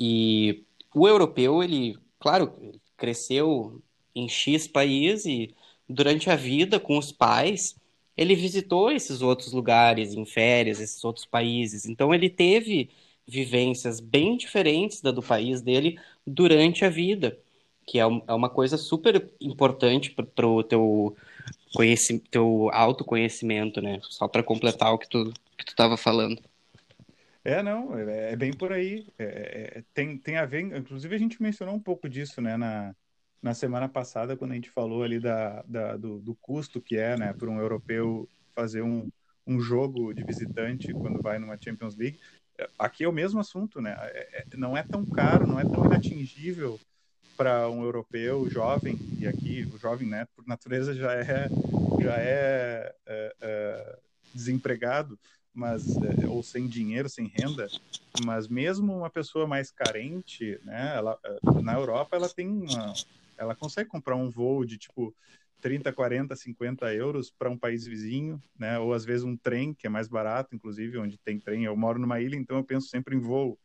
E 0.00 0.64
o 0.94 1.08
europeu 1.08 1.62
ele 1.62 1.98
claro, 2.18 2.52
cresceu 2.96 3.80
em 4.14 4.28
X 4.28 4.66
país 4.66 5.24
e 5.26 5.54
durante 5.88 6.30
a 6.30 6.36
vida 6.36 6.78
com 6.80 6.98
os 6.98 7.12
pais, 7.12 7.76
ele 8.16 8.34
visitou 8.34 8.90
esses 8.90 9.22
outros 9.22 9.52
lugares 9.52 10.14
em 10.14 10.24
férias, 10.26 10.80
esses 10.80 11.02
outros 11.04 11.24
países. 11.24 11.86
Então 11.86 12.12
ele 12.14 12.28
teve 12.28 12.90
vivências 13.26 14.00
bem 14.00 14.36
diferentes 14.36 15.00
da 15.00 15.10
do 15.10 15.22
país 15.22 15.60
dele 15.60 15.98
durante 16.26 16.84
a 16.84 16.88
vida, 16.90 17.38
que 17.86 17.98
é, 17.98 18.02
é 18.02 18.32
uma 18.34 18.48
coisa 18.50 18.76
super 18.76 19.30
importante 19.40 20.10
para 20.10 20.46
o 20.46 20.62
teu, 20.62 21.16
teu 22.30 22.70
autoconhecimento, 22.72 23.80
né? 23.80 24.00
Só 24.02 24.26
para 24.28 24.42
completar 24.42 24.92
o 24.92 24.98
que 24.98 25.08
tu 25.08 25.32
que 25.58 25.64
tu 25.64 25.70
estava 25.70 25.96
falando. 25.96 26.40
É, 27.44 27.62
não, 27.62 27.96
é, 27.96 28.32
é 28.32 28.36
bem 28.36 28.52
por 28.52 28.72
aí. 28.72 29.06
É, 29.18 29.24
é, 29.24 29.78
é, 29.78 29.84
tem, 29.94 30.18
tem 30.18 30.36
a 30.36 30.44
ver, 30.44 30.60
inclusive 30.60 31.14
a 31.14 31.18
gente 31.18 31.42
mencionou 31.42 31.74
um 31.74 31.80
pouco 31.80 32.08
disso, 32.08 32.40
né, 32.40 32.56
na, 32.56 32.94
na 33.42 33.54
semana 33.54 33.88
passada, 33.88 34.36
quando 34.36 34.52
a 34.52 34.54
gente 34.54 34.70
falou 34.70 35.02
ali 35.02 35.18
da, 35.18 35.62
da 35.62 35.96
do, 35.96 36.20
do, 36.20 36.34
custo 36.34 36.80
que 36.80 36.96
é, 36.96 37.16
né, 37.16 37.32
para 37.32 37.48
um 37.48 37.58
europeu 37.58 38.28
fazer 38.54 38.82
um, 38.82 39.08
um 39.46 39.60
jogo 39.60 40.12
de 40.12 40.24
visitante 40.24 40.92
quando 40.92 41.22
vai 41.22 41.38
numa 41.38 41.58
Champions 41.60 41.96
League. 41.96 42.18
Aqui 42.78 43.04
é 43.04 43.08
o 43.08 43.12
mesmo 43.12 43.38
assunto, 43.38 43.80
né? 43.80 43.96
É, 44.00 44.40
é, 44.40 44.56
não 44.56 44.76
é 44.76 44.82
tão 44.82 45.06
caro, 45.06 45.46
não 45.46 45.60
é 45.60 45.62
tão 45.62 45.86
inatingível 45.86 46.78
para 47.36 47.70
um 47.70 47.84
europeu 47.84 48.50
jovem, 48.50 48.98
e 49.16 49.26
aqui 49.28 49.62
o 49.72 49.78
jovem, 49.78 50.08
né, 50.08 50.26
por 50.34 50.44
natureza 50.44 50.92
já 50.92 51.12
é, 51.14 51.48
já 52.00 52.16
é, 52.16 52.92
é, 53.06 53.36
é 53.40 53.98
desempregado, 54.34 55.16
mas 55.54 55.96
é, 55.96 56.26
ou 56.26 56.42
sem 56.42 56.66
dinheiro, 56.66 57.08
sem 57.08 57.26
renda, 57.26 57.66
mas 58.24 58.48
mesmo 58.48 58.96
uma 58.96 59.10
pessoa 59.10 59.46
mais 59.46 59.70
carente, 59.70 60.58
né, 60.64 60.94
ela, 60.96 61.18
é, 61.24 61.62
na 61.62 61.74
Europa 61.74 62.16
ela 62.16 62.28
tem 62.28 62.48
uma, 62.48 62.94
ela 63.36 63.54
consegue 63.54 63.88
comprar 63.88 64.16
um 64.16 64.30
voo 64.30 64.64
de 64.64 64.78
tipo 64.78 65.14
30, 65.60 65.92
40, 65.92 66.36
50 66.36 66.94
euros 66.94 67.30
para 67.30 67.50
um 67.50 67.58
país 67.58 67.86
vizinho, 67.86 68.40
né? 68.58 68.78
Ou 68.78 68.92
às 68.92 69.04
vezes 69.04 69.24
um 69.24 69.36
trem, 69.36 69.74
que 69.74 69.86
é 69.86 69.90
mais 69.90 70.08
barato, 70.08 70.54
inclusive, 70.54 70.98
onde 70.98 71.18
tem 71.18 71.38
trem. 71.38 71.64
Eu 71.64 71.76
moro 71.76 71.98
numa 71.98 72.20
ilha, 72.20 72.36
então 72.36 72.58
eu 72.58 72.64
penso 72.64 72.88
sempre 72.88 73.16
em 73.16 73.20
voo. 73.20 73.58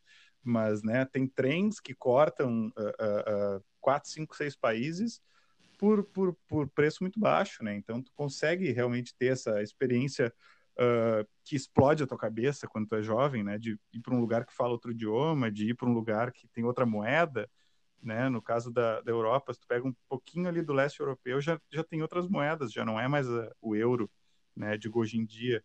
Mas, 0.44 0.84
né, 0.84 1.06
tem 1.06 1.28
trens 1.28 1.80
que 1.80 1.94
cortam 1.94 2.68
uh, 2.68 2.82
uh, 2.82 3.58
uh, 3.58 3.64
quatro, 3.80 4.10
cinco, 4.10 4.36
seis 4.36 4.56
países 4.56 5.22
por, 5.78 6.04
por, 6.04 6.36
por 6.48 6.70
preço 6.70 6.98
muito 7.02 7.20
baixo, 7.20 7.64
né? 7.64 7.76
Então 7.76 8.02
tu 8.02 8.12
consegue 8.14 8.72
realmente 8.72 9.16
ter 9.16 9.28
essa 9.28 9.62
experiência 9.62 10.34
uh, 10.78 11.28
que 11.44 11.56
explode 11.56 12.04
a 12.04 12.08
tua 12.08 12.18
cabeça 12.18 12.68
quando 12.68 12.88
tu 12.88 12.96
é 12.96 13.02
jovem, 13.02 13.44
né? 13.44 13.58
De 13.58 13.80
ir 13.92 14.00
para 14.00 14.14
um 14.14 14.20
lugar 14.20 14.46
que 14.46 14.54
fala 14.54 14.72
outro 14.72 14.92
idioma, 14.92 15.52
de 15.52 15.70
ir 15.70 15.74
para 15.74 15.88
um 15.88 15.94
lugar 15.94 16.32
que 16.32 16.48
tem 16.48 16.64
outra 16.64 16.86
moeda, 16.86 17.50
né? 18.02 18.30
No 18.30 18.42
caso 18.42 18.72
da, 18.72 19.02
da 19.02 19.12
Europa, 19.12 19.54
se 19.54 19.60
tu 19.60 19.68
pega 19.68 19.88
um 19.88 19.96
pouquinho 20.10 20.48
ali 20.48 20.62
do 20.62 20.74
leste 20.74 21.00
europeu, 21.00 21.40
já, 21.42 21.60
já 21.72 21.84
tem 21.84 22.02
outras 22.02 22.28
moedas, 22.28 22.72
já 22.72 22.86
não 22.86 23.00
é 23.00 23.08
mais 23.08 23.30
a, 23.30 23.52
o 23.62 23.76
euro, 23.76 24.10
né? 24.56 24.78
De 24.78 24.90
hoje 24.94 25.18
em 25.18 25.26
dia. 25.26 25.64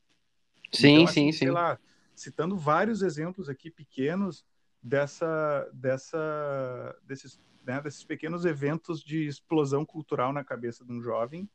Sim, 0.72 0.92
então, 0.92 1.04
assim, 1.04 1.32
sim, 1.32 1.46
sim. 1.46 1.50
Lá, 1.50 1.78
citando 2.14 2.56
vários 2.56 3.02
exemplos 3.02 3.48
aqui 3.48 3.70
pequenos 3.70 4.44
dessa, 4.82 5.68
dessa, 5.72 6.96
desses, 7.04 7.40
né, 7.64 7.80
desses 7.80 8.04
pequenos 8.04 8.44
eventos 8.44 9.02
de 9.02 9.26
explosão 9.26 9.84
cultural 9.84 10.32
na 10.32 10.44
cabeça 10.44 10.84
de 10.84 10.92
um 10.92 11.00
jovem 11.00 11.48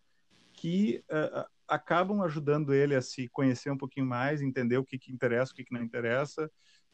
que 0.53 1.03
uh, 1.09 1.49
acabam 1.67 2.21
ajudando 2.21 2.73
ele 2.73 2.95
a 2.95 3.01
se 3.01 3.27
conhecer 3.29 3.71
um 3.71 3.77
pouquinho 3.77 4.05
mais, 4.05 4.41
entender 4.41 4.77
o 4.77 4.83
que, 4.83 4.97
que 4.97 5.11
interessa, 5.11 5.51
o 5.51 5.55
que, 5.55 5.63
que 5.63 5.73
não 5.73 5.81
interessa, 5.81 6.49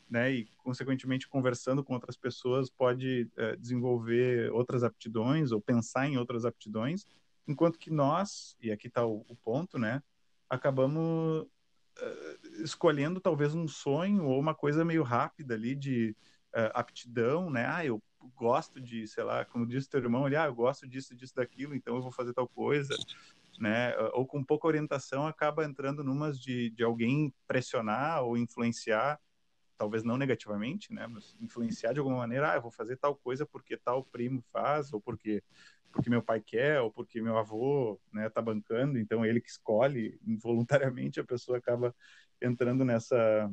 né, 0.10 0.32
e 0.32 0.46
consequentemente 0.58 1.28
conversando 1.28 1.84
com 1.84 1.94
outras 1.94 2.18
pessoas 2.18 2.70
pode 2.70 3.30
é, 3.38 3.56
desenvolver 3.56 4.52
outras 4.52 4.84
aptidões 4.84 5.52
ou 5.52 5.62
pensar 5.62 6.08
em 6.08 6.18
outras 6.18 6.46
aptidões, 6.46 7.06
enquanto 7.48 7.78
que 7.78 7.92
nós, 7.92 8.56
e 8.62 8.72
aqui 8.72 8.88
está 8.88 9.06
o, 9.06 9.26
o, 9.28 9.36
ponto, 9.36 9.78
né, 9.78 10.02
acabamos 10.50 11.44
uh, 11.44 12.64
escolhendo 12.64 13.20
talvez 13.20 13.54
um 13.54 13.68
sonho 13.68 14.26
ou 14.26 14.40
uma 14.40 14.56
coisa 14.56 14.84
meio 14.84 15.04
rápida 15.04 15.54
ali 15.54 15.76
de 15.76 16.16
uh, 16.56 16.74
aptidão, 16.74 17.50
né, 17.50 17.66
ah, 17.68 17.86
eu 17.86 18.02
gosto 18.36 18.82
de, 18.82 19.08
sei 19.08 19.24
lá, 19.24 19.46
como 19.46 19.68
disse 19.68 19.90
teu 19.90 20.00
irmão 20.00 20.26
ali, 20.26 20.36
ah, 20.36 20.46
eu 20.46 20.56
gosto 20.56 20.88
disso, 20.88 21.16
disso, 21.16 21.36
daquilo, 21.36 21.76
então 21.76 21.96
eu 21.96 22.02
vou 22.02 22.12
fazer 22.12 22.34
tal 22.34 22.48
coisa, 22.48 22.96
né, 23.60 23.94
ou 24.14 24.26
com 24.26 24.44
pouca 24.44 24.68
orientação 24.68 25.28
acaba 25.28 25.66
entrando 25.66 26.04
numas 26.04 26.40
de, 26.40 26.70
de 26.70 26.84
alguém 26.84 27.34
pressionar 27.46 28.24
ou 28.24 28.38
influenciar 28.38 29.20
talvez 29.78 30.04
não 30.04 30.18
negativamente, 30.18 30.94
né, 30.94 31.08
mas 31.08 31.36
influenciar 31.40 31.94
de 31.94 32.00
alguma 32.00 32.18
maneira, 32.18 32.52
ah, 32.52 32.56
eu 32.56 32.62
vou 32.62 32.72
fazer 32.72 32.98
tal 32.98 33.16
coisa 33.16 33.46
porque 33.46 33.78
tal 33.78 34.04
primo 34.04 34.44
faz, 34.52 34.92
ou 34.94 35.00
porque 35.00 35.44
porque 35.92 36.08
meu 36.10 36.22
pai 36.22 36.40
quer, 36.40 36.80
ou 36.82 36.92
porque 36.92 37.20
meu 37.20 37.36
avô, 37.36 38.00
né, 38.14 38.30
tá 38.30 38.42
bancando, 38.42 39.00
então 39.00 39.26
ele 39.26 39.42
que 39.42 39.50
escolhe, 39.50 40.20
involuntariamente 40.24 41.20
a 41.20 41.24
pessoa 41.24 41.58
acaba 41.58 41.96
entrando 42.40 42.86
nessa 42.86 43.16
é 43.16 43.50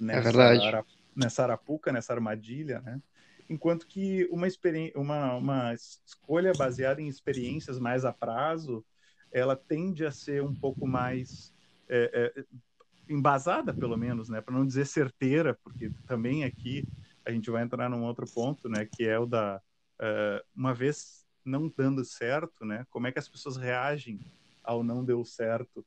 nessa, 0.00 0.42
é 0.42 0.66
ara, 0.66 0.84
nessa 1.14 1.42
arapuca, 1.44 1.92
nessa 1.92 2.12
armadilha, 2.12 2.80
né? 2.80 3.00
Enquanto 3.48 3.86
que 3.86 4.28
uma, 4.30 4.46
uma, 4.94 5.34
uma 5.36 5.74
escolha 5.74 6.52
baseada 6.52 7.00
em 7.00 7.08
experiências 7.08 7.78
mais 7.78 8.04
a 8.04 8.12
prazo, 8.12 8.84
ela 9.32 9.56
tende 9.56 10.04
a 10.04 10.10
ser 10.10 10.42
um 10.42 10.54
pouco 10.54 10.86
mais 10.86 11.52
é, 11.88 12.32
é, 12.36 12.44
embasada, 13.08 13.72
pelo 13.72 13.96
menos, 13.96 14.28
né? 14.28 14.40
Para 14.40 14.54
não 14.54 14.66
dizer 14.66 14.86
certeira, 14.86 15.58
porque 15.62 15.90
também 16.06 16.44
aqui 16.44 16.86
a 17.24 17.30
gente 17.30 17.50
vai 17.50 17.62
entrar 17.62 17.88
num 17.88 18.04
outro 18.04 18.26
ponto, 18.26 18.68
né? 18.68 18.86
Que 18.86 19.06
é 19.06 19.18
o 19.18 19.26
da 19.26 19.60
uh, 20.00 20.44
uma 20.54 20.74
vez 20.74 21.26
não 21.44 21.72
dando 21.74 22.04
certo, 22.04 22.64
né? 22.64 22.86
Como 22.90 23.06
é 23.06 23.12
que 23.12 23.18
as 23.18 23.28
pessoas 23.28 23.56
reagem 23.56 24.20
ao 24.62 24.82
não 24.82 25.04
deu 25.04 25.24
certo? 25.24 25.84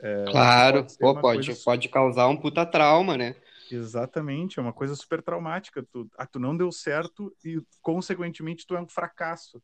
É, 0.00 0.24
claro, 0.30 0.82
pode, 0.82 0.98
Pô, 0.98 1.20
pode, 1.20 1.46
coisa... 1.46 1.64
pode 1.64 1.88
causar 1.88 2.28
um 2.28 2.36
puta 2.36 2.66
trauma, 2.66 3.16
né? 3.16 3.36
Exatamente, 3.70 4.58
é 4.58 4.62
uma 4.62 4.72
coisa 4.72 4.94
super 4.94 5.22
traumática. 5.22 5.82
Tu, 5.82 6.08
ah, 6.18 6.26
tu 6.26 6.38
não 6.38 6.56
deu 6.56 6.70
certo 6.70 7.34
e, 7.44 7.62
consequentemente, 7.80 8.66
tu 8.66 8.76
é 8.76 8.80
um 8.80 8.88
fracasso, 8.88 9.62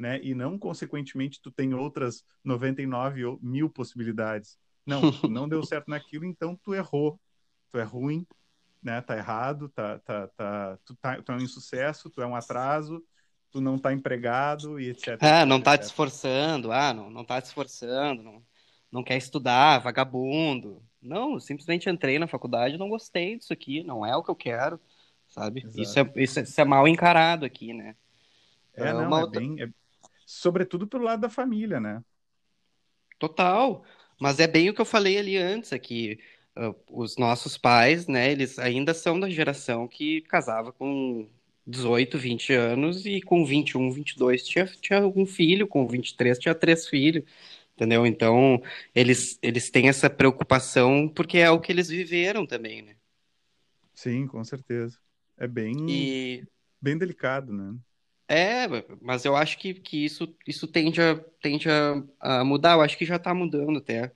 né? 0.00 0.18
E 0.22 0.34
não, 0.34 0.58
consequentemente, 0.58 1.40
tu 1.42 1.50
tem 1.50 1.74
outras 1.74 2.24
99 2.42 3.38
mil 3.42 3.68
possibilidades. 3.68 4.58
Não, 4.86 5.00
não 5.30 5.48
deu 5.48 5.62
certo 5.62 5.88
naquilo, 5.88 6.24
então 6.24 6.56
tu 6.56 6.74
errou. 6.74 7.20
Tu 7.70 7.78
é 7.78 7.82
ruim, 7.82 8.26
né? 8.82 9.02
Tá 9.02 9.16
errado, 9.16 9.68
tá, 9.68 9.98
tá, 9.98 10.26
tá, 10.28 10.78
tu, 10.86 10.96
tá, 10.96 11.20
tu 11.22 11.30
é 11.30 11.34
um 11.36 11.40
insucesso, 11.40 12.08
tu 12.08 12.22
é 12.22 12.26
um 12.26 12.34
atraso, 12.34 13.04
tu 13.50 13.60
não 13.60 13.78
tá 13.78 13.92
empregado 13.92 14.80
e 14.80 14.88
etc. 14.88 15.18
Ah, 15.20 15.44
não 15.44 15.60
tá 15.60 15.76
te 15.76 15.82
esforçando, 15.82 16.72
ah, 16.72 16.94
não, 16.94 17.10
não 17.10 17.24
tá 17.24 17.40
te 17.40 17.44
esforçando, 17.44 18.22
não, 18.22 18.42
não 18.90 19.04
quer 19.04 19.18
estudar, 19.18 19.80
vagabundo. 19.80 20.82
Não, 21.00 21.38
simplesmente 21.38 21.88
entrei 21.88 22.18
na 22.18 22.26
faculdade 22.26 22.76
não 22.76 22.88
gostei 22.88 23.36
disso 23.38 23.52
aqui, 23.52 23.82
não 23.82 24.04
é 24.04 24.16
o 24.16 24.22
que 24.22 24.30
eu 24.30 24.36
quero, 24.36 24.80
sabe? 25.28 25.60
Isso 25.60 25.98
é, 25.98 26.12
isso 26.16 26.38
é, 26.40 26.42
isso, 26.42 26.60
é, 26.60 26.64
mal 26.64 26.88
encarado 26.88 27.44
aqui, 27.44 27.72
né? 27.72 27.94
É, 28.74 28.88
é 28.88 28.92
não, 28.92 29.18
é 29.18 29.22
outra... 29.22 29.40
bem... 29.40 29.62
É... 29.62 29.79
Sobretudo 30.30 30.86
pelo 30.86 31.02
lado 31.02 31.22
da 31.22 31.28
família, 31.28 31.80
né? 31.80 32.04
Total. 33.18 33.84
Mas 34.20 34.38
é 34.38 34.46
bem 34.46 34.70
o 34.70 34.74
que 34.74 34.80
eu 34.80 34.84
falei 34.84 35.18
ali 35.18 35.36
antes, 35.36 35.72
aqui 35.72 36.20
uh, 36.56 36.74
os 36.88 37.16
nossos 37.16 37.58
pais, 37.58 38.06
né, 38.06 38.30
eles 38.30 38.58
ainda 38.58 38.94
são 38.94 39.18
da 39.18 39.28
geração 39.28 39.88
que 39.88 40.20
casava 40.22 40.72
com 40.72 41.28
18, 41.66 42.16
20 42.16 42.52
anos 42.52 43.06
e 43.06 43.20
com 43.20 43.44
21, 43.44 43.90
22 43.90 44.46
tinha, 44.46 44.66
tinha 44.66 45.06
um 45.06 45.26
filho, 45.26 45.66
com 45.66 45.86
23 45.88 46.38
tinha 46.38 46.54
três 46.54 46.86
filhos, 46.86 47.24
entendeu? 47.74 48.06
Então, 48.06 48.62
eles, 48.94 49.38
eles 49.42 49.68
têm 49.68 49.88
essa 49.88 50.08
preocupação 50.08 51.08
porque 51.08 51.38
é 51.38 51.50
o 51.50 51.60
que 51.60 51.72
eles 51.72 51.88
viveram 51.88 52.46
também, 52.46 52.82
né? 52.82 52.94
Sim, 53.94 54.26
com 54.28 54.44
certeza. 54.44 54.96
É 55.36 55.48
bem, 55.48 55.74
e... 55.88 56.44
bem 56.80 56.96
delicado, 56.96 57.52
né? 57.52 57.74
É, 58.32 58.68
mas 59.02 59.24
eu 59.24 59.34
acho 59.34 59.58
que, 59.58 59.74
que 59.74 60.04
isso, 60.04 60.32
isso 60.46 60.68
tende, 60.68 61.00
a, 61.02 61.16
tende 61.42 61.68
a, 61.68 62.00
a 62.20 62.44
mudar. 62.44 62.74
Eu 62.74 62.80
acho 62.82 62.96
que 62.96 63.04
já 63.04 63.16
está 63.16 63.34
mudando 63.34 63.78
até. 63.78 64.12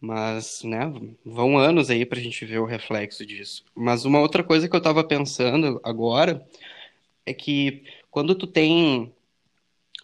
Mas, 0.00 0.62
né, 0.64 0.92
vão 1.24 1.58
anos 1.58 1.90
aí 1.90 2.06
para 2.06 2.18
a 2.18 2.22
gente 2.22 2.44
ver 2.46 2.58
o 2.60 2.66
reflexo 2.66 3.26
disso. 3.26 3.64
Mas 3.74 4.04
uma 4.04 4.20
outra 4.20 4.44
coisa 4.44 4.68
que 4.68 4.74
eu 4.76 4.78
estava 4.78 5.04
pensando 5.04 5.80
agora 5.84 6.46
é 7.26 7.34
que 7.34 7.84
quando 8.10 8.34
tu 8.34 8.46
tem 8.46 9.12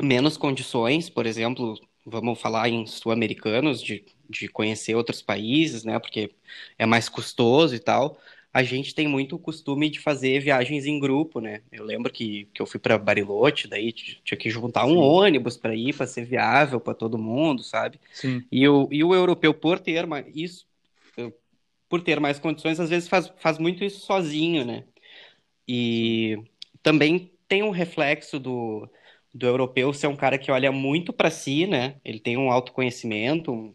menos 0.02 0.36
condições, 0.36 1.08
por 1.10 1.26
exemplo, 1.26 1.78
vamos 2.04 2.40
falar 2.40 2.68
em 2.68 2.86
sul-americanos, 2.86 3.82
de, 3.82 4.04
de 4.28 4.48
conhecer 4.48 4.94
outros 4.94 5.22
países, 5.22 5.84
né, 5.84 5.98
porque 5.98 6.30
é 6.78 6.86
mais 6.86 7.08
custoso 7.08 7.74
e 7.74 7.78
tal, 7.80 8.18
a 8.54 8.62
gente 8.62 8.94
tem 8.94 9.08
muito 9.08 9.34
o 9.34 9.38
costume 9.38 9.90
de 9.90 9.98
fazer 9.98 10.38
viagens 10.38 10.86
em 10.86 11.00
grupo, 11.00 11.40
né? 11.40 11.62
Eu 11.72 11.84
lembro 11.84 12.12
que, 12.12 12.48
que 12.54 12.62
eu 12.62 12.66
fui 12.66 12.78
para 12.78 12.96
Bariloche, 12.96 13.66
daí 13.66 13.92
tinha 13.92 14.38
que 14.38 14.48
juntar 14.48 14.86
um 14.86 14.90
Sim. 14.90 14.98
ônibus 14.98 15.56
para 15.56 15.74
ir, 15.74 15.92
para 15.92 16.06
ser 16.06 16.24
viável 16.24 16.78
para 16.78 16.94
todo 16.94 17.18
mundo, 17.18 17.64
sabe? 17.64 17.98
Sim. 18.12 18.44
E, 18.52 18.68
o, 18.68 18.88
e 18.92 19.02
o 19.02 19.12
europeu, 19.12 19.52
por 19.52 19.80
ter 19.80 20.06
mais, 20.06 20.24
isso, 20.32 20.68
por 21.88 22.00
ter 22.00 22.20
mais 22.20 22.38
condições, 22.38 22.78
às 22.78 22.90
vezes 22.90 23.08
faz, 23.08 23.32
faz 23.38 23.58
muito 23.58 23.82
isso 23.82 24.06
sozinho, 24.06 24.64
né? 24.64 24.84
E 25.66 26.38
também 26.80 27.32
tem 27.48 27.64
um 27.64 27.70
reflexo 27.70 28.38
do, 28.38 28.88
do 29.34 29.46
europeu 29.46 29.92
ser 29.92 30.06
um 30.06 30.14
cara 30.16 30.38
que 30.38 30.52
olha 30.52 30.70
muito 30.70 31.12
para 31.12 31.28
si, 31.28 31.66
né? 31.66 31.96
Ele 32.04 32.20
tem 32.20 32.36
um 32.36 32.52
autoconhecimento 32.52 33.74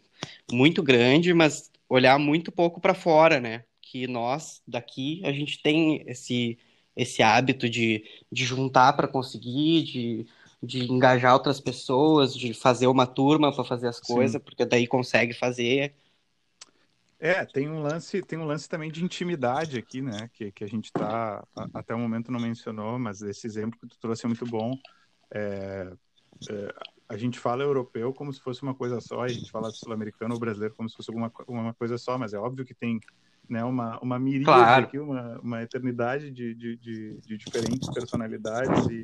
muito 0.50 0.82
grande, 0.82 1.34
mas 1.34 1.70
olhar 1.86 2.18
muito 2.18 2.50
pouco 2.50 2.80
para 2.80 2.94
fora, 2.94 3.38
né? 3.38 3.64
Que 3.90 4.06
nós 4.06 4.62
daqui 4.66 5.20
a 5.24 5.32
gente 5.32 5.60
tem 5.60 6.04
esse 6.06 6.56
esse 6.96 7.22
hábito 7.22 7.68
de, 7.68 8.04
de 8.30 8.44
juntar 8.44 8.92
para 8.92 9.08
conseguir, 9.08 9.84
de, 9.84 10.26
de 10.62 10.90
engajar 10.90 11.32
outras 11.32 11.60
pessoas, 11.60 12.34
de 12.34 12.52
fazer 12.52 12.88
uma 12.88 13.06
turma 13.06 13.54
para 13.54 13.64
fazer 13.64 13.88
as 13.88 14.00
coisas, 14.00 14.40
Sim. 14.40 14.44
porque 14.44 14.66
daí 14.66 14.86
consegue 14.86 15.32
fazer. 15.32 15.94
É, 17.18 17.44
tem 17.46 17.70
um 17.70 17.80
lance, 17.80 18.20
tem 18.22 18.38
um 18.38 18.44
lance 18.44 18.68
também 18.68 18.90
de 18.90 19.04
intimidade 19.04 19.78
aqui, 19.78 20.02
né? 20.02 20.28
Que, 20.32 20.50
que 20.50 20.64
a 20.64 20.66
gente 20.66 20.92
tá 20.92 21.46
até 21.72 21.94
o 21.94 21.98
momento 21.98 22.32
não 22.32 22.40
mencionou, 22.40 22.98
mas 22.98 23.22
esse 23.22 23.46
exemplo 23.46 23.78
que 23.78 23.86
tu 23.86 23.98
trouxe 23.98 24.26
é 24.26 24.28
muito 24.28 24.44
bom. 24.44 24.76
É, 25.30 25.92
é, 26.50 26.74
a 27.08 27.16
gente 27.16 27.38
fala 27.38 27.62
europeu 27.62 28.12
como 28.12 28.32
se 28.32 28.40
fosse 28.40 28.62
uma 28.62 28.74
coisa 28.74 29.00
só, 29.00 29.26
e 29.26 29.30
a 29.30 29.34
gente 29.34 29.50
fala 29.50 29.70
sul-americano 29.70 30.34
ou 30.34 30.40
brasileiro 30.40 30.74
como 30.74 30.88
se 30.88 30.96
fosse 30.96 31.10
alguma 31.10 31.32
uma 31.46 31.72
coisa 31.72 31.96
só, 31.96 32.18
mas 32.18 32.34
é 32.34 32.38
óbvio 32.38 32.64
que 32.64 32.74
tem 32.74 33.00
né, 33.50 33.64
uma, 33.64 33.98
uma 33.98 34.16
miríade 34.16 34.44
claro. 34.44 34.84
aqui, 34.84 34.98
uma, 34.98 35.40
uma 35.40 35.62
eternidade 35.62 36.30
de, 36.30 36.54
de, 36.54 36.76
de, 36.76 37.20
de 37.20 37.36
diferentes 37.36 37.90
personalidades 37.92 38.86
e, 38.86 39.02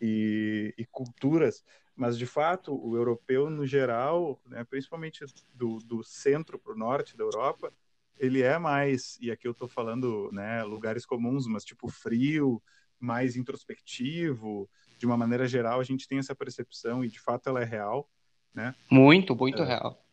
e, 0.00 0.74
e, 0.76 0.84
culturas, 0.86 1.64
mas 1.94 2.18
de 2.18 2.26
fato 2.26 2.74
o 2.74 2.96
europeu 2.96 3.48
no 3.48 3.64
geral, 3.64 4.40
né, 4.44 4.64
principalmente 4.64 5.24
do, 5.54 5.78
do 5.78 6.02
centro 6.02 6.58
para 6.58 6.72
o 6.72 6.76
norte 6.76 7.16
da 7.16 7.22
Europa, 7.22 7.72
ele 8.18 8.42
é 8.42 8.58
mais, 8.58 9.16
e 9.20 9.30
aqui 9.30 9.46
eu 9.46 9.52
estou 9.52 9.68
falando 9.68 10.30
né, 10.32 10.64
lugares 10.64 11.06
comuns, 11.06 11.46
mas 11.46 11.64
tipo 11.64 11.88
frio, 11.88 12.60
mais 12.98 13.36
introspectivo, 13.36 14.68
de 14.98 15.06
uma 15.06 15.16
maneira 15.16 15.46
geral 15.46 15.78
a 15.78 15.84
gente 15.84 16.08
tem 16.08 16.18
essa 16.18 16.34
percepção 16.34 17.04
e 17.04 17.08
de 17.08 17.20
fato 17.20 17.48
ela 17.48 17.62
é 17.62 17.64
real, 17.64 18.10
né? 18.52 18.74
Muito, 18.90 19.36
muito 19.36 19.62
é, 19.62 19.66
real 19.66 20.05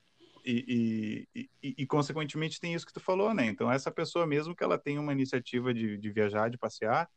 e, 0.45 1.27
e, 1.35 1.49
e, 1.63 1.75
e, 1.79 1.85
consequentemente 1.85 2.59
tem 2.59 2.73
isso 2.73 2.85
que 2.85 2.93
tu 2.93 2.99
falou, 2.99 3.33
né? 3.33 3.45
Então 3.45 3.71
essa 3.71 3.91
pessoa 3.91 4.27
mesmo 4.27 4.55
que 4.55 4.63
ela 4.63 4.77
tem 4.77 4.97
uma 4.99 5.13
iniciativa 5.13 5.73
de, 5.73 5.97
de 5.97 6.11
viajar, 6.11 6.49
de 6.49 6.57
passear, 6.57 7.09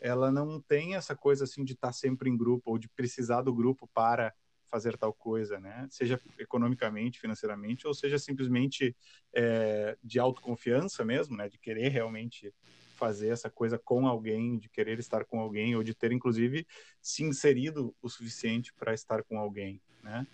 ela 0.00 0.30
não 0.30 0.60
tem 0.60 0.94
essa 0.94 1.16
coisa 1.16 1.44
assim 1.44 1.64
de 1.64 1.72
estar 1.72 1.92
sempre 1.92 2.30
em 2.30 2.36
grupo 2.36 2.70
ou 2.70 2.78
de 2.78 2.88
precisar 2.88 3.42
do 3.42 3.54
grupo 3.54 3.88
para 3.92 4.32
fazer 4.68 4.96
tal 4.96 5.12
coisa, 5.12 5.58
né? 5.58 5.88
Seja 5.90 6.20
economicamente, 6.38 7.18
financeiramente, 7.18 7.86
ou 7.86 7.94
seja 7.94 8.18
simplesmente 8.18 8.94
é, 9.34 9.96
de 10.02 10.18
autoconfiança 10.18 11.04
mesmo, 11.04 11.36
né? 11.36 11.48
De 11.48 11.58
querer 11.58 11.88
realmente 11.88 12.54
fazer 12.96 13.28
essa 13.28 13.48
coisa 13.48 13.78
com 13.78 14.06
alguém, 14.06 14.58
de 14.58 14.68
querer 14.68 14.98
estar 14.98 15.24
com 15.24 15.40
alguém, 15.40 15.74
ou 15.74 15.82
de 15.82 15.94
ter 15.94 16.12
inclusive 16.12 16.66
se 17.00 17.22
inserido 17.24 17.94
o 18.02 18.08
suficiente 18.08 18.72
para 18.74 18.92
estar 18.92 19.22
com 19.22 19.38
alguém, 19.38 19.80
né? 20.02 20.26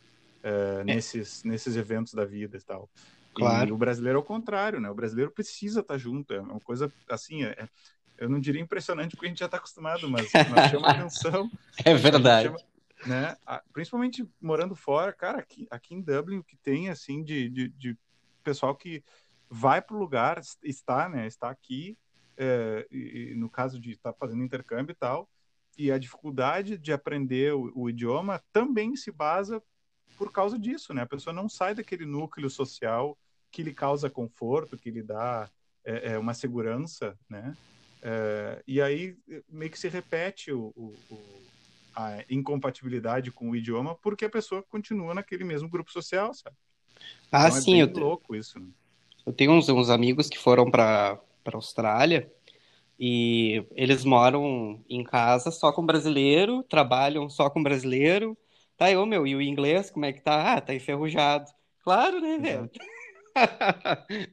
Uh, 0.44 0.84
nesses, 0.84 1.42
nesses 1.42 1.76
eventos 1.76 2.14
da 2.14 2.24
vida 2.24 2.56
e 2.56 2.60
tal. 2.60 2.88
Claro. 3.34 3.70
E 3.70 3.72
o 3.72 3.76
brasileiro 3.76 4.18
é 4.18 4.20
o 4.20 4.24
contrário, 4.24 4.80
né? 4.80 4.88
O 4.88 4.94
brasileiro 4.94 5.30
precisa 5.30 5.80
estar 5.80 5.98
junto. 5.98 6.32
É 6.32 6.40
uma 6.40 6.60
coisa 6.60 6.92
assim, 7.08 7.42
é, 7.42 7.50
é 7.50 7.68
eu 8.16 8.28
não 8.28 8.38
diria 8.38 8.60
impressionante 8.60 9.16
porque 9.16 9.26
a 9.26 9.28
gente 9.28 9.40
já 9.40 9.46
está 9.46 9.56
acostumado, 9.56 10.08
mas, 10.08 10.30
mas 10.50 10.70
chama 10.70 10.86
atenção. 10.90 11.50
É 11.84 11.94
verdade. 11.94 12.46
Chama, 12.48 12.58
né? 13.06 13.36
Principalmente 13.72 14.26
morando 14.40 14.76
fora, 14.76 15.12
cara, 15.12 15.38
aqui, 15.38 15.66
aqui 15.70 15.94
em 15.94 16.00
Dublin 16.00 16.38
o 16.38 16.44
que 16.44 16.56
tem 16.56 16.90
assim 16.90 17.24
de, 17.24 17.48
de, 17.48 17.68
de 17.70 17.98
pessoal 18.42 18.74
que 18.76 19.02
vai 19.50 19.82
para 19.82 19.96
o 19.96 19.98
lugar, 19.98 20.40
está, 20.62 21.08
né? 21.08 21.26
Está 21.26 21.50
aqui, 21.50 21.98
é, 22.36 22.86
e, 22.90 23.34
no 23.36 23.50
caso 23.50 23.80
de 23.80 23.92
estar 23.92 24.12
tá 24.12 24.18
fazendo 24.18 24.42
intercâmbio 24.42 24.92
e 24.92 24.96
tal, 24.96 25.28
e 25.76 25.90
a 25.90 25.98
dificuldade 25.98 26.78
de 26.78 26.92
aprender 26.92 27.52
o, 27.52 27.72
o 27.74 27.90
idioma 27.90 28.42
também 28.52 28.94
se 28.96 29.10
basa 29.10 29.62
por 30.16 30.32
causa 30.32 30.58
disso, 30.58 30.92
né? 30.94 31.02
A 31.02 31.06
pessoa 31.06 31.32
não 31.32 31.48
sai 31.48 31.74
daquele 31.74 32.06
núcleo 32.06 32.48
social 32.48 33.16
que 33.50 33.62
lhe 33.62 33.72
causa 33.72 34.10
conforto, 34.10 34.76
que 34.76 34.90
lhe 34.90 35.02
dá 35.02 35.48
é, 35.84 36.12
é 36.12 36.18
uma 36.18 36.34
segurança, 36.34 37.16
né? 37.28 37.56
É, 38.02 38.62
e 38.66 38.82
aí 38.82 39.16
meio 39.48 39.70
que 39.70 39.78
se 39.78 39.88
repete 39.88 40.52
o, 40.52 40.72
o, 40.76 40.94
a 41.94 42.22
incompatibilidade 42.28 43.30
com 43.30 43.50
o 43.50 43.56
idioma 43.56 43.94
porque 43.94 44.26
a 44.26 44.30
pessoa 44.30 44.62
continua 44.62 45.14
naquele 45.14 45.44
mesmo 45.44 45.68
grupo 45.68 45.90
social, 45.90 46.34
sabe? 46.34 46.56
Ah, 47.32 47.46
então, 47.46 47.58
é 47.58 47.60
sim, 47.60 47.78
é 47.80 47.82
eu 47.82 47.92
te... 47.92 48.00
louco 48.00 48.36
isso. 48.36 48.58
Né? 48.58 48.66
Eu 49.24 49.32
tenho 49.32 49.52
uns, 49.52 49.68
uns 49.68 49.88
amigos 49.88 50.28
que 50.28 50.38
foram 50.38 50.70
para 50.70 51.18
para 51.42 51.58
Austrália 51.58 52.32
e 52.98 53.66
eles 53.72 54.02
moram 54.02 54.82
em 54.88 55.04
casa 55.04 55.50
só 55.50 55.70
com 55.70 55.84
brasileiro, 55.84 56.62
trabalham 56.62 57.28
só 57.28 57.50
com 57.50 57.62
brasileiro 57.62 58.36
Tá, 58.76 58.90
eu, 58.90 59.06
meu, 59.06 59.26
e 59.26 59.36
o 59.36 59.42
inglês, 59.42 59.90
como 59.90 60.04
é 60.04 60.12
que 60.12 60.20
tá? 60.20 60.54
Ah, 60.54 60.60
tá 60.60 60.74
enferrujado. 60.74 61.50
Claro, 61.80 62.20
né, 62.20 62.38
velho? 62.38 62.70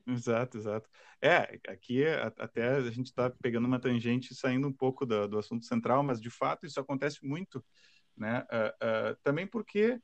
Exato, 0.08 0.58
exato. 0.58 0.90
É, 1.22 1.60
aqui 1.68 2.04
até 2.38 2.70
a 2.70 2.90
gente 2.90 3.08
está 3.08 3.30
pegando 3.30 3.68
uma 3.68 3.80
tangente 3.80 4.34
saindo 4.34 4.68
um 4.68 4.74
pouco 4.74 5.06
do, 5.06 5.28
do, 5.28 5.38
assunto 5.38 5.66
central, 5.66 6.02
mas 6.02 6.20
de 6.20 6.32
fato 6.32 6.66
isso 6.66 6.80
acontece 6.80 7.24
muito, 7.24 7.64
né? 8.18 8.44
Uh, 8.52 9.12
uh, 9.12 9.18
também 9.24 9.46
porque, 9.46 10.02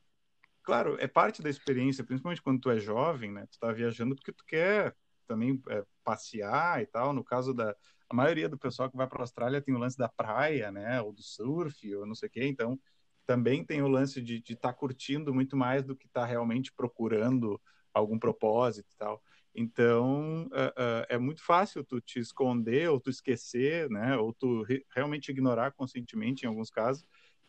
claro, 0.61 0.95
é 0.99 1.07
parte 1.07 1.41
da 1.41 1.49
experiência, 1.49 2.03
principalmente 2.03 2.41
quando 2.41 2.61
tu 2.61 2.69
é 2.69 2.79
jovem, 2.79 3.31
né? 3.31 3.47
Tu 3.47 3.53
está 3.53 3.71
viajando 3.71 4.13
porque 4.15 4.31
tu 4.31 4.45
quer 4.45 4.95
também 5.27 5.59
é, 5.69 5.83
passear 6.03 6.81
e 6.83 6.85
tal. 6.85 7.11
No 7.11 7.23
caso 7.23 7.53
da 7.53 7.75
a 8.09 8.15
maioria 8.15 8.47
do 8.47 8.57
pessoal 8.57 8.89
que 8.89 8.95
vai 8.95 9.07
para 9.07 9.19
a 9.19 9.23
Austrália 9.23 9.61
tem 9.61 9.75
o 9.75 9.79
lance 9.79 9.97
da 9.97 10.07
praia, 10.07 10.71
né? 10.71 11.01
Ou 11.01 11.11
do 11.11 11.21
surf, 11.21 11.95
ou 11.95 12.05
não 12.05 12.15
sei 12.15 12.29
o 12.29 12.31
quê. 12.31 12.45
Então 12.45 12.79
também 13.27 13.63
tem 13.63 13.81
o 13.81 13.89
lance 13.89 14.21
de 14.21 14.37
estar 14.37 14.69
tá 14.69 14.73
curtindo 14.73 15.33
muito 15.33 15.57
mais 15.57 15.83
do 15.83 15.95
que 15.95 16.07
estar 16.07 16.21
tá 16.21 16.25
realmente 16.25 16.71
procurando 16.71 17.61
algum 17.93 18.17
propósito 18.17 18.89
e 18.93 18.97
tal. 18.97 19.21
Então, 19.53 20.45
uh, 20.45 20.47
uh, 20.47 21.05
é 21.09 21.17
muito 21.17 21.43
fácil 21.43 21.83
tu 21.83 21.99
te 21.99 22.19
esconder 22.19 22.89
ou 22.89 22.99
tu 22.99 23.09
esquecer, 23.09 23.89
né? 23.89 24.15
Ou 24.15 24.31
tu 24.31 24.63
re 24.63 24.85
realmente 24.95 25.29
ignorar 25.29 25.71
conscientemente, 25.71 26.45
em 26.45 26.47
alguns 26.47 26.69
casos, 26.69 27.05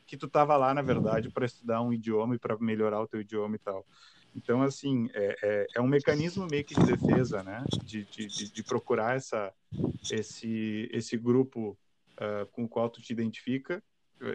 que 0.06 0.16
tu 0.16 0.26
estava 0.26 0.56
lá, 0.56 0.74
na 0.74 0.82
verdade, 0.82 1.30
para 1.30 1.46
estudar 1.46 1.80
um 1.82 1.92
idioma 1.92 2.34
e 2.34 2.38
para 2.38 2.58
melhorar 2.58 3.00
o 3.00 3.06
teu 3.06 3.20
idioma 3.20 3.54
e 3.54 3.58
tal. 3.58 3.86
Então, 4.34 4.62
assim, 4.62 5.08
é, 5.12 5.36
é, 5.42 5.66
é, 5.76 5.80
um 5.80 5.86
mecanismo 5.86 6.46
meio 6.50 6.64
que 6.64 6.74
de 6.74 6.86
defesa, 6.86 7.42
né? 7.42 7.62
De, 7.84 8.04
de, 8.04 8.52
de 8.52 8.62
procurar 8.64 9.16
essa, 9.16 9.52
esse, 10.10 10.88
esse 10.90 11.16
grupo 11.16 11.78
uh, 12.14 12.46
com 12.52 12.64
o 12.64 12.68
qual 12.68 12.88
tu 12.88 13.00
te 13.02 13.12
identifica 13.12 13.82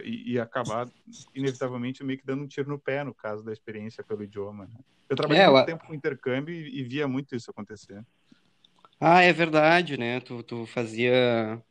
e, 0.04 0.34
e, 0.34 0.40
acabar 0.40 0.88
inevitavelmente 1.36 2.04
meio 2.04 2.20
que 2.20 2.26
dando 2.26 2.44
um 2.44 2.48
tiro 2.48 2.70
no 2.70 2.80
pé 2.80 3.04
no 3.04 3.14
caso 3.14 3.44
da 3.44 3.52
experiência 3.52 4.04
pelo 4.04 4.24
idioma. 4.24 4.66
Né? 4.66 4.80
Eu 5.10 5.16
trabalhei 5.16 5.44
é, 5.44 5.50
muito 5.50 5.60
eu... 5.62 5.66
tempo 5.66 5.86
com 5.86 5.94
intercâmbio 5.94 6.56
e, 6.56 6.80
e, 6.80 6.84
via 6.84 7.08
muito 7.08 7.36
isso 7.36 7.52
acontecer. 7.52 8.04
Ah, 9.00 9.22
é 9.22 9.34
verdade, 9.34 9.98
né? 9.98 10.20
Tu, 10.22 10.42
tu 10.44 10.66
fazia 10.66 11.62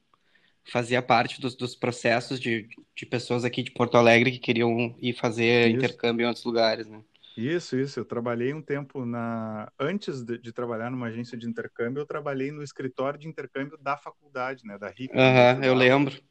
fazia 0.71 1.03
parte 1.03 1.41
dos, 1.41 1.57
dos 1.57 1.75
processos 1.75 2.39
de, 2.39 2.69
de 2.95 3.07
pessoas 3.07 3.45
aqui 3.45 3.63
de 3.63 3.73
Porto 3.73 3.97
Alegre 3.97 4.31
que 4.31 4.39
queriam 4.39 4.95
ir 5.01 5.13
fazer 5.15 5.69
isso. 5.69 5.77
intercâmbio 5.77 6.25
em 6.25 6.27
outros 6.27 6.45
lugares, 6.45 6.87
né? 6.87 7.03
Isso, 7.37 7.77
isso. 7.77 7.99
Eu 7.99 8.05
trabalhei 8.05 8.53
um 8.53 8.61
tempo 8.61 9.07
na. 9.07 9.73
Antes 9.79 10.23
de, 10.23 10.39
de, 10.39 10.53
trabalhar 10.53 10.91
numa 10.91 11.07
agência 11.07 11.37
de 11.37 11.49
intercâmbio, 11.49 12.01
eu 12.01 12.07
trabalhei 12.07 12.53
no 12.53 12.63
escritório 12.63 13.19
de 13.19 13.27
intercâmbio 13.27 13.79
da 13.79 13.97
faculdade, 13.97 14.67
né? 14.67 14.77
Da 14.77 14.89
RIC. 14.89 15.11
Aham, 15.15 15.57
uhum, 15.57 15.65
eu 15.65 15.75
lembro. 15.75 16.23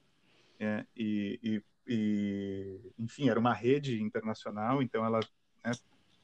É, 0.59 0.85
e, 0.95 1.39
e 1.41 1.63
e 1.87 2.79
enfim 2.97 3.29
era 3.29 3.39
uma 3.39 3.53
rede 3.53 4.01
internacional 4.01 4.81
então 4.81 5.05
ela 5.05 5.19
né, 5.63 5.71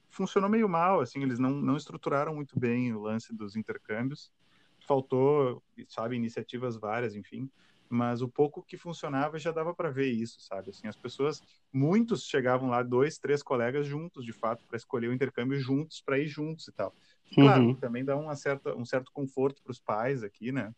funcionou 0.10 0.50
meio 0.50 0.70
mal 0.70 1.00
assim 1.00 1.22
eles 1.22 1.40
não, 1.40 1.50
não 1.50 1.76
estruturaram 1.76 2.36
muito 2.36 2.60
bem 2.60 2.94
o 2.94 3.02
lance 3.02 3.34
dos 3.34 3.56
intercâmbios. 3.56 4.32
Faltou 4.88 5.62
sabe 5.88 6.16
iniciativas 6.16 6.78
várias 6.78 7.16
enfim 7.16 7.50
mas 7.90 8.22
o 8.22 8.28
pouco 8.28 8.62
que 8.62 8.78
funcionava 8.78 9.40
já 9.40 9.52
dava 9.52 9.74
para 9.74 9.90
ver 9.90 10.12
isso 10.12 10.40
sabe? 10.42 10.70
Assim 10.70 10.88
as 10.88 10.96
pessoas 10.96 11.42
muitos 11.74 12.24
chegavam 12.26 12.70
lá 12.70 12.84
dois 12.84 13.18
três 13.18 13.42
colegas 13.42 13.86
juntos 13.86 14.24
de 14.24 14.32
fato 14.32 14.66
para 14.66 14.78
escolher 14.78 15.08
o 15.08 15.14
intercâmbio 15.14 15.60
juntos 15.60 16.02
para 16.02 16.20
ir 16.20 16.28
juntos 16.28 16.68
e 16.68 16.72
tal. 16.72 16.94
Claro 17.34 17.66
uhum. 17.66 17.76
também 17.76 18.06
dá 18.06 18.16
uma 18.16 18.36
certa 18.36 18.76
um 18.76 18.86
certo 18.86 19.12
conforto 19.12 19.62
para 19.64 19.72
os 19.72 19.80
pais 19.80 20.24
aqui 20.24 20.52
né 20.52 20.74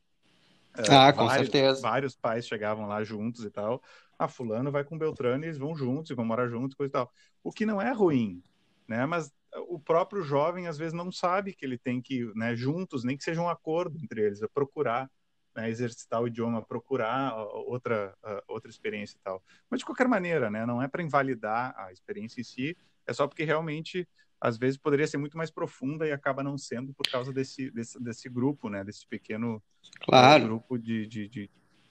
ah, 0.87 1.13
com 1.13 1.25
vários, 1.25 1.47
certeza. 1.49 1.81
Vários 1.81 2.15
pais 2.15 2.47
chegavam 2.47 2.87
lá 2.87 3.03
juntos 3.03 3.43
e 3.43 3.49
tal. 3.49 3.81
Ah, 4.17 4.27
fulano 4.27 4.71
vai 4.71 4.83
com 4.83 4.97
Beltrano 4.97 5.43
e 5.43 5.47
eles 5.47 5.57
vão 5.57 5.75
juntos 5.75 6.11
e 6.11 6.13
vão 6.13 6.25
morar 6.25 6.47
juntos, 6.47 6.75
coisa 6.75 6.89
e 6.89 6.93
tal. 6.93 7.11
O 7.43 7.51
que 7.51 7.65
não 7.65 7.81
é 7.81 7.91
ruim, 7.91 8.41
né? 8.87 9.05
Mas 9.05 9.31
o 9.67 9.79
próprio 9.79 10.21
jovem 10.21 10.67
às 10.67 10.77
vezes 10.77 10.93
não 10.93 11.11
sabe 11.11 11.53
que 11.53 11.65
ele 11.65 11.77
tem 11.77 12.01
que, 12.01 12.31
né, 12.35 12.55
juntos, 12.55 13.03
nem 13.03 13.17
que 13.17 13.23
seja 13.23 13.41
um 13.41 13.49
acordo 13.49 13.97
entre 13.97 14.21
eles, 14.21 14.41
é 14.41 14.47
procurar 14.47 15.09
né, 15.55 15.69
exercitar 15.69 16.21
o 16.21 16.27
idioma, 16.27 16.61
procurar 16.61 17.35
outra 17.35 18.15
outra 18.47 18.69
experiência 18.69 19.17
e 19.17 19.19
tal. 19.21 19.43
Mas 19.69 19.79
de 19.79 19.85
qualquer 19.85 20.07
maneira, 20.07 20.49
né, 20.49 20.65
não 20.65 20.81
é 20.81 20.87
para 20.87 21.03
invalidar 21.03 21.73
a 21.77 21.91
experiência 21.91 22.39
em 22.41 22.43
si, 22.43 22.77
é 23.07 23.13
só 23.13 23.27
porque 23.27 23.43
realmente 23.43 24.07
às 24.41 24.57
vezes 24.57 24.77
poderia 24.77 25.07
ser 25.07 25.17
muito 25.17 25.37
mais 25.37 25.51
profunda 25.51 26.07
e 26.07 26.11
acaba 26.11 26.41
não 26.41 26.57
sendo 26.57 26.93
por 26.93 27.09
causa 27.09 27.33
desse, 27.33 27.69
desse, 27.71 28.01
desse 28.01 28.29
grupo, 28.29 28.69
né? 28.69 28.83
Desse 28.83 29.05
pequeno 29.05 29.61
claro. 30.01 30.45
grupo 30.45 30.77
de, 30.77 31.05
de, 31.05 31.27
de 31.27 31.43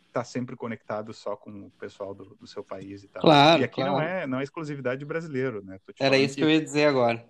estar 0.07 0.21
tá 0.21 0.25
sempre 0.25 0.57
conectado 0.57 1.13
só 1.13 1.37
com 1.37 1.51
o 1.51 1.71
pessoal 1.73 2.15
do, 2.15 2.37
do, 2.37 2.47
seu 2.47 2.65
país 2.65 3.05
e 3.05 3.09
tal. 3.09 3.23
Claro, 3.23 3.61
e 3.61 3.65
aqui 3.65 3.83
claro. 3.83 3.93
não 3.93 4.01
é 4.01 4.27
não 4.27 4.41
é 4.41 4.43
exclusividade 4.43 5.05
brasileiro, 5.05 5.63
né? 5.63 5.79
Era 6.01 6.17
isso 6.17 6.37
que 6.37 6.43
eu 6.43 6.51
ia 6.51 6.61
dizer 6.61 6.87
agora. 6.87 7.25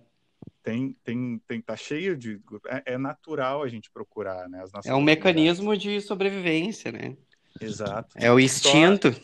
Tem, 0.63 0.97
tem, 1.03 1.41
tem, 1.49 1.61
tá 1.61 1.77
cheio 1.77 2.17
de. 2.17 2.41
É, 2.67 2.95
é 2.95 2.99
natural 2.99 3.63
a 3.63 3.69
gente 3.69 3.91
procurar, 3.91 4.49
né? 4.49 4.65
é 4.85 4.95
um 4.95 5.01
mecanismo 5.01 5.77
de 5.77 6.01
sobrevivência, 6.01 6.93
né? 6.93 7.17
Exato. 7.61 8.17
É 8.17 8.31
o 8.31 8.39
instinto. 8.39 9.13
Só 9.13 9.21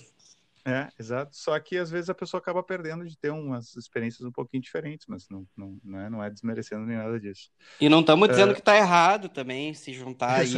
é, 0.66 0.88
exato. 0.98 1.36
Só 1.36 1.58
que 1.60 1.76
às 1.76 1.90
vezes 1.90 2.08
a 2.08 2.14
pessoa 2.14 2.40
acaba 2.40 2.62
perdendo 2.62 3.06
de 3.06 3.18
ter 3.18 3.30
umas 3.30 3.76
experiências 3.76 4.26
um 4.26 4.32
pouquinho 4.32 4.62
diferentes, 4.62 5.06
mas 5.06 5.28
não, 5.28 5.46
não, 5.54 5.78
não, 5.84 6.00
é, 6.00 6.10
não 6.10 6.24
é 6.24 6.30
desmerecendo 6.30 6.86
nem 6.86 6.96
nada 6.96 7.20
disso. 7.20 7.50
E 7.78 7.88
não 7.88 8.00
estamos 8.00 8.28
dizendo 8.28 8.52
é... 8.52 8.54
que 8.54 8.60
está 8.60 8.76
errado 8.76 9.28
também 9.28 9.74
se 9.74 9.92
juntar 9.92 10.40
aí, 10.40 10.54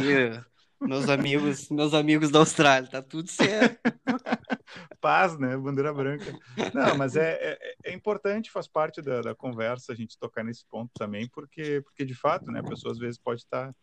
meus 0.79 1.09
amigos, 1.09 1.69
meus 1.69 1.93
amigos 1.93 2.31
da 2.31 2.39
Austrália, 2.39 2.89
tá 2.89 3.01
tudo 3.01 3.29
certo. 3.29 3.79
Paz, 5.01 5.37
né? 5.37 5.57
Bandeira 5.57 5.93
branca. 5.93 6.25
Não, 6.73 6.97
mas 6.97 7.15
é, 7.15 7.33
é, 7.33 7.75
é, 7.85 7.93
importante, 7.93 8.51
faz 8.51 8.67
parte 8.67 9.01
da, 9.01 9.21
da 9.21 9.35
conversa 9.35 9.91
a 9.91 9.95
gente 9.95 10.17
tocar 10.17 10.43
nesse 10.43 10.65
ponto 10.65 10.91
também, 10.93 11.27
porque, 11.29 11.81
porque 11.81 12.05
de 12.05 12.15
fato, 12.15 12.49
né, 12.51 12.59
a 12.59 12.63
pessoa 12.63 12.93
às 12.93 12.97
vezes 12.97 13.19
pode 13.19 13.41
estar. 13.41 13.67
Tá 13.67 13.75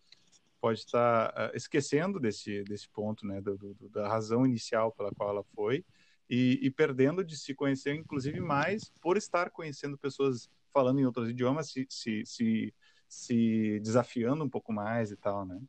pode 0.64 0.78
estar 0.78 1.28
uh, 1.28 1.54
esquecendo 1.54 2.18
desse, 2.18 2.64
desse 2.64 2.88
ponto, 2.88 3.26
né, 3.26 3.38
do, 3.38 3.54
do, 3.58 3.76
da 3.90 4.08
razão 4.08 4.46
inicial 4.46 4.90
pela 4.92 5.10
qual 5.10 5.28
ela 5.28 5.44
foi, 5.54 5.84
e, 6.28 6.58
e, 6.62 6.70
perdendo 6.70 7.24
de 7.24 7.36
se 7.36 7.54
conhecer, 7.54 7.94
inclusive 7.94 8.40
mais 8.40 8.90
por 9.00 9.16
estar 9.16 9.50
conhecendo 9.50 9.98
pessoas 9.98 10.48
falando 10.72 11.00
em 11.00 11.04
outros 11.04 11.28
idiomas, 11.28 11.70
se, 11.70 11.86
se, 11.88 12.24
se, 12.24 12.74
se 13.08 13.80
desafiando 13.80 14.44
um 14.44 14.48
pouco 14.48 14.72
mais 14.72 15.10
e 15.10 15.16
tal, 15.16 15.44
né? 15.44 15.60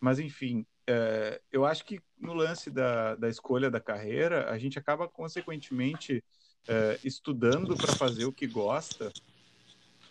Mas, 0.00 0.18
enfim, 0.18 0.64
é, 0.86 1.40
eu 1.50 1.64
acho 1.64 1.84
que 1.84 2.00
no 2.18 2.32
lance 2.32 2.70
da, 2.70 3.16
da 3.16 3.28
escolha 3.28 3.70
da 3.70 3.80
carreira, 3.80 4.50
a 4.50 4.58
gente 4.58 4.78
acaba, 4.78 5.08
consequentemente, 5.08 6.22
é, 6.68 6.98
estudando 7.02 7.76
para 7.76 7.94
fazer 7.94 8.24
o 8.24 8.32
que 8.32 8.46
gosta, 8.46 9.12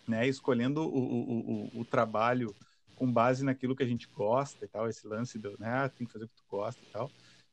né? 0.06 0.28
Escolhendo 0.28 0.82
o, 0.82 0.98
o, 0.98 1.70
o, 1.76 1.80
o 1.80 1.84
trabalho 1.84 2.54
com 2.96 3.12
base 3.12 3.44
naquilo 3.44 3.76
que 3.76 3.82
a 3.82 3.86
gente 3.86 4.08
gosta 4.08 4.64
e 4.64 4.68
tal, 4.68 4.88
esse 4.88 5.06
lance 5.06 5.38
do, 5.38 5.54
né, 5.58 5.68
ah, 5.68 5.88
tem 5.88 6.06
que 6.06 6.12
fazer 6.12 6.24
o 6.24 6.28
que 6.28 6.34
tu 6.34 6.44
gosta 6.48 6.82
e 6.82 6.90
tal, 6.90 7.10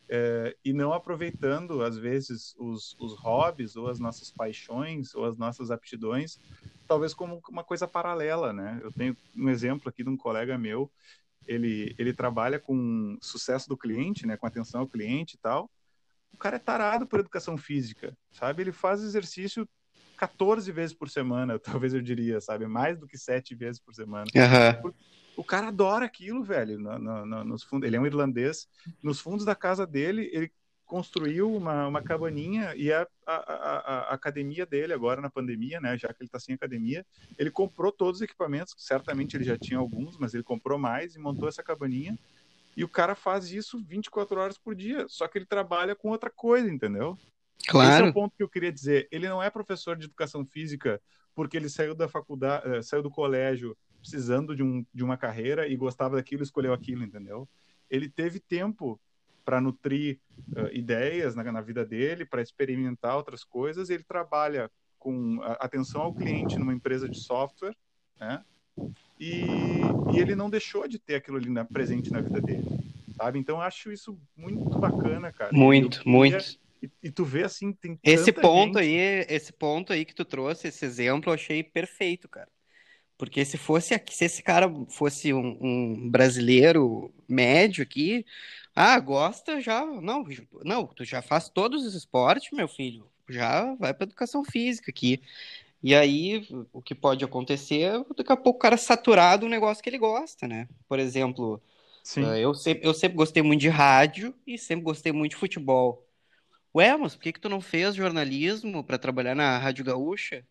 é, 0.10 0.56
e 0.64 0.74
não 0.74 0.93
aproveitando, 0.93 1.82
às 1.84 1.97
vezes, 1.97 2.56
os, 2.58 2.95
os 2.99 3.18
hobbies 3.20 3.76
ou 3.76 3.88
as 3.88 3.99
nossas 3.99 4.32
paixões 4.32 5.16
ou 5.16 5.26
as 5.26 5.38
nossas 5.38 5.72
aptidões, 5.72 6.39
talvez 6.88 7.14
como 7.14 7.41
uma 7.49 7.64
coisa 7.64 7.88
paralela, 7.88 8.54
né? 8.54 8.80
Eu 8.84 8.91
tenho 8.91 9.18
um 9.36 9.49
exemplo 9.49 9.89
aqui 9.89 10.04
de 10.04 10.10
um 10.10 10.18
colega 10.18 10.58
meu, 10.58 10.91
ele, 11.45 11.95
ele 11.97 12.14
trabalha 12.14 12.60
com 12.60 13.18
sucesso 13.22 13.68
do 13.68 13.78
cliente, 13.78 14.26
né, 14.26 14.38
com 14.38 14.47
atenção 14.47 14.82
ao 14.82 14.88
cliente 14.88 15.36
e 15.36 15.39
tal, 15.39 15.70
o 16.32 16.38
cara 16.38 16.56
é 16.56 16.60
tarado 16.60 17.06
por 17.08 17.20
educação 17.20 17.58
física, 17.58 18.18
sabe? 18.32 18.64
Ele 18.64 18.72
faz 18.72 19.01
exercício 19.04 19.68
14 20.24 20.71
vezes 20.71 20.95
por 20.95 21.09
semana, 21.09 21.59
talvez 21.59 21.93
eu 21.93 22.01
diria, 22.01 22.39
sabe? 22.39 22.65
Mais 22.65 22.97
do 22.97 23.07
que 23.07 23.17
7 23.17 23.53
vezes 23.55 23.80
por 23.80 23.93
semana. 23.93 24.26
Uhum. 24.34 24.93
O 25.36 25.43
cara 25.43 25.67
adora 25.67 26.05
aquilo, 26.05 26.43
velho. 26.43 26.80
No, 26.80 26.97
no, 26.97 27.26
no, 27.26 27.43
nos 27.43 27.63
fundos, 27.63 27.88
ele 27.88 27.97
é 27.97 27.99
um 27.99 28.05
irlandês. 28.05 28.67
Nos 29.01 29.19
fundos 29.19 29.45
da 29.45 29.55
casa 29.55 29.86
dele, 29.86 30.30
ele 30.32 30.51
construiu 30.86 31.53
uma, 31.53 31.88
uma 31.88 32.01
cabaninha 32.01 32.76
e 32.76 32.91
a, 32.91 33.07
a, 33.26 33.34
a, 33.34 33.78
a, 33.78 34.13
academia 34.13 34.65
dele 34.65 34.93
agora 34.93 35.21
na 35.21 35.30
pandemia, 35.30 35.82
né, 35.82 35.97
já 35.97 36.09
que 36.09 36.21
ele 36.21 36.28
está 36.28 36.39
sem 36.39 36.53
academia, 36.53 37.03
ele 37.39 37.49
comprou 37.49 37.91
todos 37.91 38.19
os 38.19 38.21
equipamentos, 38.21 38.76
certamente 38.78 39.36
ele 39.36 39.43
já 39.43 39.57
tinha 39.57 39.80
alguns, 39.80 40.17
mas 40.19 40.34
ele 40.34 40.43
comprou 40.43 40.78
mais 40.78 41.15
e 41.15 41.19
montou 41.19 41.49
essa 41.49 41.63
cabaninha. 41.63 42.19
E 42.78 42.84
o 42.84 42.89
cara 42.89 43.15
faz 43.15 43.51
isso 43.51 43.84
24 43.84 44.39
horas 44.39 44.57
por 44.57 44.76
dia, 44.76 45.07
só 45.07 45.28
que 45.28 45.38
ele 45.38 45.45
trabalha 45.45 45.95
com 45.95 46.09
outra 46.09 46.30
coisa, 46.30 46.69
entendeu? 46.69 47.17
Claro. 47.68 47.93
Esse 47.93 48.04
é 48.04 48.10
o 48.10 48.14
ponto 48.14 48.36
que 48.36 48.43
eu 48.43 48.49
queria 48.49 48.72
dizer. 48.72 49.08
Ele 49.12 49.28
não 49.28 49.41
é 49.41 49.49
professor 49.49 49.95
de 49.95 50.06
educação 50.06 50.45
física 50.45 51.01
porque 51.36 51.58
ele 51.58 51.70
saiu 51.70 51.95
da 51.95 52.08
faculdade, 52.08 52.68
eh, 52.68 52.82
saiu 52.82 53.01
do 53.01 53.10
colégio 53.10 53.76
precisando 53.99 54.56
de, 54.56 54.62
um, 54.62 54.86
de 54.93 55.04
uma 55.04 55.18
carreira 55.18 55.68
e 55.68 55.76
gostava 55.76 56.18
daquilo, 56.18 56.43
escolheu 56.43 56.74
aquilo, 56.74 57.04
entendeu? 57.04 57.47
Ele 57.89 58.10
teve 58.10 58.39
tempo 58.39 58.99
para 59.45 59.62
nutrir 59.62 60.20
uh, 60.56 60.68
ideias 60.74 61.36
na, 61.36 61.43
na, 61.51 61.62
vida 61.62 61.86
dele, 61.86 62.26
para 62.26 62.41
experimentar 62.41 63.16
outras 63.16 63.43
coisas. 63.43 63.89
Ele 63.89 64.04
trabalha 64.04 64.70
com 64.99 65.39
atenção 65.60 66.01
ao 66.01 66.14
cliente 66.14 66.58
numa 66.58 66.74
empresa 66.74 67.10
de 67.10 67.20
software, 67.20 67.76
né? 68.20 68.43
E, 69.20 69.45
e 70.14 70.20
ele 70.20 70.36
não 70.36 70.49
deixou 70.49 70.88
de 70.88 70.97
ter 70.97 71.16
aquilo 71.16 71.38
ali 71.38 71.49
na, 71.49 71.64
presente 71.64 72.12
na 72.12 72.22
vida 72.22 72.41
dele, 72.41 72.66
sabe? 73.16 73.38
Então 73.39 73.58
eu 73.58 73.62
acho 73.62 73.91
isso 73.91 74.18
muito 74.36 74.80
bacana, 74.80 75.32
cara. 75.32 75.51
Muito, 75.54 75.99
eu, 75.99 76.12
muito. 76.12 76.60
E, 76.84 76.91
e, 77.03 77.11
tu 77.11 77.23
vê 77.23 77.43
assim, 77.43 77.71
tem 77.71 77.97
esse 78.03 78.34
ponto 78.34 78.77
gente... 78.77 78.99
aí, 78.99 79.25
esse 79.29 79.53
ponto 79.53 79.93
aí 79.93 80.03
que 80.03 80.13
tu 80.13 80.25
trouxe, 80.25 80.67
esse 80.67 80.84
exemplo, 80.84 81.29
eu 81.29 81.34
achei 81.34 81.63
perfeito, 81.63 82.27
cara. 82.27 82.49
Porque 83.17 83.45
se 83.45 83.57
fosse 83.57 83.97
se 84.09 84.25
esse 84.25 84.43
cara 84.43 84.69
fosse 84.89 85.34
um, 85.34 85.57
um, 85.61 86.09
brasileiro 86.09 87.13
médio 87.27 87.84
aqui, 87.84 88.25
ah, 88.75 88.99
gosta 88.99 89.61
já, 89.61 89.86
não, 89.86 90.25
não, 90.65 90.86
tu 90.88 91.05
já 91.05 91.21
faz 91.21 91.47
todos 91.47 91.86
os 91.86 91.95
esportes, 91.95 92.51
meu 92.51 92.67
filho, 92.67 93.09
já 93.29 93.73
vai 93.75 93.93
para 93.93 94.05
educação 94.05 94.43
física 94.43 94.91
aqui. 94.91 95.21
E 95.81 95.95
aí, 95.95 96.45
o 96.73 96.81
que 96.81 96.95
pode 96.95 97.23
acontecer 97.23 97.81
é 97.81 98.03
daqui 98.15 98.31
a 98.31 98.38
pouco 98.38 98.57
o 98.57 98.61
cara 98.61 98.77
saturado 98.77 99.45
um 99.45 99.49
negócio 99.49 99.81
que 99.84 99.89
ele 99.89 99.97
gosta, 99.97 100.47
né? 100.47 100.67
Por 100.88 100.99
exemplo, 100.99 101.61
Sim. 102.03 102.25
Eh, 102.25 102.41
eu 102.41 102.53
sempre, 102.53 102.88
eu 102.88 102.93
sempre 102.93 103.17
gostei 103.17 103.41
muito 103.41 103.61
de 103.61 103.69
rádio 103.69 104.36
e 104.45 104.57
sempre 104.57 104.84
gostei 104.84 105.11
muito 105.13 105.31
de 105.31 105.38
futebol. 105.38 106.05
Ué, 106.76 106.95
mas 106.97 107.15
por 107.15 107.21
que 107.24 107.34
que 107.34 107.39
tu 107.39 107.49
não 107.49 107.61
fez 107.61 107.95
jornalismo 107.95 108.84
para 108.84 108.97
trabalhar 108.97 109.36
na 109.36 109.57
Rádio 109.57 109.86
Gaúcha? 109.86 110.45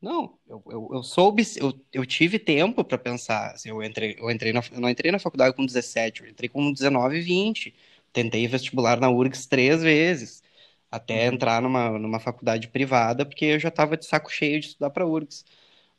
Não, 0.00 0.38
eu, 0.48 0.62
eu, 0.68 0.90
eu 0.94 1.02
soube, 1.02 1.42
eu, 1.56 1.72
eu 1.92 2.04
tive 2.06 2.38
tempo 2.38 2.84
para 2.84 2.98
pensar. 2.98 3.52
Assim, 3.52 3.70
eu 3.70 3.82
entrei, 3.82 4.16
eu 4.18 4.30
entrei 4.30 4.52
na, 4.52 4.60
eu 4.72 4.80
não 4.80 4.90
entrei 4.90 5.12
na 5.12 5.18
faculdade 5.18 5.54
com 5.56 5.64
17, 5.64 6.22
eu 6.24 6.28
entrei 6.30 6.48
com 6.48 6.72
19 6.72 7.18
e 7.18 7.22
20. 7.22 7.74
Tentei 8.12 8.46
vestibular 8.48 9.00
na 9.00 9.10
URGS 9.10 9.46
três 9.46 9.82
vezes, 9.82 10.42
até 10.90 11.28
uhum. 11.28 11.34
entrar 11.34 11.62
numa, 11.62 11.98
numa 11.98 12.20
faculdade 12.20 12.68
privada, 12.68 13.24
porque 13.24 13.44
eu 13.46 13.60
já 13.60 13.68
estava 13.68 13.96
de 13.96 14.04
saco 14.06 14.30
cheio 14.30 14.60
de 14.60 14.68
estudar 14.68 14.90
para 14.90 15.06
URGS. 15.06 15.44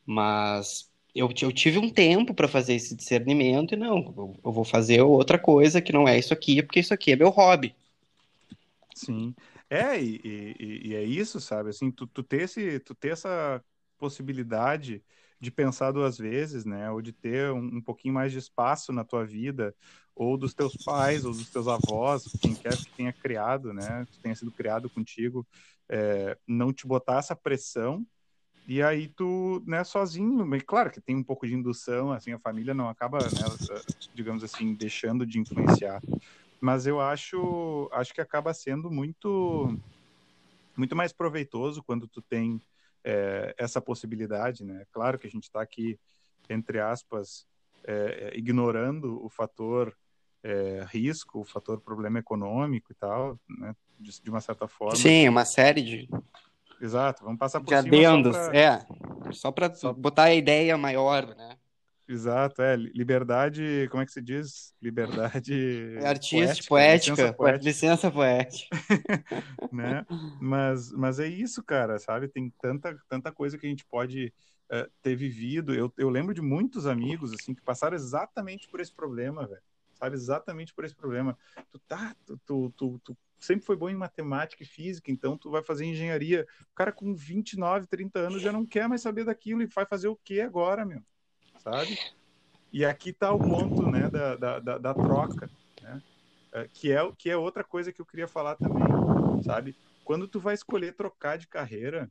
Mas 0.05 0.89
eu, 1.15 1.29
eu 1.41 1.51
tive 1.53 1.79
um 1.79 1.89
tempo 1.89 2.33
para 2.33 2.47
fazer 2.47 2.75
esse 2.75 2.95
discernimento 2.95 3.73
e 3.73 3.77
não, 3.77 3.97
eu, 4.17 4.35
eu 4.45 4.51
vou 4.51 4.65
fazer 4.65 5.01
outra 5.01 5.39
coisa 5.39 5.81
que 5.81 5.93
não 5.93 6.07
é 6.07 6.17
isso 6.19 6.33
aqui, 6.33 6.61
porque 6.63 6.79
isso 6.79 6.93
aqui 6.93 7.11
é 7.13 7.15
meu 7.15 7.29
hobby. 7.29 7.75
Sim. 8.95 9.33
É, 9.69 10.01
e, 10.01 10.21
e, 10.23 10.89
e, 10.89 10.95
é 10.95 11.03
isso, 11.03 11.39
sabe? 11.39 11.69
Assim, 11.69 11.91
tu, 11.91 12.05
tu, 12.07 12.23
ter 12.23 12.43
esse, 12.43 12.79
tu 12.79 12.93
ter 12.93 13.09
essa 13.09 13.63
possibilidade 13.97 15.03
de 15.39 15.51
pensar 15.51 15.91
duas 15.91 16.17
vezes, 16.17 16.63
né? 16.65 16.89
Ou 16.91 17.01
de 17.01 17.11
ter 17.11 17.51
um, 17.51 17.77
um, 17.77 17.81
pouquinho 17.81 18.13
mais 18.13 18.31
de 18.31 18.37
espaço 18.37 18.93
na 18.93 19.03
tua 19.03 19.25
vida, 19.25 19.75
ou 20.15 20.37
dos 20.37 20.53
teus 20.53 20.77
pais, 20.77 21.25
ou 21.25 21.33
dos 21.33 21.49
teus 21.49 21.67
avós, 21.67 22.35
quem 22.39 22.55
quer 22.55 22.77
que 22.77 22.91
tenha 22.95 23.11
criado, 23.11 23.73
né? 23.73 24.05
Que 24.11 24.19
tenha 24.21 24.35
sido 24.35 24.51
criado 24.51 24.89
contigo, 24.89 25.45
é, 25.89 26.37
não 26.47 26.71
te 26.71 26.87
botar 26.87 27.17
essa 27.17 27.35
pressão. 27.35 28.05
E 28.65 28.81
aí 28.81 29.09
tu, 29.09 29.61
né, 29.67 29.83
sozinho, 29.83 30.47
claro 30.65 30.89
que 30.89 31.01
tem 31.01 31.17
um 31.17 31.23
pouco 31.23 31.45
de 31.45 31.53
indução, 31.53 32.13
assim, 32.13 32.31
a 32.31 32.39
família 32.39 32.73
não 32.73 32.87
acaba, 32.87 33.19
né, 33.19 33.43
digamos 34.13 34.41
assim, 34.41 34.73
deixando 34.73 35.25
de 35.25 35.37
influenciar. 35.39 36.01
Mas 36.63 36.87
eu 36.87 37.01
acho, 37.01 37.89
acho 37.91 38.13
que 38.13 38.21
acaba 38.21 38.53
sendo 38.53 38.89
muito, 38.89 39.77
muito 40.77 40.95
mais 40.95 41.11
proveitoso 41.11 41.83
quando 41.83 42.07
tu 42.07 42.21
tem 42.21 42.61
é, 43.03 43.53
essa 43.57 43.81
possibilidade, 43.81 44.63
né? 44.63 44.85
Claro 44.89 45.19
que 45.19 45.27
a 45.27 45.29
gente 45.29 45.43
está 45.43 45.61
aqui, 45.61 45.99
entre 46.49 46.79
aspas, 46.79 47.45
é, 47.83 48.31
ignorando 48.33 49.21
o 49.21 49.27
fator 49.27 49.93
é, 50.41 50.85
risco, 50.87 51.41
o 51.41 51.43
fator 51.43 51.81
problema 51.81 52.19
econômico 52.19 52.93
e 52.93 52.95
tal, 52.95 53.37
né? 53.49 53.75
De, 53.99 54.21
de, 54.21 54.29
uma 54.29 54.39
certa 54.39 54.65
forma. 54.65 54.95
Sim, 54.95 55.27
uma 55.27 55.43
série 55.43 55.81
de. 55.81 56.09
Exato, 56.79 57.25
vamos 57.25 57.39
passar 57.39 57.59
por 57.59 57.75
de 57.75 57.81
cima 57.81 57.97
adendos, 57.97 58.37
só 58.37 58.49
pra... 58.49 58.57
é. 58.57 58.85
Só 59.33 59.51
para 59.51 59.75
só... 59.75 59.91
botar 59.91 60.23
a 60.23 60.33
ideia 60.33 60.77
maior, 60.77 61.35
né? 61.35 61.57
Exato, 62.07 62.61
é. 62.61 62.75
Liberdade, 62.75 63.87
como 63.89 64.03
é 64.03 64.05
que 64.05 64.11
se 64.11 64.21
diz? 64.21 64.73
Liberdade. 64.81 65.53
É 66.03 66.07
artística, 66.07 66.67
poética, 66.67 67.33
poética, 67.33 67.65
licença 67.65 68.11
poética. 68.11 68.75
né? 69.71 70.05
Mas, 70.39 70.91
mas 70.91 71.19
é 71.19 71.27
isso, 71.27 71.63
cara, 71.63 71.97
sabe? 71.97 72.27
Tem 72.27 72.51
tanta, 72.61 72.97
tanta 73.07 73.31
coisa 73.31 73.57
que 73.57 73.65
a 73.65 73.69
gente 73.69 73.85
pode 73.85 74.33
uh, 74.71 74.89
ter 75.01 75.15
vivido. 75.15 75.73
Eu, 75.73 75.91
eu 75.97 76.09
lembro 76.09 76.33
de 76.33 76.41
muitos 76.41 76.85
amigos, 76.85 77.31
assim, 77.33 77.53
que 77.53 77.61
passaram 77.61 77.95
exatamente 77.95 78.67
por 78.67 78.79
esse 78.79 78.93
problema, 78.93 79.47
velho. 79.47 79.61
Sabe? 79.93 80.15
Exatamente 80.15 80.73
por 80.73 80.83
esse 80.83 80.95
problema. 80.95 81.37
Tu 81.71 81.79
tá, 81.87 82.15
tu, 82.25 82.37
tu, 82.45 82.73
tu, 82.75 82.99
tu 83.03 83.17
sempre 83.39 83.65
foi 83.65 83.75
bom 83.75 83.89
em 83.89 83.95
matemática 83.95 84.63
e 84.63 84.65
física, 84.65 85.11
então 85.11 85.37
tu 85.37 85.49
vai 85.49 85.63
fazer 85.63 85.85
engenharia. 85.85 86.45
O 86.71 86.75
cara 86.75 86.91
com 86.91 87.13
29, 87.13 87.87
30 87.87 88.19
anos 88.19 88.41
já 88.41 88.51
não 88.51 88.65
quer 88.65 88.87
mais 88.87 89.01
saber 89.01 89.25
daquilo 89.25 89.61
e 89.61 89.67
vai 89.67 89.85
fazer 89.85 90.07
o 90.07 90.15
que 90.15 90.41
agora, 90.41 90.85
meu? 90.85 91.01
Sabe? 91.63 91.97
E 92.71 92.83
aqui 92.83 93.09
está 93.11 93.31
o 93.31 93.39
ponto 93.39 93.89
né, 93.89 94.09
da, 94.09 94.35
da, 94.35 94.59
da, 94.59 94.77
da 94.77 94.93
troca, 94.93 95.49
né? 95.81 96.01
É, 96.51 96.69
que, 96.71 96.91
é, 96.91 97.11
que 97.17 97.29
é 97.29 97.37
outra 97.37 97.63
coisa 97.63 97.91
que 97.91 97.99
eu 97.99 98.05
queria 98.05 98.27
falar 98.27 98.55
também, 98.55 98.83
sabe? 99.43 99.75
Quando 100.03 100.27
tu 100.27 100.39
vai 100.39 100.53
escolher 100.53 100.93
trocar 100.93 101.37
de 101.37 101.47
carreira, 101.47 102.09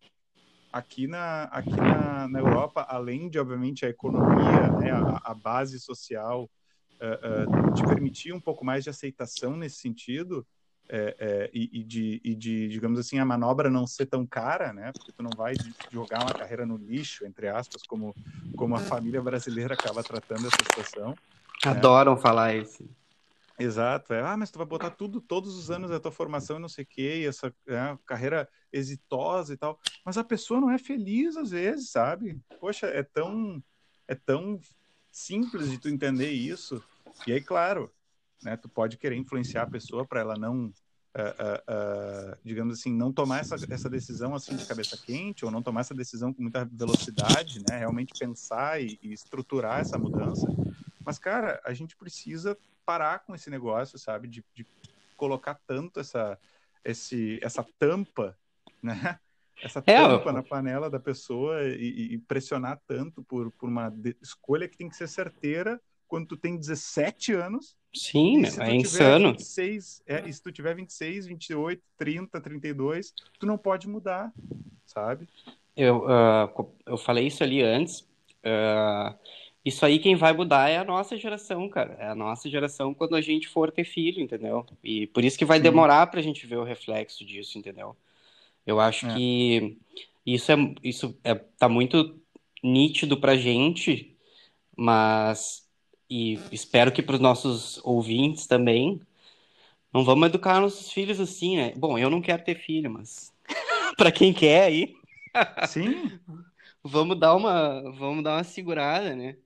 aqui 0.73 1.07
na, 1.07 1.45
aqui 1.45 1.77
na, 1.77 2.27
na 2.27 2.39
Europa, 2.41 2.85
além 2.89 3.29
de, 3.29 3.39
obviamente, 3.39 3.85
a 3.85 3.89
economia, 3.89 4.69
né, 4.81 4.91
a, 4.91 5.21
a 5.31 5.35
base 5.35 5.79
social, 5.79 6.51
uh, 7.01 7.69
uh, 7.69 7.75
te 7.75 7.85
permitir 7.87 8.33
um 8.33 8.41
pouco 8.41 8.65
mais 8.65 8.83
de 8.83 8.91
aceitação 8.91 9.57
nesse 9.57 9.77
sentido, 9.77 10.47
é, 10.95 11.16
é, 11.18 11.51
e, 11.55 11.80
e, 11.80 11.82
de, 11.82 12.20
e, 12.22 12.34
de, 12.34 12.68
digamos 12.68 12.99
assim, 12.99 13.18
a 13.18 13.24
manobra 13.24 13.70
não 13.70 13.86
ser 13.86 14.05
tão 14.05 14.26
cara, 14.26 14.74
né? 14.74 14.93
Porque 14.93 15.11
tu 15.11 15.22
não 15.22 15.30
vai 15.34 15.55
jogar 15.90 16.22
uma 16.22 16.34
carreira 16.34 16.66
no 16.66 16.76
lixo, 16.76 17.24
entre 17.24 17.49
aspas, 17.49 17.82
como, 17.84 18.14
como 18.55 18.76
a 18.76 18.78
família 18.78 19.22
brasileira 19.22 19.72
acaba 19.72 20.03
tratando 20.03 20.47
essa 20.47 20.59
situação. 20.62 21.11
Né? 21.64 21.70
Adoram 21.70 22.14
né? 22.14 22.20
falar 22.20 22.55
isso. 22.55 22.86
Exato, 23.59 24.12
é, 24.12 24.20
ah, 24.20 24.36
mas 24.36 24.51
tu 24.51 24.59
vai 24.59 24.66
botar 24.66 24.90
tudo, 24.90 25.18
todos 25.18 25.57
os 25.57 25.70
anos 25.70 25.90
da 25.90 25.99
tua 25.99 26.12
formação 26.12 26.57
e 26.57 26.61
não 26.61 26.68
sei 26.68 26.84
o 26.84 26.86
quê, 26.86 27.20
e 27.20 27.26
essa 27.26 27.55
é, 27.66 27.97
carreira 28.05 28.47
exitosa 28.70 29.55
e 29.55 29.57
tal, 29.57 29.78
mas 30.05 30.18
a 30.18 30.24
pessoa 30.24 30.61
não 30.61 30.70
é 30.70 30.78
feliz 30.78 31.36
às 31.38 31.51
vezes, 31.51 31.90
sabe? 31.90 32.38
Poxa, 32.61 32.86
é 32.86 33.03
tão, 33.03 33.62
é 34.07 34.14
tão 34.14 34.61
simples 35.11 35.70
de 35.70 35.78
tu 35.78 35.88
entender 35.88 36.30
isso, 36.30 36.82
E 37.26 37.32
aí, 37.32 37.40
claro, 37.40 37.90
né, 38.43 38.57
tu 38.57 38.68
pode 38.68 38.97
querer 38.97 39.16
influenciar 39.16 39.62
a 39.62 39.70
pessoa 39.70 40.07
para 40.07 40.20
ela 40.20 40.34
não, 40.36 40.72
uh, 41.17 42.33
uh, 42.33 42.39
digamos 42.45 42.79
assim, 42.79 42.93
não 42.93 43.13
tomar 43.13 43.41
essa, 43.41 43.57
essa 43.71 43.91
decisão 43.91 44.35
assim 44.35 44.57
de 44.57 44.67
cabeça 44.67 44.97
quente 44.97 45.45
ou 45.45 45.51
não 45.51 45.63
tomar 45.63 45.81
essa 45.83 45.95
decisão 45.95 46.33
com 46.33 46.43
muita 46.43 46.65
velocidade, 46.65 47.61
né, 47.69 47.79
realmente 47.79 48.19
pensar 48.19 48.83
e, 48.83 48.99
e 49.03 49.13
estruturar 49.13 49.81
essa 49.81 49.99
mudança. 49.99 50.47
Mas, 51.05 51.19
cara, 51.19 51.61
a 51.65 51.73
gente 51.73 51.97
precisa 51.97 52.57
parar 52.85 53.21
com 53.21 53.35
esse 53.35 53.51
negócio, 53.51 53.99
sabe, 53.99 54.29
de, 54.29 54.45
de 54.55 54.67
colocar 55.17 55.55
tanto 55.67 56.01
essa, 56.01 56.39
esse, 56.85 57.39
essa 57.43 57.65
tampa, 57.79 58.37
né? 58.83 59.19
Essa 59.63 59.79
é, 59.87 59.97
tampa 59.97 60.33
na 60.33 60.43
panela 60.43 60.91
da 60.91 60.99
pessoa 60.99 61.63
e, 61.63 62.15
e, 62.15 62.19
pressionar 62.19 62.81
tanto 62.85 63.23
por, 63.23 63.53
por 63.53 63.69
uma 63.69 63.93
escolha 64.21 64.67
que 64.67 64.77
tem 64.77 64.89
que 64.89 64.97
ser 64.97 65.09
certeira 65.09 65.81
quando 66.09 66.27
tu 66.27 66.37
tem 66.37 66.57
17 66.57 67.33
anos. 67.33 67.77
Sim, 67.95 68.43
é 68.61 68.74
insano. 68.74 69.32
26, 69.32 70.03
é, 70.07 70.26
e 70.26 70.32
se 70.32 70.43
tu 70.43 70.51
tiver 70.51 70.74
26, 70.74 71.26
28, 71.26 71.82
30, 71.99 72.40
32, 72.40 73.12
tu 73.38 73.47
não 73.47 73.59
pode 73.59 73.86
mudar, 73.86 74.32
sabe? 74.86 75.28
Eu, 75.76 76.05
uh, 76.05 76.70
eu 76.86 76.97
falei 76.97 77.26
isso 77.26 77.43
ali 77.43 77.62
antes. 77.62 78.01
Uh, 78.43 79.14
isso 79.64 79.84
aí 79.86 79.99
quem 79.99 80.16
vai 80.16 80.32
mudar 80.32 80.68
é 80.68 80.78
a 80.78 80.84
nossa 80.84 81.16
geração, 81.16 81.68
cara. 81.68 81.97
É 81.99 82.09
a 82.09 82.14
nossa 82.14 82.49
geração 82.49 82.93
quando 82.93 83.14
a 83.14 83.20
gente 83.20 83.49
for 83.49 83.70
ter 83.70 83.84
filho, 83.84 84.20
entendeu? 84.20 84.66
E 84.82 85.07
por 85.09 85.24
isso 85.24 85.38
que 85.38 85.45
vai 85.45 85.59
Sim. 85.59 85.64
demorar 85.64 86.07
pra 86.09 86.22
gente 86.22 86.47
ver 86.47 86.57
o 86.57 86.64
reflexo 86.64 87.24
disso, 87.24 87.59
entendeu? 87.59 87.97
Eu 88.66 88.80
acho 88.80 89.07
é. 89.07 89.14
que 89.14 89.78
isso 90.26 90.51
é 90.51 90.57
isso 90.82 91.18
é, 91.22 91.34
tá 91.34 91.68
muito 91.68 92.20
nítido 92.62 93.16
pra 93.16 93.36
gente, 93.36 94.16
mas 94.76 95.62
e 96.13 96.39
espero 96.53 96.93
que 96.93 97.03
para 97.03 97.15
os 97.15 97.21
nossos 97.21 97.81
ouvintes 97.83 98.47
também, 98.47 99.01
não 99.91 100.05
vamos 100.05 100.29
educar 100.29 100.61
nossos 100.61 100.93
filhos 100.93 101.19
assim, 101.19 101.57
né? 101.57 101.73
Bom, 101.75 101.99
eu 101.99 102.11
não 102.11 102.21
quero 102.21 102.45
ter 102.45 102.55
filho, 102.55 102.91
mas 102.91 103.33
para 103.97 104.13
quem 104.13 104.33
quer 104.33 104.65
aí, 104.65 104.95
sim, 105.67 106.21
vamos 106.85 107.19
dar 107.19 107.35
uma 107.35 107.81
vamos 107.93 108.23
dar 108.23 108.37
uma 108.37 108.45
segurada, 108.45 109.17
né? 109.17 109.37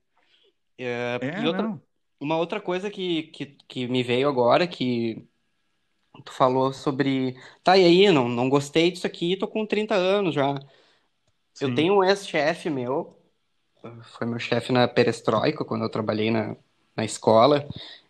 É, 0.76 1.18
é, 1.22 1.42
e 1.42 1.46
outra, 1.46 1.80
uma 2.18 2.36
outra 2.36 2.60
coisa 2.60 2.90
que, 2.90 3.24
que, 3.24 3.46
que 3.68 3.86
me 3.86 4.02
veio 4.02 4.28
agora, 4.28 4.66
que 4.66 5.24
tu 6.24 6.32
falou 6.32 6.72
sobre. 6.72 7.36
Tá, 7.62 7.76
e 7.78 7.84
aí, 7.84 8.10
não, 8.10 8.28
não 8.28 8.48
gostei 8.48 8.90
disso 8.90 9.06
aqui, 9.06 9.36
tô 9.36 9.46
com 9.46 9.64
30 9.64 9.94
anos 9.94 10.34
já. 10.34 10.54
Sim. 11.54 11.66
Eu 11.66 11.74
tenho 11.74 11.94
um 11.94 12.04
ex-chefe 12.04 12.68
meu, 12.68 13.16
foi 14.02 14.26
meu 14.26 14.38
chefe 14.38 14.72
na 14.72 14.86
perestroika, 14.88 15.64
quando 15.64 15.82
eu 15.82 15.88
trabalhei 15.88 16.30
na, 16.30 16.56
na 16.96 17.04
escola. 17.04 17.68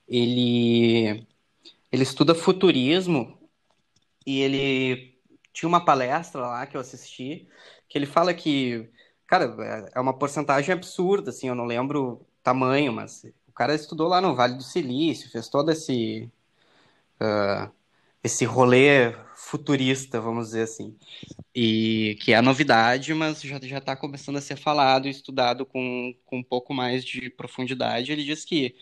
Ele, 0.08 1.26
ele 1.90 2.02
estuda 2.02 2.34
futurismo 2.34 3.38
e 4.26 4.40
ele 4.40 5.18
tinha 5.52 5.68
uma 5.68 5.84
palestra 5.84 6.40
lá 6.42 6.66
que 6.66 6.76
eu 6.76 6.80
assisti, 6.80 7.48
que 7.88 7.96
ele 7.98 8.06
fala 8.06 8.34
que, 8.34 8.88
cara, 9.26 9.88
é 9.94 10.00
uma 10.00 10.12
porcentagem 10.16 10.72
absurda, 10.72 11.30
assim, 11.30 11.48
eu 11.48 11.54
não 11.54 11.64
lembro 11.64 12.26
tamanho, 12.42 12.92
mas 12.92 13.24
o 13.48 13.52
cara 13.52 13.74
estudou 13.74 14.08
lá 14.08 14.20
no 14.20 14.34
Vale 14.34 14.54
do 14.54 14.62
Silício, 14.62 15.30
fez 15.30 15.48
todo 15.48 15.70
esse 15.70 16.30
uh, 17.20 17.70
esse 18.22 18.44
rolê 18.44 19.14
futurista, 19.36 20.20
vamos 20.20 20.46
dizer 20.46 20.62
assim, 20.62 20.96
e 21.54 22.16
que 22.22 22.32
é 22.32 22.36
a 22.36 22.42
novidade, 22.42 23.12
mas 23.14 23.40
já 23.42 23.78
está 23.78 23.94
começando 23.94 24.36
a 24.36 24.40
ser 24.40 24.56
falado 24.56 25.06
e 25.06 25.10
estudado 25.10 25.66
com, 25.66 26.14
com 26.24 26.38
um 26.38 26.42
pouco 26.42 26.72
mais 26.72 27.04
de 27.04 27.28
profundidade. 27.30 28.10
Ele 28.10 28.24
diz 28.24 28.44
que 28.44 28.74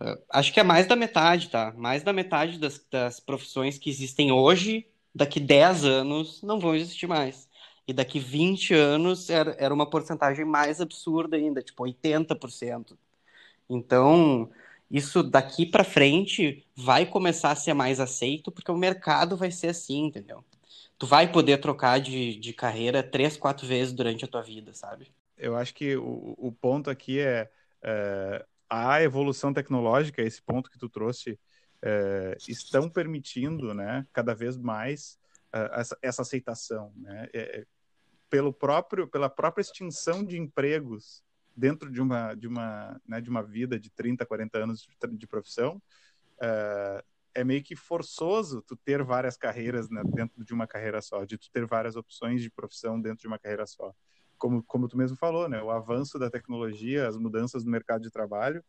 uh, 0.00 0.18
acho 0.30 0.52
que 0.52 0.60
é 0.60 0.62
mais 0.64 0.86
da 0.86 0.96
metade, 0.96 1.48
tá? 1.50 1.72
Mais 1.76 2.02
da 2.02 2.12
metade 2.12 2.58
das, 2.58 2.84
das 2.90 3.20
profissões 3.20 3.78
que 3.78 3.88
existem 3.88 4.32
hoje, 4.32 4.86
daqui 5.14 5.38
10 5.38 5.84
anos, 5.84 6.42
não 6.42 6.58
vão 6.58 6.74
existir 6.74 7.06
mais. 7.06 7.48
E 7.86 7.92
daqui 7.92 8.18
20 8.18 8.74
anos 8.74 9.30
era, 9.30 9.56
era 9.58 9.74
uma 9.74 9.88
porcentagem 9.88 10.44
mais 10.44 10.80
absurda 10.80 11.36
ainda, 11.36 11.62
tipo 11.62 11.84
80%. 11.84 12.96
Então, 13.68 14.50
isso 14.92 15.22
daqui 15.22 15.64
para 15.64 15.82
frente 15.82 16.66
vai 16.76 17.06
começar 17.06 17.50
a 17.50 17.56
ser 17.56 17.72
mais 17.72 17.98
aceito, 17.98 18.52
porque 18.52 18.70
o 18.70 18.76
mercado 18.76 19.38
vai 19.38 19.50
ser 19.50 19.68
assim, 19.68 20.04
entendeu? 20.04 20.44
Tu 20.98 21.06
vai 21.06 21.32
poder 21.32 21.58
trocar 21.58 21.98
de, 21.98 22.36
de 22.36 22.52
carreira 22.52 23.02
três, 23.02 23.38
quatro 23.38 23.66
vezes 23.66 23.94
durante 23.94 24.22
a 24.26 24.28
tua 24.28 24.42
vida, 24.42 24.74
sabe? 24.74 25.10
Eu 25.38 25.56
acho 25.56 25.74
que 25.74 25.96
o, 25.96 26.34
o 26.36 26.52
ponto 26.52 26.90
aqui 26.90 27.18
é, 27.18 27.50
é 27.82 28.44
a 28.68 29.02
evolução 29.02 29.52
tecnológica, 29.52 30.20
esse 30.20 30.42
ponto 30.42 30.70
que 30.70 30.78
tu 30.78 30.90
trouxe, 30.90 31.40
é, 31.80 32.36
estão 32.46 32.88
permitindo, 32.88 33.72
né, 33.72 34.06
cada 34.12 34.34
vez 34.34 34.58
mais 34.58 35.18
uh, 35.54 35.72
essa, 35.72 35.98
essa, 36.02 36.22
aceitação, 36.22 36.92
né? 36.96 37.28
É, 37.32 37.40
é, 37.40 37.66
pelo 38.30 38.52
próprio, 38.52 39.08
pela 39.08 39.28
própria 39.28 39.62
extinção 39.62 40.24
de 40.24 40.38
empregos 40.38 41.22
dentro 41.56 41.90
de 41.90 42.00
uma 42.00 42.34
de 42.34 42.46
uma 42.48 43.00
né, 43.06 43.20
de 43.20 43.30
uma 43.30 43.42
vida 43.42 43.78
de 43.78 43.90
30, 43.90 44.24
40 44.24 44.58
anos 44.58 44.86
de, 45.12 45.26
profissão, 45.26 45.82
uh, 46.38 47.02
é 47.34 47.44
meio 47.44 47.62
que 47.62 47.74
forçoso 47.74 48.62
tu 48.62 48.76
ter 48.76 49.02
várias 49.02 49.36
carreiras 49.36 49.88
né, 49.90 50.02
dentro 50.06 50.44
de 50.44 50.52
uma 50.52 50.66
carreira 50.66 51.00
só, 51.00 51.24
de 51.24 51.38
tu 51.38 51.50
ter 51.50 51.66
várias 51.66 51.96
opções 51.96 52.42
de 52.42 52.50
profissão 52.50 53.00
dentro 53.00 53.20
de 53.20 53.26
uma 53.26 53.38
carreira 53.38 53.66
só. 53.66 53.94
Como, 54.38 54.62
como 54.64 54.88
tu 54.88 54.96
mesmo 54.96 55.16
falou, 55.16 55.48
né, 55.48 55.62
o 55.62 55.70
avanço 55.70 56.18
da 56.18 56.28
tecnologia, 56.28 57.06
as 57.06 57.16
mudanças 57.16 57.64
no 57.64 57.70
mercado 57.70 58.02
de 58.02 58.10
trabalho 58.10 58.62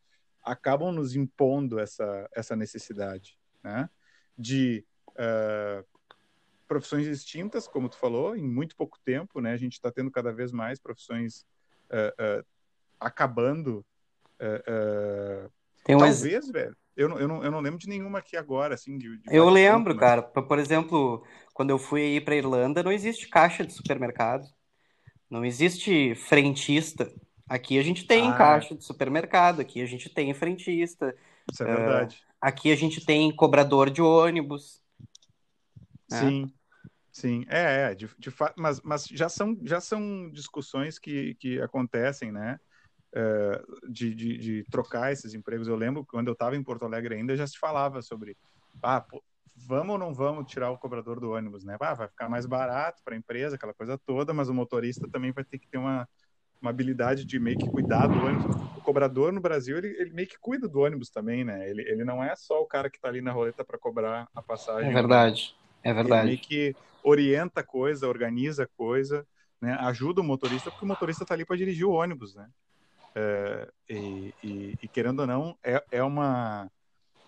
acabam 0.43 0.91
nos 0.91 1.15
impondo 1.15 1.79
essa, 1.79 2.29
essa 2.34 2.55
necessidade, 2.55 3.38
né, 3.63 3.89
de 4.38 4.86
uh, 5.11 5.86
profissões 6.67 7.07
extintas, 7.07 7.67
como 7.67 7.89
tu 7.89 7.97
falou, 7.97 8.36
em 8.36 8.47
muito 8.47 8.75
pouco 8.75 8.99
tempo, 9.03 9.41
né, 9.41 9.51
a 9.51 9.57
gente 9.57 9.73
está 9.73 9.91
tendo 9.91 10.11
cada 10.11 10.31
vez 10.31 10.51
mais 10.51 10.79
profissões 10.79 11.45
uh, 11.89 12.41
uh, 12.41 12.45
acabando. 13.04 13.86
Uh, 14.39 15.45
uh, 15.47 15.95
um 15.95 15.99
talvez, 15.99 16.26
ex... 16.26 16.51
velho. 16.51 16.76
Eu 16.95 17.10
não, 17.10 17.20
eu, 17.20 17.28
não, 17.28 17.43
eu 17.43 17.51
não 17.51 17.60
lembro 17.60 17.80
de 17.80 17.88
nenhuma 17.88 18.20
aqui 18.20 18.38
agora, 18.38 18.76
assim. 18.76 18.97
De, 18.97 19.18
de 19.18 19.24
eu 19.36 19.49
lembro, 19.49 19.93
mas... 19.95 19.99
cara. 19.99 20.22
Por 20.22 20.60
exemplo, 20.60 21.26
quando 21.54 21.72
eu 21.72 21.80
fui 21.80 22.01
aí 22.01 22.22
para 22.22 22.36
Irlanda, 22.36 22.84
não 22.84 22.91
existe 22.91 23.28
caixa 23.28 23.66
de 23.66 23.74
supermercado. 23.74 24.45
Não 25.30 25.43
existe 25.43 26.14
frentista. 26.16 27.12
Aqui 27.47 27.78
a 27.80 27.84
gente 27.84 28.06
tem 28.06 28.30
ah, 28.30 28.36
caixa 28.36 28.76
de 28.76 28.84
supermercado, 28.84 29.60
aqui 29.60 29.82
a 29.82 29.86
gente 29.86 30.10
tem 30.10 30.34
frentista. 30.34 31.16
Isso 31.51 31.64
é 31.64 31.66
verdade. 31.66 32.16
Uh, 32.16 32.34
aqui 32.39 32.72
a 32.72 32.76
gente 32.76 33.04
tem 33.04 33.36
cobrador 33.36 33.89
de 33.89 34.01
ônibus. 34.01 34.82
Né? 36.10 36.20
Sim. 36.20 36.54
Sim, 37.12 37.45
é, 37.47 37.91
é 37.91 37.95
de, 37.95 38.10
de 38.18 38.32
fato, 38.32 38.56
mas, 38.58 38.82
mas 38.82 39.06
já 39.06 39.30
são 39.30 39.56
já 39.62 39.80
são 39.80 40.32
discussões 40.32 40.97
que, 40.97 41.36
que 41.36 41.62
acontecem, 41.62 42.32
né? 42.32 42.60
Uh, 43.14 43.91
de, 43.91 44.16
de, 44.16 44.38
de, 44.39 44.64
trocar 44.72 45.11
esses 45.11 45.36
empregos. 45.36 45.68
Eu 45.68 45.76
lembro 45.76 46.03
quando 46.03 46.30
eu 46.30 46.34
estava 46.34 46.55
em 46.55 46.64
Porto 46.64 46.84
Alegre 46.84 47.14
ainda 47.14 47.36
já 47.36 47.45
se 47.45 47.59
falava 47.59 48.01
sobre, 48.01 48.36
ah, 48.82 48.99
pô, 49.01 49.24
vamos 49.55 49.93
ou 49.93 49.99
não 49.99 50.14
vamos 50.14 50.49
tirar 50.51 50.72
o 50.72 50.78
cobrador 50.78 51.20
do 51.20 51.32
ônibus, 51.32 51.64
né? 51.64 51.78
Ah, 51.80 51.93
vai 51.93 52.07
ficar 52.07 52.28
mais 52.28 52.45
barato 52.45 53.01
para 53.03 53.14
a 53.14 53.18
empresa, 53.18 53.55
aquela 53.55 53.74
coisa 53.74 53.99
toda, 53.99 54.34
mas 54.34 54.49
o 54.49 54.53
motorista 54.53 55.07
também 55.07 55.32
vai 55.32 55.43
ter 55.43 55.59
que 55.59 55.68
ter 55.68 55.78
uma, 55.78 56.09
uma 56.61 56.70
habilidade 56.70 57.26
de 57.26 57.39
meio 57.39 57.57
que 57.57 57.70
cuidar 57.70 58.07
do 58.07 58.26
ônibus. 58.26 58.55
O 58.78 58.82
cobrador 58.82 59.32
no 59.32 59.41
Brasil, 59.41 59.78
ele, 59.78 59.89
ele 59.99 60.11
meio 60.11 60.28
que 60.28 60.39
cuida 60.39 60.68
do 60.68 60.80
ônibus 60.80 61.09
também, 61.09 61.43
né? 61.43 61.70
Ele, 61.70 61.82
ele 61.84 62.03
não 62.03 62.24
é 62.24 62.36
só 62.36 62.61
o 62.61 62.66
cara 62.66 62.89
que 62.89 62.97
está 62.97 63.09
ali 63.09 63.22
na 63.22 63.32
roleta 63.32 63.64
para 63.64 63.78
cobrar 63.78 64.28
a 64.34 64.41
passagem. 64.41 64.89
É 64.89 64.93
verdade. 64.93 65.55
É 65.84 65.93
verdade. 65.93 66.22
Ele 66.22 66.28
meio 66.30 66.39
que 66.39 66.76
orienta 67.03 67.59
a 67.59 67.64
coisa, 67.64 68.07
organiza 68.07 68.64
a 68.64 68.68
coisa, 68.68 69.28
né? 69.61 69.74
ajuda 69.82 70.22
o 70.22 70.24
motorista, 70.24 70.72
porque 70.72 70.86
o 70.86 70.88
motorista 70.88 71.24
está 71.24 71.36
ali 71.36 71.45
para 71.45 71.57
dirigir 71.57 71.86
o 71.86 71.91
ônibus, 71.91 72.34
né? 72.34 72.47
É, 73.16 73.72
e, 73.89 74.34
e, 74.43 74.78
e, 74.82 74.88
querendo 74.88 75.20
ou 75.20 75.28
não, 75.28 75.57
é, 75.64 75.84
é, 75.91 76.03
uma, 76.03 76.70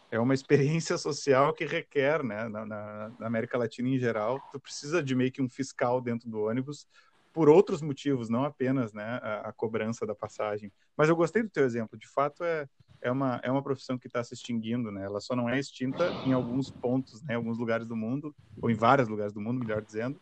é 0.10 0.20
uma 0.20 0.34
experiência 0.34 0.98
social 0.98 1.54
que 1.54 1.66
requer, 1.66 2.24
né? 2.24 2.48
Na, 2.50 2.66
na, 2.66 3.12
na, 3.20 3.28
América 3.28 3.58
Latina 3.58 3.90
em 3.90 4.00
geral, 4.00 4.40
tu 4.52 4.60
precisa 4.60 5.04
de 5.04 5.16
meio 5.16 5.32
que 5.32 5.42
um 5.42 5.50
fiscal 5.50 6.02
dentro 6.02 6.30
do 6.30 6.42
ônibus 6.42 6.88
por 7.32 7.50
outros 7.50 7.82
motivos, 7.82 8.30
não 8.30 8.46
apenas 8.46 8.94
né, 8.94 9.20
a, 9.22 9.50
a 9.50 9.54
cobrança 9.54 10.06
da 10.06 10.16
passagem. 10.16 10.72
Mas 10.96 11.10
eu 11.10 11.16
gostei 11.18 11.44
do 11.44 11.50
teu 11.50 11.66
exemplo, 11.66 12.00
de 12.00 12.08
fato 12.08 12.46
é, 12.46 12.66
é 13.02 13.12
uma, 13.12 13.42
é 13.44 13.52
uma 13.52 13.62
profissão 13.62 13.98
que 13.98 14.08
está 14.08 14.24
se 14.24 14.34
extinguindo, 14.34 14.90
né? 14.90 15.04
Ela 15.04 15.20
só 15.20 15.36
não 15.36 15.50
é 15.50 15.60
extinta 15.60 16.10
em 16.26 16.32
alguns 16.32 16.72
pontos, 16.72 17.22
né? 17.24 17.34
Em 17.34 17.38
alguns 17.38 17.58
lugares 17.58 17.86
do 17.88 17.96
mundo, 17.96 18.34
ou 18.62 18.72
em 18.72 18.74
vários 18.74 19.10
lugares 19.10 19.34
do 19.34 19.42
mundo, 19.42 19.60
melhor 19.60 19.82
dizendo, 19.82 20.20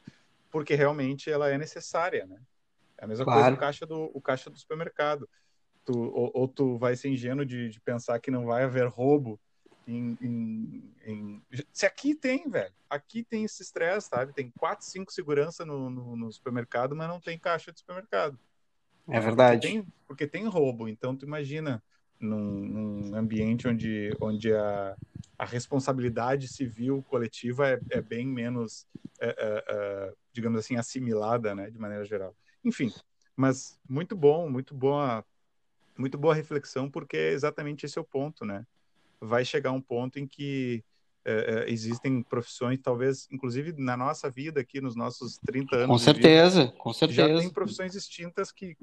porque 0.49 0.75
realmente 0.75 1.29
ela 1.29 1.49
é 1.49 1.57
necessária, 1.57 2.25
né? 2.25 2.41
É 2.97 3.05
a 3.05 3.07
mesma 3.07 3.25
claro. 3.25 3.41
coisa 3.41 3.55
o 3.55 3.59
caixa 3.59 3.85
do, 3.85 4.11
o 4.13 4.21
caixa 4.21 4.49
do 4.49 4.57
supermercado. 4.57 5.29
Tu, 5.85 5.93
ou, 5.93 6.31
ou 6.33 6.47
tu 6.47 6.77
vai 6.77 6.95
ser 6.95 7.09
ingênuo 7.09 7.45
de, 7.45 7.69
de, 7.69 7.79
pensar 7.81 8.19
que 8.19 8.31
não 8.31 8.45
vai 8.45 8.63
haver 8.63 8.87
roubo 8.87 9.39
em, 9.85 10.17
em, 10.21 10.93
em... 11.05 11.41
Se 11.73 11.85
aqui 11.85 12.15
tem, 12.15 12.49
velho. 12.49 12.73
Aqui 12.89 13.23
tem 13.23 13.43
esse 13.43 13.61
estresse, 13.61 14.07
sabe? 14.07 14.33
Tem 14.33 14.49
quatro, 14.57 14.85
cinco 14.85 15.11
segurança 15.11 15.65
no, 15.65 15.89
no, 15.89 16.15
no 16.15 16.31
supermercado, 16.31 16.95
mas 16.95 17.07
não 17.07 17.19
tem 17.19 17.37
caixa 17.37 17.71
de 17.71 17.79
supermercado. 17.79 18.39
É 19.09 19.19
verdade. 19.19 19.59
Porque 19.59 19.67
tem, 19.67 19.93
porque 20.07 20.27
tem 20.27 20.47
roubo. 20.47 20.87
Então, 20.87 21.15
tu 21.15 21.25
imagina 21.25 21.83
num, 22.19 22.39
num 22.39 23.15
ambiente 23.15 23.67
onde, 23.67 24.15
onde 24.21 24.53
a, 24.53 24.95
a 25.37 25.45
responsabilidade 25.45 26.47
civil 26.47 27.03
coletiva 27.03 27.69
é, 27.69 27.79
é 27.91 28.01
bem 28.01 28.25
menos, 28.25 28.87
é, 29.19 29.27
é, 29.27 29.63
é, 29.67 30.13
digamos 30.31 30.59
assim, 30.59 30.77
assimilada, 30.77 31.53
né, 31.53 31.69
de 31.69 31.77
maneira 31.77 32.05
geral. 32.05 32.35
Enfim, 32.63 32.91
mas 33.35 33.77
muito 33.87 34.15
bom, 34.15 34.49
muito 34.49 34.73
boa, 34.73 35.25
muito 35.97 36.17
boa 36.17 36.33
reflexão, 36.33 36.89
porque 36.89 37.17
exatamente 37.17 37.85
esse 37.85 37.97
é 37.97 38.01
o 38.01 38.05
ponto, 38.05 38.45
né? 38.45 38.65
Vai 39.19 39.45
chegar 39.45 39.71
um 39.71 39.81
ponto 39.81 40.19
em 40.19 40.27
que 40.27 40.83
é, 41.25 41.65
é, 41.65 41.71
existem 41.71 42.21
profissões, 42.21 42.79
talvez, 42.81 43.27
inclusive 43.31 43.73
na 43.77 43.95
nossa 43.95 44.29
vida 44.29 44.59
aqui, 44.59 44.81
nos 44.81 44.95
nossos 44.95 45.37
30 45.37 45.75
anos. 45.75 45.87
Com 45.87 45.97
certeza, 45.97 46.65
vida, 46.65 46.77
com 46.77 46.93
certeza. 46.93 47.27
Já 47.29 47.39
tem 47.39 47.49
profissões 47.49 47.95
extintas 47.95 48.51
que, 48.51 48.75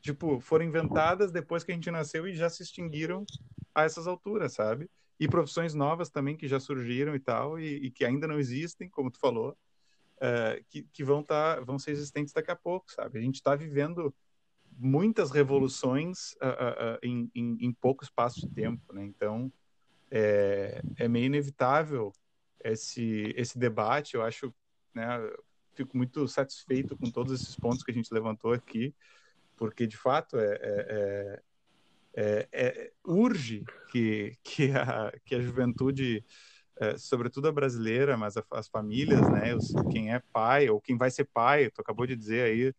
tipo, 0.00 0.40
foram 0.40 0.64
inventadas 0.64 1.30
depois 1.30 1.62
que 1.62 1.72
a 1.72 1.74
gente 1.74 1.90
nasceu 1.90 2.26
e 2.26 2.34
já 2.34 2.48
se 2.48 2.62
extinguiram 2.62 3.26
a 3.74 3.84
essas 3.84 4.06
alturas, 4.06 4.54
sabe? 4.54 4.88
E 5.20 5.28
profissões 5.28 5.74
novas 5.74 6.08
também 6.08 6.36
que 6.36 6.48
já 6.48 6.58
surgiram 6.58 7.14
e 7.14 7.20
tal, 7.20 7.58
e, 7.60 7.86
e 7.86 7.90
que 7.90 8.04
ainda 8.04 8.26
não 8.26 8.38
existem, 8.38 8.88
como 8.88 9.10
tu 9.10 9.18
falou, 9.18 9.56
é, 10.20 10.62
que, 10.70 10.84
que 10.90 11.04
vão, 11.04 11.22
tá, 11.22 11.60
vão 11.60 11.78
ser 11.78 11.90
existentes 11.90 12.32
daqui 12.32 12.50
a 12.50 12.56
pouco, 12.56 12.90
sabe? 12.90 13.18
A 13.18 13.22
gente 13.22 13.36
está 13.36 13.54
vivendo 13.54 14.14
muitas 14.78 15.30
revoluções 15.30 16.32
uh, 16.34 16.96
uh, 16.96 16.98
em, 17.02 17.30
em, 17.34 17.56
em 17.60 17.72
pouco 17.72 18.04
espaço 18.04 18.40
de 18.40 18.54
tempo, 18.54 18.92
né? 18.92 19.04
Então, 19.04 19.52
é, 20.10 20.80
é 20.96 21.08
meio 21.08 21.26
inevitável 21.26 22.12
esse, 22.62 23.34
esse 23.36 23.58
debate. 23.58 24.14
Eu 24.14 24.22
acho, 24.22 24.54
né, 24.94 25.06
fico 25.74 25.96
muito 25.96 26.26
satisfeito 26.28 26.96
com 26.96 27.10
todos 27.10 27.32
esses 27.32 27.56
pontos 27.56 27.82
que 27.82 27.90
a 27.90 27.94
gente 27.94 28.12
levantou 28.12 28.52
aqui, 28.52 28.94
porque 29.56 29.86
de 29.86 29.96
fato 29.96 30.38
é, 30.38 30.58
é, 30.62 31.42
é, 32.16 32.48
é 32.52 32.92
urge 33.04 33.64
que, 33.90 34.36
que, 34.42 34.70
a, 34.70 35.12
que 35.24 35.34
a 35.34 35.40
juventude, 35.40 36.24
sobretudo 36.96 37.48
a 37.48 37.52
brasileira, 37.52 38.16
mas 38.16 38.36
a, 38.36 38.44
as 38.52 38.68
famílias, 38.68 39.28
né, 39.30 39.54
os, 39.54 39.72
quem 39.90 40.12
é 40.12 40.20
pai 40.32 40.68
ou 40.68 40.80
quem 40.80 40.96
vai 40.96 41.10
ser 41.10 41.24
pai, 41.24 41.70
tu 41.70 41.80
acabou 41.80 42.06
de 42.06 42.16
dizer 42.16 42.42
aí, 42.42 42.72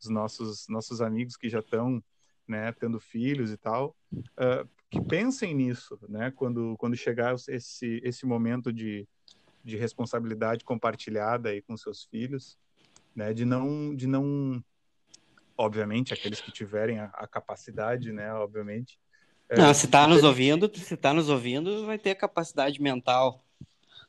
os 0.00 0.08
nossos, 0.08 0.66
nossos 0.68 1.00
amigos 1.00 1.36
que 1.36 1.48
já 1.48 1.60
estão 1.60 2.02
né, 2.46 2.72
tendo 2.72 2.98
filhos 2.98 3.52
e 3.52 3.56
tal, 3.56 3.96
uh, 4.12 4.68
que 4.90 5.00
pensem 5.00 5.54
nisso, 5.54 5.98
né? 6.08 6.32
Quando, 6.32 6.74
quando 6.78 6.96
chegar 6.96 7.36
esse, 7.48 8.00
esse 8.02 8.26
momento 8.26 8.72
de, 8.72 9.06
de 9.62 9.76
responsabilidade 9.76 10.64
compartilhada 10.64 11.50
aí 11.50 11.62
com 11.62 11.76
seus 11.76 12.02
filhos, 12.04 12.58
né? 13.14 13.32
De 13.32 13.44
não, 13.44 13.94
de 13.94 14.08
não, 14.08 14.62
obviamente, 15.56 16.12
aqueles 16.12 16.40
que 16.40 16.50
tiverem 16.50 16.98
a, 16.98 17.04
a 17.14 17.26
capacidade, 17.28 18.10
né? 18.12 18.32
Obviamente. 18.34 18.98
É, 19.48 19.56
não, 19.56 19.72
se 19.72 19.86
está 19.86 20.08
nos 20.08 20.24
ouvindo, 20.24 20.70
se 20.76 20.94
está 20.94 21.14
nos 21.14 21.28
ouvindo, 21.28 21.86
vai 21.86 21.98
ter 21.98 22.16
capacidade 22.16 22.82
mental. 22.82 23.44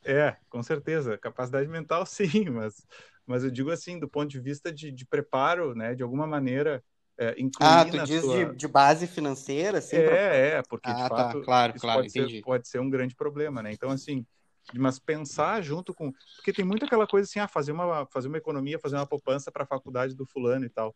É, 0.04 0.36
com 0.50 0.64
certeza, 0.64 1.16
capacidade 1.16 1.68
mental, 1.68 2.06
sim, 2.08 2.50
mas, 2.50 2.88
mas 3.32 3.44
eu 3.44 3.50
digo 3.50 3.72
assim, 3.72 4.00
do 4.00 4.08
ponto 4.08 4.30
de 4.30 4.40
vista 4.40 4.72
de, 4.72 4.92
de 4.92 5.06
preparo, 5.06 5.74
né? 5.74 5.96
De 5.96 6.04
alguma 6.04 6.28
maneira 6.28 6.84
é, 7.18 7.32
incluir 7.40 7.70
ah, 7.70 7.86
tu 7.86 8.04
diz 8.04 8.22
sua... 8.22 8.46
de, 8.46 8.56
de, 8.56 8.68
base 8.68 9.08
financeira? 9.08 9.80
Assim, 9.80 9.96
é, 9.96 10.08
pra... 10.08 10.16
é, 10.18 10.62
porque 10.64 10.90
ah, 10.90 10.94
de 10.94 11.02
tá, 11.02 11.10
fato 11.10 11.42
claro, 11.42 11.74
claro, 11.80 12.02
pode, 12.02 12.10
entendi. 12.10 12.36
Ser, 12.36 12.42
pode 12.42 12.68
ser 12.68 12.80
um 12.80 12.90
grande 12.90 13.16
problema, 13.16 13.64
né? 13.64 13.72
Então, 13.72 13.90
assim, 13.90 14.26
mas 14.74 15.00
pensar 15.00 15.62
junto 15.62 15.94
com... 15.94 16.12
Porque 16.36 16.54
tem 16.54 16.66
muito 16.66 16.86
aquela 16.86 17.08
coisa 17.08 17.28
assim, 17.28 17.40
ah, 17.40 17.48
fazer 17.48 17.72
uma, 17.72 18.06
fazer 18.08 18.28
uma 18.28 18.38
economia, 18.38 18.80
fazer 18.80 18.96
uma 18.96 19.08
poupança 19.08 19.52
para 19.52 19.64
a 19.64 19.68
faculdade 19.68 20.16
do 20.16 20.26
fulano 20.26 20.66
e 20.66 20.70
tal. 20.70 20.96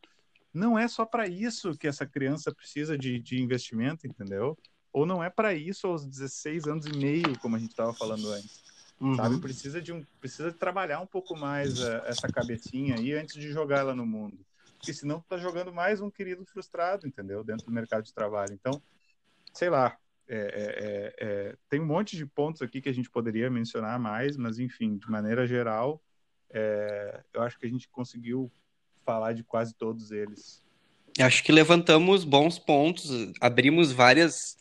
Não 0.54 0.78
é 0.78 0.88
só 0.88 1.06
para 1.06 1.28
isso 1.28 1.78
que 1.78 1.88
essa 1.88 2.06
criança 2.06 2.54
precisa 2.54 2.98
de, 2.98 3.20
de 3.20 3.42
investimento, 3.42 4.08
entendeu? 4.08 4.58
Ou 4.94 5.06
não 5.06 5.22
é 5.22 5.30
para 5.30 5.54
isso 5.54 5.88
aos 5.88 6.06
16 6.06 6.68
anos 6.68 6.86
e 6.86 6.98
meio, 6.98 7.38
como 7.40 7.58
a 7.58 7.60
gente 7.60 7.72
estava 7.72 7.94
falando 7.94 8.32
antes. 8.32 8.64
Uhum. 9.00 9.16
Sabe? 9.16 9.40
Precisa 9.40 9.82
de, 9.82 9.92
um, 9.92 10.04
precisa 10.20 10.52
trabalhar 10.54 11.00
um 11.02 11.06
pouco 11.08 11.36
mais 11.36 11.82
a, 11.82 11.96
eh, 11.96 12.04
essa 12.08 12.28
cabecinha 12.28 12.96
aí 12.96 13.14
antes 13.14 13.36
de 13.36 13.52
jogar 13.52 13.80
ela 13.80 13.96
no 13.96 14.06
mundo 14.06 14.46
porque 14.86 14.94
senão 14.94 15.20
tu 15.20 15.26
tá 15.28 15.38
jogando 15.38 15.74
mais 15.74 16.00
um 16.00 16.12
querido 16.12 16.46
frustrado, 16.46 17.08
entendeu? 17.08 17.44
Dentro 17.44 17.66
do 17.66 17.72
mercado 17.72 18.04
de 18.04 18.14
trabalho. 18.14 18.54
Então, 18.54 18.80
sei 19.52 19.68
lá, 19.68 19.98
é, 20.28 20.38
é, 20.38 20.40
é, 20.40 21.16
é, 21.18 21.56
tem 21.68 21.80
um 21.80 21.86
monte 21.88 22.16
de 22.16 22.24
pontos 22.24 22.62
aqui 22.62 22.80
que 22.80 22.90
a 22.90 22.94
gente 22.94 23.10
poderia 23.10 23.50
mencionar 23.50 24.00
mais, 24.00 24.38
mas 24.38 24.60
enfim, 24.60 24.96
de 24.98 25.10
maneira 25.10 25.48
geral, 25.48 26.00
é, 26.52 27.20
eu 27.34 27.42
acho 27.42 27.58
que 27.58 27.66
a 27.66 27.70
gente 27.70 27.90
conseguiu 27.90 28.52
falar 29.04 29.34
de 29.34 29.44
quase 29.44 29.74
todos 29.74 30.12
eles. 30.12 30.64
Acho 31.20 31.44
que 31.44 31.52
levantamos 31.52 32.24
bons 32.24 32.60
pontos, 32.60 33.10
abrimos 33.42 33.92
várias 33.92 34.56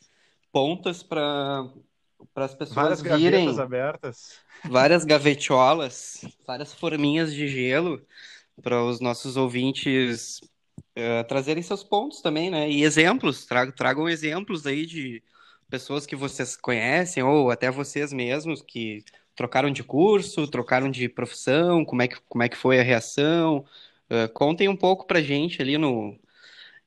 pontas 0.51 1.03
para 1.03 1.69
para 2.33 2.45
as 2.45 2.55
pessoas 2.55 3.01
várias 3.01 3.21
virem 3.21 3.59
abertas, 3.59 4.39
várias 4.65 5.05
gavetiolas, 5.05 6.25
várias 6.47 6.73
forminhas 6.73 7.33
de 7.33 7.49
gelo 7.49 8.01
para 8.63 8.83
os 8.83 9.01
nossos 9.01 9.37
ouvintes 9.37 10.41
uh, 10.97 11.25
trazerem 11.29 11.63
seus 11.63 11.83
pontos 11.83 12.21
também, 12.21 12.51
né? 12.51 12.71
E 12.71 12.85
exemplos, 12.85 13.45
tragam, 13.45 13.75
tragam 13.75 14.09
exemplos 14.09 14.67
aí 14.67 14.87
de 14.87 15.23
pessoas 15.69 16.07
que 16.07 16.15
vocês 16.15 16.57
conhecem, 16.57 17.23
ou 17.23 17.51
até 17.51 17.71
vocês 17.71 18.13
mesmos 18.13 18.63
que 18.63 19.05
trocaram 19.35 19.71
de 19.71 19.83
curso, 19.83 20.47
trocaram 20.47 20.91
de 20.91 21.09
profissão, 21.09 21.85
como 21.85 22.03
é 22.03 22.09
que, 22.09 22.21
como 22.29 22.43
é 22.43 22.49
que 22.49 22.57
foi 22.57 22.79
a 22.79 22.83
reação. 22.83 23.65
Uh, 24.09 24.33
contem 24.33 24.69
um 24.69 24.77
pouco 24.77 25.07
pra 25.07 25.21
gente 25.21 25.61
ali 25.61 25.77
no 25.77 26.17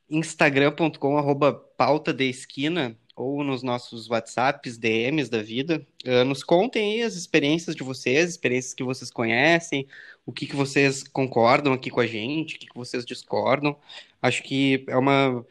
instagram.com 0.10 1.18
pauta 1.78 2.14
de 2.14 2.30
esquina 2.30 2.98
ou 3.18 3.44
nos 3.44 3.64
nossos 3.64 4.08
WhatsApps, 4.08 4.78
DMs 4.78 5.30
da 5.30 5.42
vida. 5.42 5.86
Uh, 6.06 6.24
nos 6.24 6.44
contem 6.44 6.94
aí 6.94 7.02
as 7.02 7.16
experiências 7.16 7.76
de 7.76 7.84
vocês, 7.84 8.30
experiências 8.30 8.76
que 8.76 8.84
vocês 8.84 9.10
conhecem, 9.10 9.88
o 10.24 10.32
que, 10.32 10.46
que 10.46 10.56
vocês 10.56 11.04
concordam 11.04 11.74
aqui 11.74 11.90
com 11.90 12.00
a 12.00 12.06
gente, 12.06 12.56
o 12.56 12.60
que, 12.60 12.68
que 12.68 12.78
vocês 12.78 13.04
discordam. 13.04 13.76
Acho 14.22 14.44
que 14.44 14.86
é 14.88 14.96
uma, 14.96 15.44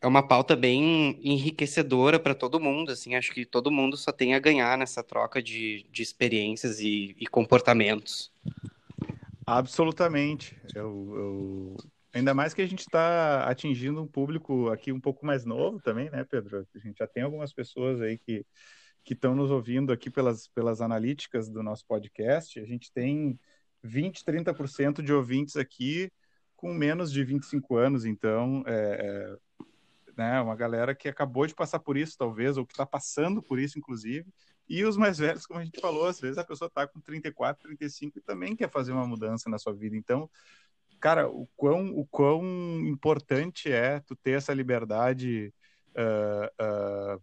é 0.00 0.06
uma 0.06 0.26
pauta 0.26 0.56
bem 0.56 1.20
enriquecedora 1.22 2.18
para 2.18 2.34
todo 2.34 2.58
mundo. 2.58 2.90
Assim, 2.90 3.14
acho 3.14 3.32
que 3.34 3.44
todo 3.44 3.70
mundo 3.70 3.98
só 3.98 4.10
tem 4.10 4.34
a 4.34 4.38
ganhar 4.38 4.78
nessa 4.78 5.02
troca 5.02 5.42
de, 5.42 5.84
de 5.92 6.02
experiências 6.02 6.80
e, 6.80 7.14
e 7.20 7.26
comportamentos. 7.26 8.32
Absolutamente. 9.46 10.56
Eu, 10.74 11.12
eu, 11.14 11.76
Ainda 12.14 12.32
mais 12.32 12.54
que 12.54 12.62
a 12.62 12.66
gente 12.66 12.80
está 12.80 13.44
atingindo 13.44 14.00
um 14.00 14.06
público 14.06 14.70
aqui 14.70 14.92
um 14.92 15.00
pouco 15.00 15.26
mais 15.26 15.44
novo 15.44 15.80
também, 15.80 16.08
né, 16.10 16.24
Pedro? 16.24 16.66
A 16.74 16.78
gente 16.78 16.98
já 16.98 17.06
tem 17.06 17.22
algumas 17.22 17.52
pessoas 17.52 18.00
aí 18.00 18.16
que 18.16 18.46
que 19.04 19.12
estão 19.12 19.34
nos 19.34 19.50
ouvindo 19.50 19.92
aqui 19.92 20.10
pelas, 20.10 20.48
pelas 20.48 20.80
analíticas 20.80 21.48
do 21.50 21.62
nosso 21.62 21.86
podcast. 21.86 22.58
A 22.58 22.64
gente 22.64 22.90
tem 22.90 23.38
20, 23.82 24.24
30% 24.24 25.02
de 25.02 25.12
ouvintes 25.12 25.56
aqui 25.56 26.10
com 26.56 26.72
menos 26.72 27.12
de 27.12 27.22
25 27.22 27.76
anos, 27.76 28.06
então 28.06 28.64
é, 28.66 29.36
é 29.36 29.36
né, 30.16 30.40
uma 30.40 30.56
galera 30.56 30.94
que 30.94 31.08
acabou 31.08 31.46
de 31.46 31.54
passar 31.54 31.80
por 31.80 31.96
isso, 31.96 32.16
talvez, 32.16 32.56
ou 32.56 32.64
que 32.64 32.72
está 32.72 32.86
passando 32.86 33.42
por 33.42 33.58
isso, 33.58 33.78
inclusive. 33.78 34.26
E 34.66 34.82
os 34.84 34.96
mais 34.96 35.18
velhos, 35.18 35.44
como 35.44 35.60
a 35.60 35.64
gente 35.64 35.78
falou, 35.78 36.06
às 36.06 36.18
vezes 36.18 36.38
a 36.38 36.44
pessoa 36.44 36.68
está 36.68 36.86
com 36.86 36.98
34, 37.00 37.62
35 37.64 38.18
e 38.18 38.22
também 38.22 38.56
quer 38.56 38.70
fazer 38.70 38.92
uma 38.92 39.06
mudança 39.06 39.50
na 39.50 39.58
sua 39.58 39.74
vida. 39.74 39.94
Então, 39.96 40.30
cara, 41.00 41.28
o 41.28 41.48
quão, 41.56 41.90
o 41.94 42.06
quão 42.06 42.44
importante 42.86 43.70
é 43.70 44.00
tu 44.00 44.16
ter 44.16 44.32
essa 44.32 44.54
liberdade, 44.54 45.52
uh, 45.96 47.16
uh, 47.16 47.22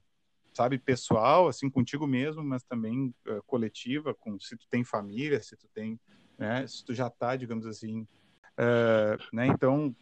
sabe, 0.54 0.78
pessoal, 0.78 1.48
assim, 1.48 1.70
contigo 1.70 2.06
mesmo, 2.06 2.44
mas 2.44 2.64
também 2.64 3.14
uh, 3.28 3.42
coletiva, 3.46 4.14
com 4.14 4.40
se 4.40 4.56
tu 4.58 4.68
tem 4.70 4.84
família, 4.84 5.42
se 5.42 5.56
tu 5.56 5.68
tem, 5.74 6.00
né, 6.38 6.66
se 6.68 6.84
tu 6.86 6.94
já 6.94 7.10
tá, 7.10 7.36
digamos 7.36 7.66
assim, 7.66 8.08
né, 9.34 9.48
então 9.48 9.96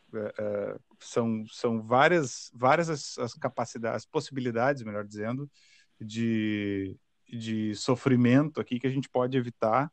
são, 0.99 1.45
são 1.47 1.81
várias, 1.81 2.51
várias 2.53 2.89
as, 2.89 3.17
as 3.17 3.33
capacidades, 3.33 3.97
as 3.97 4.05
possibilidades, 4.05 4.83
melhor 4.83 5.05
dizendo, 5.05 5.49
de, 6.01 6.97
de 7.29 7.73
sofrimento 7.75 8.59
aqui 8.59 8.77
que 8.77 8.87
a 8.87 8.89
gente 8.89 9.07
pode 9.07 9.37
evitar 9.37 9.89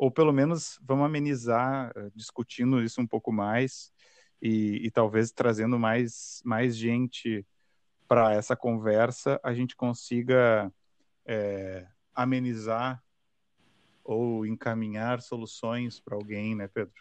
ou 0.00 0.10
pelo 0.10 0.32
menos 0.32 0.80
vamos 0.82 1.04
amenizar 1.04 1.92
uh, 1.94 2.10
discutindo 2.16 2.82
isso 2.82 3.02
um 3.02 3.06
pouco 3.06 3.30
mais 3.30 3.92
e, 4.40 4.86
e 4.86 4.90
talvez 4.90 5.30
trazendo 5.30 5.78
mais, 5.78 6.40
mais 6.42 6.74
gente 6.74 7.46
para 8.08 8.32
essa 8.32 8.56
conversa, 8.56 9.38
a 9.42 9.52
gente 9.52 9.76
consiga 9.76 10.72
é, 11.26 11.86
amenizar 12.14 13.04
ou 14.02 14.46
encaminhar 14.46 15.20
soluções 15.20 16.00
para 16.00 16.16
alguém, 16.16 16.54
né, 16.56 16.66
Pedro? 16.66 16.94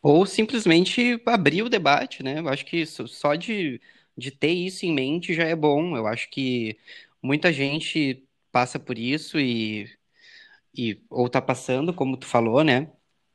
Ou 0.00 0.24
simplesmente 0.24 1.20
abrir 1.26 1.62
o 1.62 1.68
debate, 1.68 2.22
né? 2.22 2.38
Eu 2.38 2.48
acho 2.48 2.64
que 2.64 2.86
só 2.86 3.34
de, 3.34 3.80
de 4.16 4.30
ter 4.30 4.52
isso 4.52 4.86
em 4.86 4.94
mente 4.94 5.34
já 5.34 5.42
é 5.42 5.56
bom. 5.56 5.96
Eu 5.96 6.06
acho 6.06 6.30
que 6.30 6.78
muita 7.20 7.52
gente 7.52 8.24
passa 8.52 8.78
por 8.78 8.96
isso 8.96 9.36
e 9.36 9.90
e 10.76 11.02
ou 11.10 11.28
tá 11.28 11.40
passando, 11.40 11.94
como 11.94 12.16
tu 12.16 12.26
falou, 12.26 12.62
né? 12.62 12.90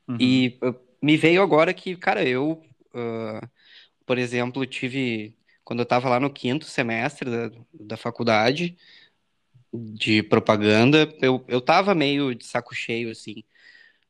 Uhum. 0.07 0.17
E 0.19 0.59
me 1.01 1.17
veio 1.17 1.41
agora 1.41 1.73
que, 1.73 1.95
cara, 1.95 2.23
eu, 2.27 2.61
uh, 2.93 3.47
por 4.05 4.17
exemplo, 4.17 4.65
tive 4.65 5.35
quando 5.63 5.79
eu 5.79 5.83
estava 5.83 6.09
lá 6.09 6.19
no 6.19 6.31
quinto 6.31 6.65
semestre 6.65 7.29
da, 7.29 7.51
da 7.73 7.97
faculdade 7.97 8.77
de 9.73 10.21
propaganda, 10.23 11.13
eu, 11.21 11.43
eu 11.47 11.61
tava 11.61 11.95
meio 11.95 12.35
de 12.35 12.45
saco 12.45 12.75
cheio, 12.75 13.09
assim. 13.11 13.43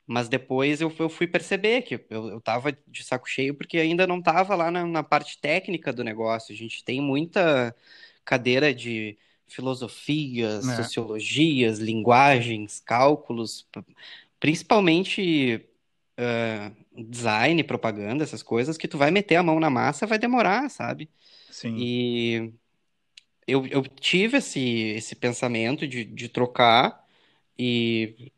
Mas 0.08 0.28
depois 0.28 0.82
eu, 0.82 0.94
eu 1.00 1.10
fui 1.10 1.28
perceber 1.28 1.84
que 1.84 1.96
eu, 2.10 2.30
eu 2.30 2.42
tava 2.42 2.72
de 2.88 3.04
saco 3.04 3.30
cheio 3.30 3.56
porque 3.56 3.78
ainda 3.78 4.08
não 4.08 4.22
tava 4.22 4.56
lá 4.56 4.72
na, 4.72 4.86
na 4.86 5.04
parte 5.04 5.40
técnica 5.40 5.94
do 5.94 6.04
negócio. 6.04 6.54
A 6.54 6.58
gente 6.58 6.84
tem 6.84 7.00
muita 7.02 7.76
cadeira 8.26 8.74
de 8.74 9.18
filosofias, 9.52 10.68
é. 10.68 10.76
sociologias, 10.76 11.80
linguagens, 11.80 12.82
cálculos, 12.86 13.68
principalmente 14.40 15.66
uh, 16.18 17.04
design, 17.04 17.64
propaganda, 17.64 18.24
essas 18.24 18.42
coisas, 18.42 18.78
que 18.78 18.88
tu 18.88 18.98
vai 18.98 19.12
meter 19.12 19.36
a 19.36 19.44
mão 19.44 19.60
na 19.60 19.70
massa, 19.70 20.08
vai 20.08 20.18
demorar, 20.18 20.70
sabe? 20.70 21.10
Sim. 21.50 21.76
E 21.78 22.54
eu, 23.48 23.66
eu 23.68 23.84
tive 23.84 24.38
esse, 24.38 24.94
esse 24.96 25.16
pensamento 25.16 25.88
de, 25.88 26.06
de 26.06 26.30
trocar 26.30 27.06
e 27.58 28.32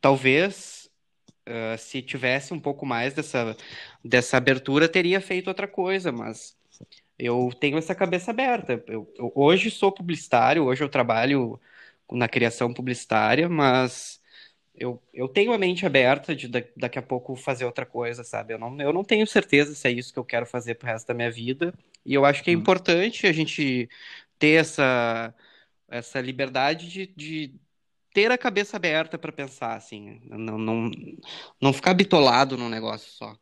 talvez 0.00 0.90
uh, 1.48 1.78
se 1.78 2.02
tivesse 2.02 2.52
um 2.52 2.60
pouco 2.60 2.84
mais 2.84 3.14
dessa, 3.14 3.56
dessa 4.04 4.36
abertura, 4.36 4.88
teria 4.88 5.20
feito 5.20 5.48
outra 5.48 5.66
coisa, 5.66 6.12
mas 6.12 6.56
eu 7.20 7.50
tenho 7.58 7.78
essa 7.78 7.94
cabeça 7.94 8.30
aberta. 8.30 8.82
Eu, 8.86 9.12
eu, 9.16 9.32
hoje 9.34 9.70
sou 9.70 9.92
publicitário, 9.92 10.64
hoje 10.64 10.82
eu 10.82 10.88
trabalho 10.88 11.60
na 12.10 12.28
criação 12.28 12.72
publicitária, 12.72 13.48
mas 13.48 14.20
eu, 14.74 15.02
eu 15.12 15.28
tenho 15.28 15.52
a 15.52 15.58
mente 15.58 15.84
aberta 15.84 16.34
de 16.34 16.48
daqui 16.76 16.98
a 16.98 17.02
pouco 17.02 17.36
fazer 17.36 17.64
outra 17.66 17.84
coisa, 17.84 18.24
sabe? 18.24 18.54
Eu 18.54 18.58
não, 18.58 18.80
eu 18.80 18.92
não 18.92 19.04
tenho 19.04 19.26
certeza 19.26 19.74
se 19.74 19.86
é 19.86 19.90
isso 19.90 20.12
que 20.12 20.18
eu 20.18 20.24
quero 20.24 20.46
fazer 20.46 20.76
pro 20.76 20.88
resto 20.88 21.08
da 21.08 21.14
minha 21.14 21.30
vida. 21.30 21.74
E 22.04 22.14
eu 22.14 22.24
acho 22.24 22.42
que 22.42 22.50
é 22.50 22.56
hum. 22.56 22.60
importante 22.60 23.26
a 23.26 23.32
gente 23.32 23.88
ter 24.38 24.60
essa, 24.60 25.34
essa 25.88 26.20
liberdade 26.20 26.88
de, 26.88 27.06
de 27.06 27.54
ter 28.14 28.30
a 28.32 28.38
cabeça 28.38 28.76
aberta 28.76 29.18
para 29.18 29.30
pensar, 29.30 29.76
assim. 29.76 30.20
Não, 30.24 30.56
não, 30.58 30.90
não 31.60 31.72
ficar 31.72 31.92
bitolado 31.94 32.56
num 32.56 32.70
negócio 32.70 33.10
só. 33.12 33.36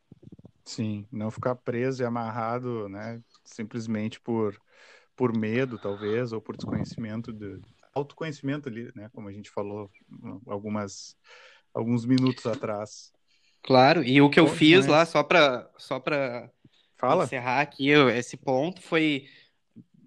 Sim, 0.65 1.07
não 1.11 1.31
ficar 1.31 1.55
preso 1.55 2.03
e 2.03 2.07
amarrado, 2.07 2.89
né? 2.91 3.23
Simplesmente 3.55 4.21
por, 4.21 4.61
por 5.17 5.37
medo, 5.37 5.79
talvez, 5.79 6.33
ou 6.33 6.41
por 6.41 6.57
desconhecimento 6.57 7.33
de 7.33 7.61
autoconhecimento 7.95 8.69
ali, 8.69 8.91
né? 8.95 9.11
Como 9.13 9.29
a 9.29 9.33
gente 9.33 9.51
falou 9.51 9.91
algumas 10.47 11.17
alguns 11.75 12.05
minutos 12.05 12.47
atrás. 12.47 13.13
Claro, 13.63 14.03
e 14.03 14.21
o 14.21 14.31
que 14.31 14.41
eu 14.41 14.47
fiz 14.47 14.87
lá, 14.87 15.05
só 15.05 15.23
para 15.23 15.71
só 15.77 15.99
para 16.01 16.51
encerrar 17.23 17.61
aqui 17.61 17.91
esse 17.91 18.37
ponto, 18.37 18.81
foi 18.81 19.27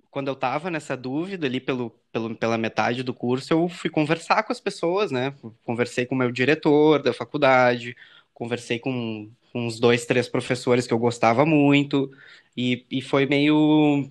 quando 0.10 0.28
eu 0.28 0.34
estava 0.34 0.70
nessa 0.70 0.98
dúvida 0.98 1.48
ali 1.48 1.60
pelo, 1.60 1.90
pelo, 2.12 2.36
pela 2.36 2.58
metade 2.58 3.02
do 3.02 3.14
curso, 3.14 3.54
eu 3.54 3.70
fui 3.70 3.90
conversar 3.90 4.44
com 4.44 4.52
as 4.52 4.60
pessoas, 4.60 5.10
né? 5.10 5.34
Conversei 5.64 6.06
com 6.06 6.16
o 6.16 6.18
meu 6.18 6.32
diretor 6.32 7.02
da 7.02 7.14
faculdade, 7.14 7.96
conversei 8.34 8.78
com 8.78 9.32
uns 9.54 9.80
dois, 9.80 10.06
três 10.06 10.28
professores 10.30 10.88
que 10.88 10.94
eu 10.94 11.00
gostava 11.00 11.46
muito, 11.46 12.12
e, 12.56 12.86
e 12.92 13.02
foi 13.02 13.26
meio 13.26 14.10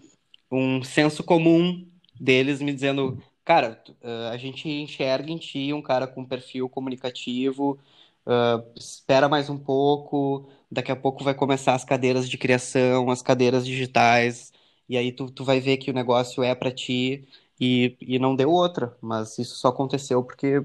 um 0.50 0.82
senso 0.82 1.22
comum 1.24 1.86
deles 2.20 2.60
me 2.60 2.72
dizendo, 2.72 3.22
cara, 3.44 3.82
a 4.30 4.36
gente 4.36 4.68
enxerga 4.68 5.30
em 5.30 5.38
ti 5.38 5.72
um 5.72 5.82
cara 5.82 6.06
com 6.06 6.24
perfil 6.24 6.68
comunicativo, 6.68 7.78
uh, 8.26 8.62
espera 8.76 9.28
mais 9.28 9.48
um 9.50 9.58
pouco, 9.58 10.48
daqui 10.70 10.90
a 10.92 10.96
pouco 10.96 11.24
vai 11.24 11.34
começar 11.34 11.74
as 11.74 11.84
cadeiras 11.84 12.28
de 12.28 12.38
criação, 12.38 13.10
as 13.10 13.22
cadeiras 13.22 13.66
digitais, 13.66 14.52
e 14.88 14.96
aí 14.96 15.12
tu, 15.12 15.30
tu 15.30 15.44
vai 15.44 15.60
ver 15.60 15.76
que 15.78 15.90
o 15.90 15.94
negócio 15.94 16.42
é 16.42 16.54
para 16.54 16.70
ti, 16.70 17.26
e, 17.60 17.96
e 18.00 18.18
não 18.18 18.34
deu 18.36 18.50
outra, 18.50 18.96
mas 19.00 19.38
isso 19.38 19.56
só 19.56 19.68
aconteceu 19.68 20.22
porque 20.24 20.62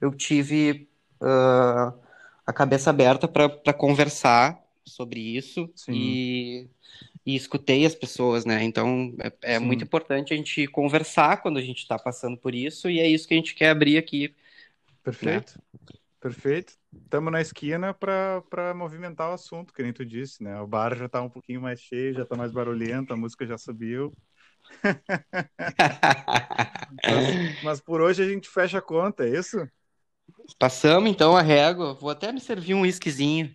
eu 0.00 0.12
tive 0.14 0.88
uh, 1.20 1.92
a 2.46 2.52
cabeça 2.52 2.90
aberta 2.90 3.28
para 3.28 3.72
conversar 3.72 4.60
sobre 4.84 5.20
isso 5.20 5.72
e, 5.88 6.68
e 7.24 7.36
escutei 7.36 7.86
as 7.86 7.94
pessoas, 7.94 8.44
né? 8.44 8.62
Então 8.64 9.14
é, 9.20 9.54
é 9.54 9.58
muito 9.58 9.84
importante 9.84 10.34
a 10.34 10.36
gente 10.36 10.66
conversar 10.66 11.40
quando 11.40 11.58
a 11.58 11.62
gente 11.62 11.78
está 11.78 11.98
passando 11.98 12.36
por 12.36 12.54
isso 12.54 12.90
e 12.90 12.98
é 12.98 13.06
isso 13.06 13.26
que 13.28 13.34
a 13.34 13.36
gente 13.36 13.54
quer 13.54 13.70
abrir 13.70 13.96
aqui. 13.96 14.34
Perfeito, 15.02 15.54
né? 15.56 15.98
perfeito. 16.20 16.74
Estamos 17.04 17.32
na 17.32 17.40
esquina 17.40 17.94
para 17.94 18.74
movimentar 18.74 19.30
o 19.30 19.34
assunto, 19.34 19.72
que 19.72 19.82
nem 19.82 19.92
tu 19.92 20.04
disse, 20.04 20.42
né? 20.42 20.60
O 20.60 20.66
bar 20.66 20.96
já 20.96 21.06
está 21.06 21.22
um 21.22 21.30
pouquinho 21.30 21.60
mais 21.60 21.80
cheio, 21.80 22.14
já 22.14 22.22
está 22.22 22.36
mais 22.36 22.52
barulhento, 22.52 23.12
a 23.12 23.16
música 23.16 23.46
já 23.46 23.56
subiu. 23.56 24.12
mas, 27.04 27.62
mas 27.62 27.80
por 27.80 28.00
hoje 28.00 28.22
a 28.22 28.28
gente 28.28 28.48
fecha 28.48 28.78
a 28.78 28.82
conta, 28.82 29.24
é 29.24 29.38
isso? 29.38 29.66
Passamos 30.58 31.10
então 31.10 31.36
a 31.36 31.42
régua. 31.42 31.94
Vou 31.94 32.10
até 32.10 32.32
me 32.32 32.40
servir 32.40 32.74
um 32.74 32.82
whiskyzinho. 32.82 33.54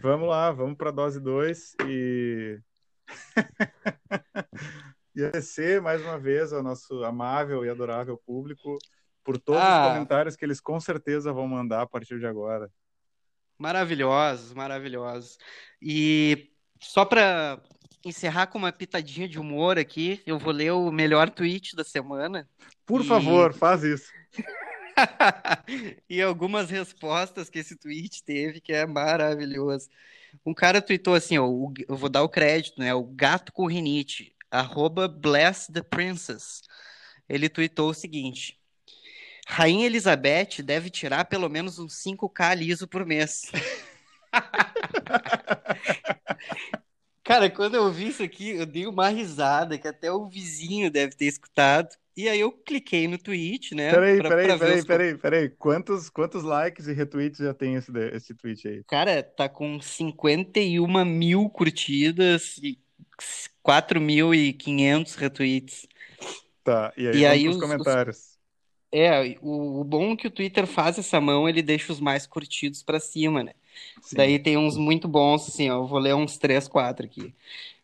Vamos 0.00 0.28
lá, 0.28 0.52
vamos 0.52 0.76
para 0.76 0.90
dose 0.90 1.20
2 1.20 1.76
e. 1.86 2.60
e 5.14 5.24
agradecer 5.24 5.82
mais 5.82 6.00
uma 6.02 6.18
vez 6.18 6.52
ao 6.52 6.62
nosso 6.62 7.02
amável 7.02 7.64
e 7.64 7.68
adorável 7.68 8.16
público 8.24 8.78
por 9.24 9.38
todos 9.38 9.60
ah, 9.60 9.82
os 9.82 9.88
comentários 9.88 10.36
que 10.36 10.44
eles 10.44 10.60
com 10.60 10.78
certeza 10.78 11.32
vão 11.32 11.48
mandar 11.48 11.82
a 11.82 11.86
partir 11.86 12.18
de 12.18 12.26
agora. 12.26 12.70
Maravilhosos, 13.58 14.54
maravilhosos. 14.54 15.36
E 15.82 16.52
só 16.80 17.04
para 17.04 17.60
encerrar 18.04 18.46
com 18.46 18.58
uma 18.58 18.72
pitadinha 18.72 19.28
de 19.28 19.38
humor 19.38 19.78
aqui, 19.78 20.22
eu 20.24 20.38
vou 20.38 20.52
ler 20.52 20.70
o 20.70 20.92
melhor 20.92 21.28
tweet 21.28 21.74
da 21.74 21.82
semana. 21.82 22.48
Por 22.86 23.00
e... 23.00 23.04
favor, 23.04 23.52
faz 23.52 23.82
isso. 23.82 24.12
e 26.08 26.22
algumas 26.22 26.70
respostas 26.70 27.50
que 27.50 27.58
esse 27.58 27.76
tweet 27.76 28.22
teve, 28.22 28.60
que 28.60 28.72
é 28.72 28.86
maravilhoso. 28.86 29.88
Um 30.44 30.54
cara 30.54 30.82
tweetou 30.82 31.14
assim, 31.14 31.38
ó, 31.38 31.46
eu 31.88 31.96
vou 31.96 32.08
dar 32.08 32.22
o 32.22 32.28
crédito, 32.28 32.78
né? 32.78 32.94
O 32.94 33.04
gato 33.04 33.52
com 33.52 33.66
rinite, 33.66 34.34
arroba 34.50 35.08
bless 35.08 35.72
the 35.72 35.82
princess. 35.82 36.62
Ele 37.28 37.48
tweetou 37.48 37.90
o 37.90 37.94
seguinte: 37.94 38.58
Rainha 39.46 39.86
Elizabeth 39.86 40.62
deve 40.62 40.90
tirar 40.90 41.24
pelo 41.24 41.48
menos 41.48 41.78
uns 41.78 41.94
5k 42.02 42.56
liso 42.56 42.86
por 42.86 43.06
mês. 43.06 43.50
Cara, 47.24 47.50
quando 47.50 47.74
eu 47.74 47.92
vi 47.92 48.08
isso 48.08 48.22
aqui, 48.22 48.50
eu 48.50 48.64
dei 48.64 48.86
uma 48.86 49.10
risada 49.10 49.76
que 49.76 49.86
até 49.86 50.10
o 50.10 50.26
vizinho 50.26 50.90
deve 50.90 51.14
ter 51.14 51.26
escutado. 51.26 51.94
E 52.18 52.28
aí 52.28 52.40
eu 52.40 52.50
cliquei 52.50 53.06
no 53.06 53.16
tweet, 53.16 53.76
né? 53.76 53.92
Peraí, 53.92 54.18
pra, 54.18 54.28
peraí, 54.30 54.46
pra 54.48 54.58
peraí, 54.58 54.84
peraí, 54.84 55.16
peraí. 55.16 55.48
Quantos, 55.50 56.10
quantos 56.10 56.42
likes 56.42 56.88
e 56.88 56.92
retweets 56.92 57.38
já 57.38 57.54
tem 57.54 57.76
esse, 57.76 57.92
esse 58.12 58.34
tweet 58.34 58.66
aí? 58.66 58.82
Cara, 58.88 59.22
tá 59.22 59.48
com 59.48 59.80
51 59.80 61.04
mil 61.04 61.48
curtidas 61.48 62.58
e 62.58 62.76
4.500 63.64 65.14
retweets. 65.14 65.86
Tá, 66.64 66.92
e 66.96 67.06
aí, 67.06 67.16
e 67.18 67.24
aí 67.24 67.48
os, 67.48 67.56
comentários? 67.56 68.16
Os... 68.16 68.38
É, 68.90 69.36
o, 69.40 69.82
o 69.82 69.84
bom 69.84 70.14
é 70.14 70.16
que 70.16 70.26
o 70.26 70.30
Twitter 70.32 70.66
faz 70.66 70.98
essa 70.98 71.20
mão, 71.20 71.48
ele 71.48 71.62
deixa 71.62 71.92
os 71.92 72.00
mais 72.00 72.26
curtidos 72.26 72.82
para 72.82 72.98
cima, 72.98 73.44
né? 73.44 73.52
Sim. 74.02 74.16
Daí 74.16 74.40
tem 74.40 74.56
uns 74.56 74.76
muito 74.76 75.06
bons, 75.06 75.46
assim, 75.46 75.70
ó, 75.70 75.84
eu 75.84 75.86
vou 75.86 76.00
ler 76.00 76.16
uns 76.16 76.36
3, 76.36 76.66
4 76.66 77.06
aqui. 77.06 77.32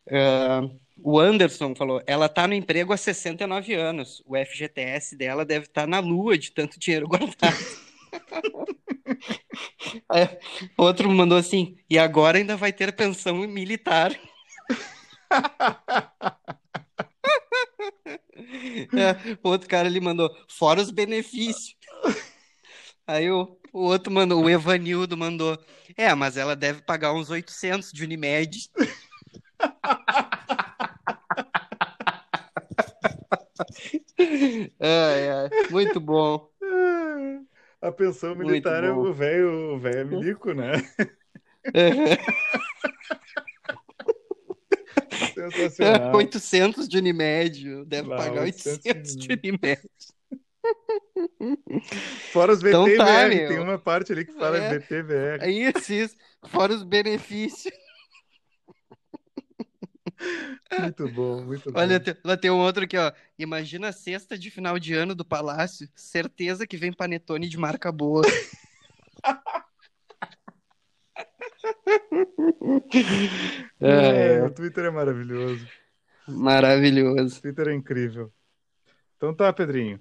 Uh, 0.09 0.77
o 0.97 1.19
Anderson 1.19 1.75
falou, 1.75 2.03
ela 2.07 2.29
tá 2.29 2.47
no 2.47 2.55
emprego 2.55 2.93
há 2.93 2.97
69 2.97 3.75
anos. 3.75 4.23
O 4.27 4.37
FGTS 4.37 5.17
dela 5.17 5.45
deve 5.45 5.67
estar 5.67 5.83
tá 5.83 5.87
na 5.87 5.99
lua 5.99 6.39
de 6.39 6.53
tanto 6.53 6.79
dinheiro 6.79 7.09
guardado. 7.09 7.57
Outro 10.77 11.11
mandou 11.11 11.37
assim, 11.39 11.77
e 11.89 11.99
agora 11.99 12.39
ainda 12.39 12.57
vai 12.57 12.73
ter 12.73 12.93
pensão 12.93 13.37
militar. 13.39 14.19
é, 18.97 19.17
outro 19.43 19.69
cara 19.69 19.89
ele 19.89 20.01
mandou, 20.01 20.31
fora 20.49 20.81
os 20.81 20.91
benefícios. 20.91 21.77
Aí 23.07 23.31
o, 23.31 23.59
o 23.73 23.81
outro 23.83 24.13
mandou, 24.13 24.43
o 24.43 24.49
Evanildo 24.49 25.17
mandou, 25.17 25.59
é, 25.97 26.15
mas 26.15 26.37
ela 26.37 26.57
deve 26.57 26.83
pagar 26.83 27.13
uns 27.13 27.31
800 27.31 27.93
de 27.93 28.05
Unimed. 28.05 28.71
é, 34.81 35.49
é, 35.51 35.71
muito 35.71 36.01
bom. 36.01 36.51
A 37.81 37.93
pensão 37.93 38.35
militar 38.35 38.83
é 38.83 38.91
o 38.91 39.13
velho, 39.13 39.81
é 39.87 40.05
milico, 40.05 40.53
né? 40.53 40.73
É. 41.73 42.19
Sensacional. 45.35 46.17
800 46.17 46.89
de 46.89 46.99
Unimed, 46.99 47.85
deve 47.85 48.09
Lá, 48.09 48.17
pagar 48.17 48.43
800, 48.43 48.87
800 48.87 49.17
de 49.17 49.33
Unimed. 49.33 49.81
Fora 52.33 52.53
os 52.53 52.63
BTVR, 52.63 52.73
então 52.73 52.97
tá, 52.97 53.29
tem 53.29 53.59
uma 53.59 53.79
parte 53.79 54.13
ali 54.13 54.25
que 54.25 54.33
fala 54.33 54.57
é, 54.57 54.79
BTVR. 54.79 55.43
É 55.43 55.51
isso, 55.51 55.93
isso. 55.93 56.17
Fora 56.47 56.73
os 56.73 56.83
benefícios. 56.83 57.75
Muito 60.81 61.09
bom, 61.09 61.43
muito 61.43 61.71
bom. 61.71 61.79
Olha, 61.79 62.03
lá 62.25 62.37
tem 62.37 62.51
um 62.51 62.59
outro 62.59 62.85
aqui, 62.85 62.97
ó. 62.97 63.13
Imagina 63.39 63.89
a 63.89 63.93
cesta 63.93 64.37
de 64.37 64.51
final 64.51 64.79
de 64.79 64.95
ano 64.95 65.15
do 65.15 65.25
Palácio. 65.25 65.89
Certeza 65.95 66.67
que 66.67 66.77
vem 66.77 66.93
panetone 66.93 67.49
de 67.49 67.57
marca 67.57 67.93
boa. 67.93 68.23
é, 73.81 74.35
é, 74.37 74.43
o 74.43 74.51
Twitter 74.51 74.87
é 74.87 74.91
maravilhoso. 74.91 75.67
Maravilhoso. 76.27 77.39
O 77.39 77.43
Twitter 77.43 77.69
é 77.69 77.75
incrível. 77.75 78.33
Então 79.17 79.35
tá, 79.35 79.53
Pedrinho. 79.53 80.01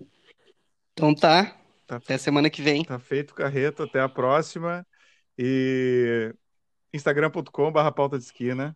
Então 0.94 1.14
tá. 1.14 1.56
tá 1.86 1.98
até 1.98 2.18
semana 2.18 2.50
que 2.50 2.62
vem. 2.62 2.84
Tá 2.84 3.00
feito, 3.00 3.34
Carreto. 3.34 3.84
Até 3.84 4.00
a 4.00 4.10
próxima. 4.10 4.86
E 5.38 6.34
instagram.com/barra 6.94 7.92
pauta 7.92 8.18
de 8.18 8.24
esquina. 8.24 8.76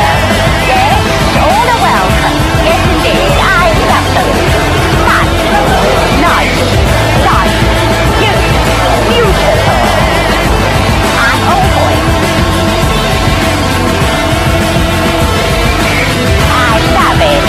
I 16.49 16.79
love 16.97 17.21
it. 17.21 17.43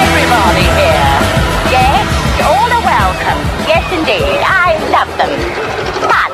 Everybody 0.00 0.66
here. 0.80 1.14
Yes, 1.70 2.06
all 2.40 2.70
are 2.72 2.84
welcome. 2.84 3.40
Yes, 3.68 3.84
indeed. 3.92 4.40
I 4.42 4.78
love 4.90 5.10
them. 5.18 6.33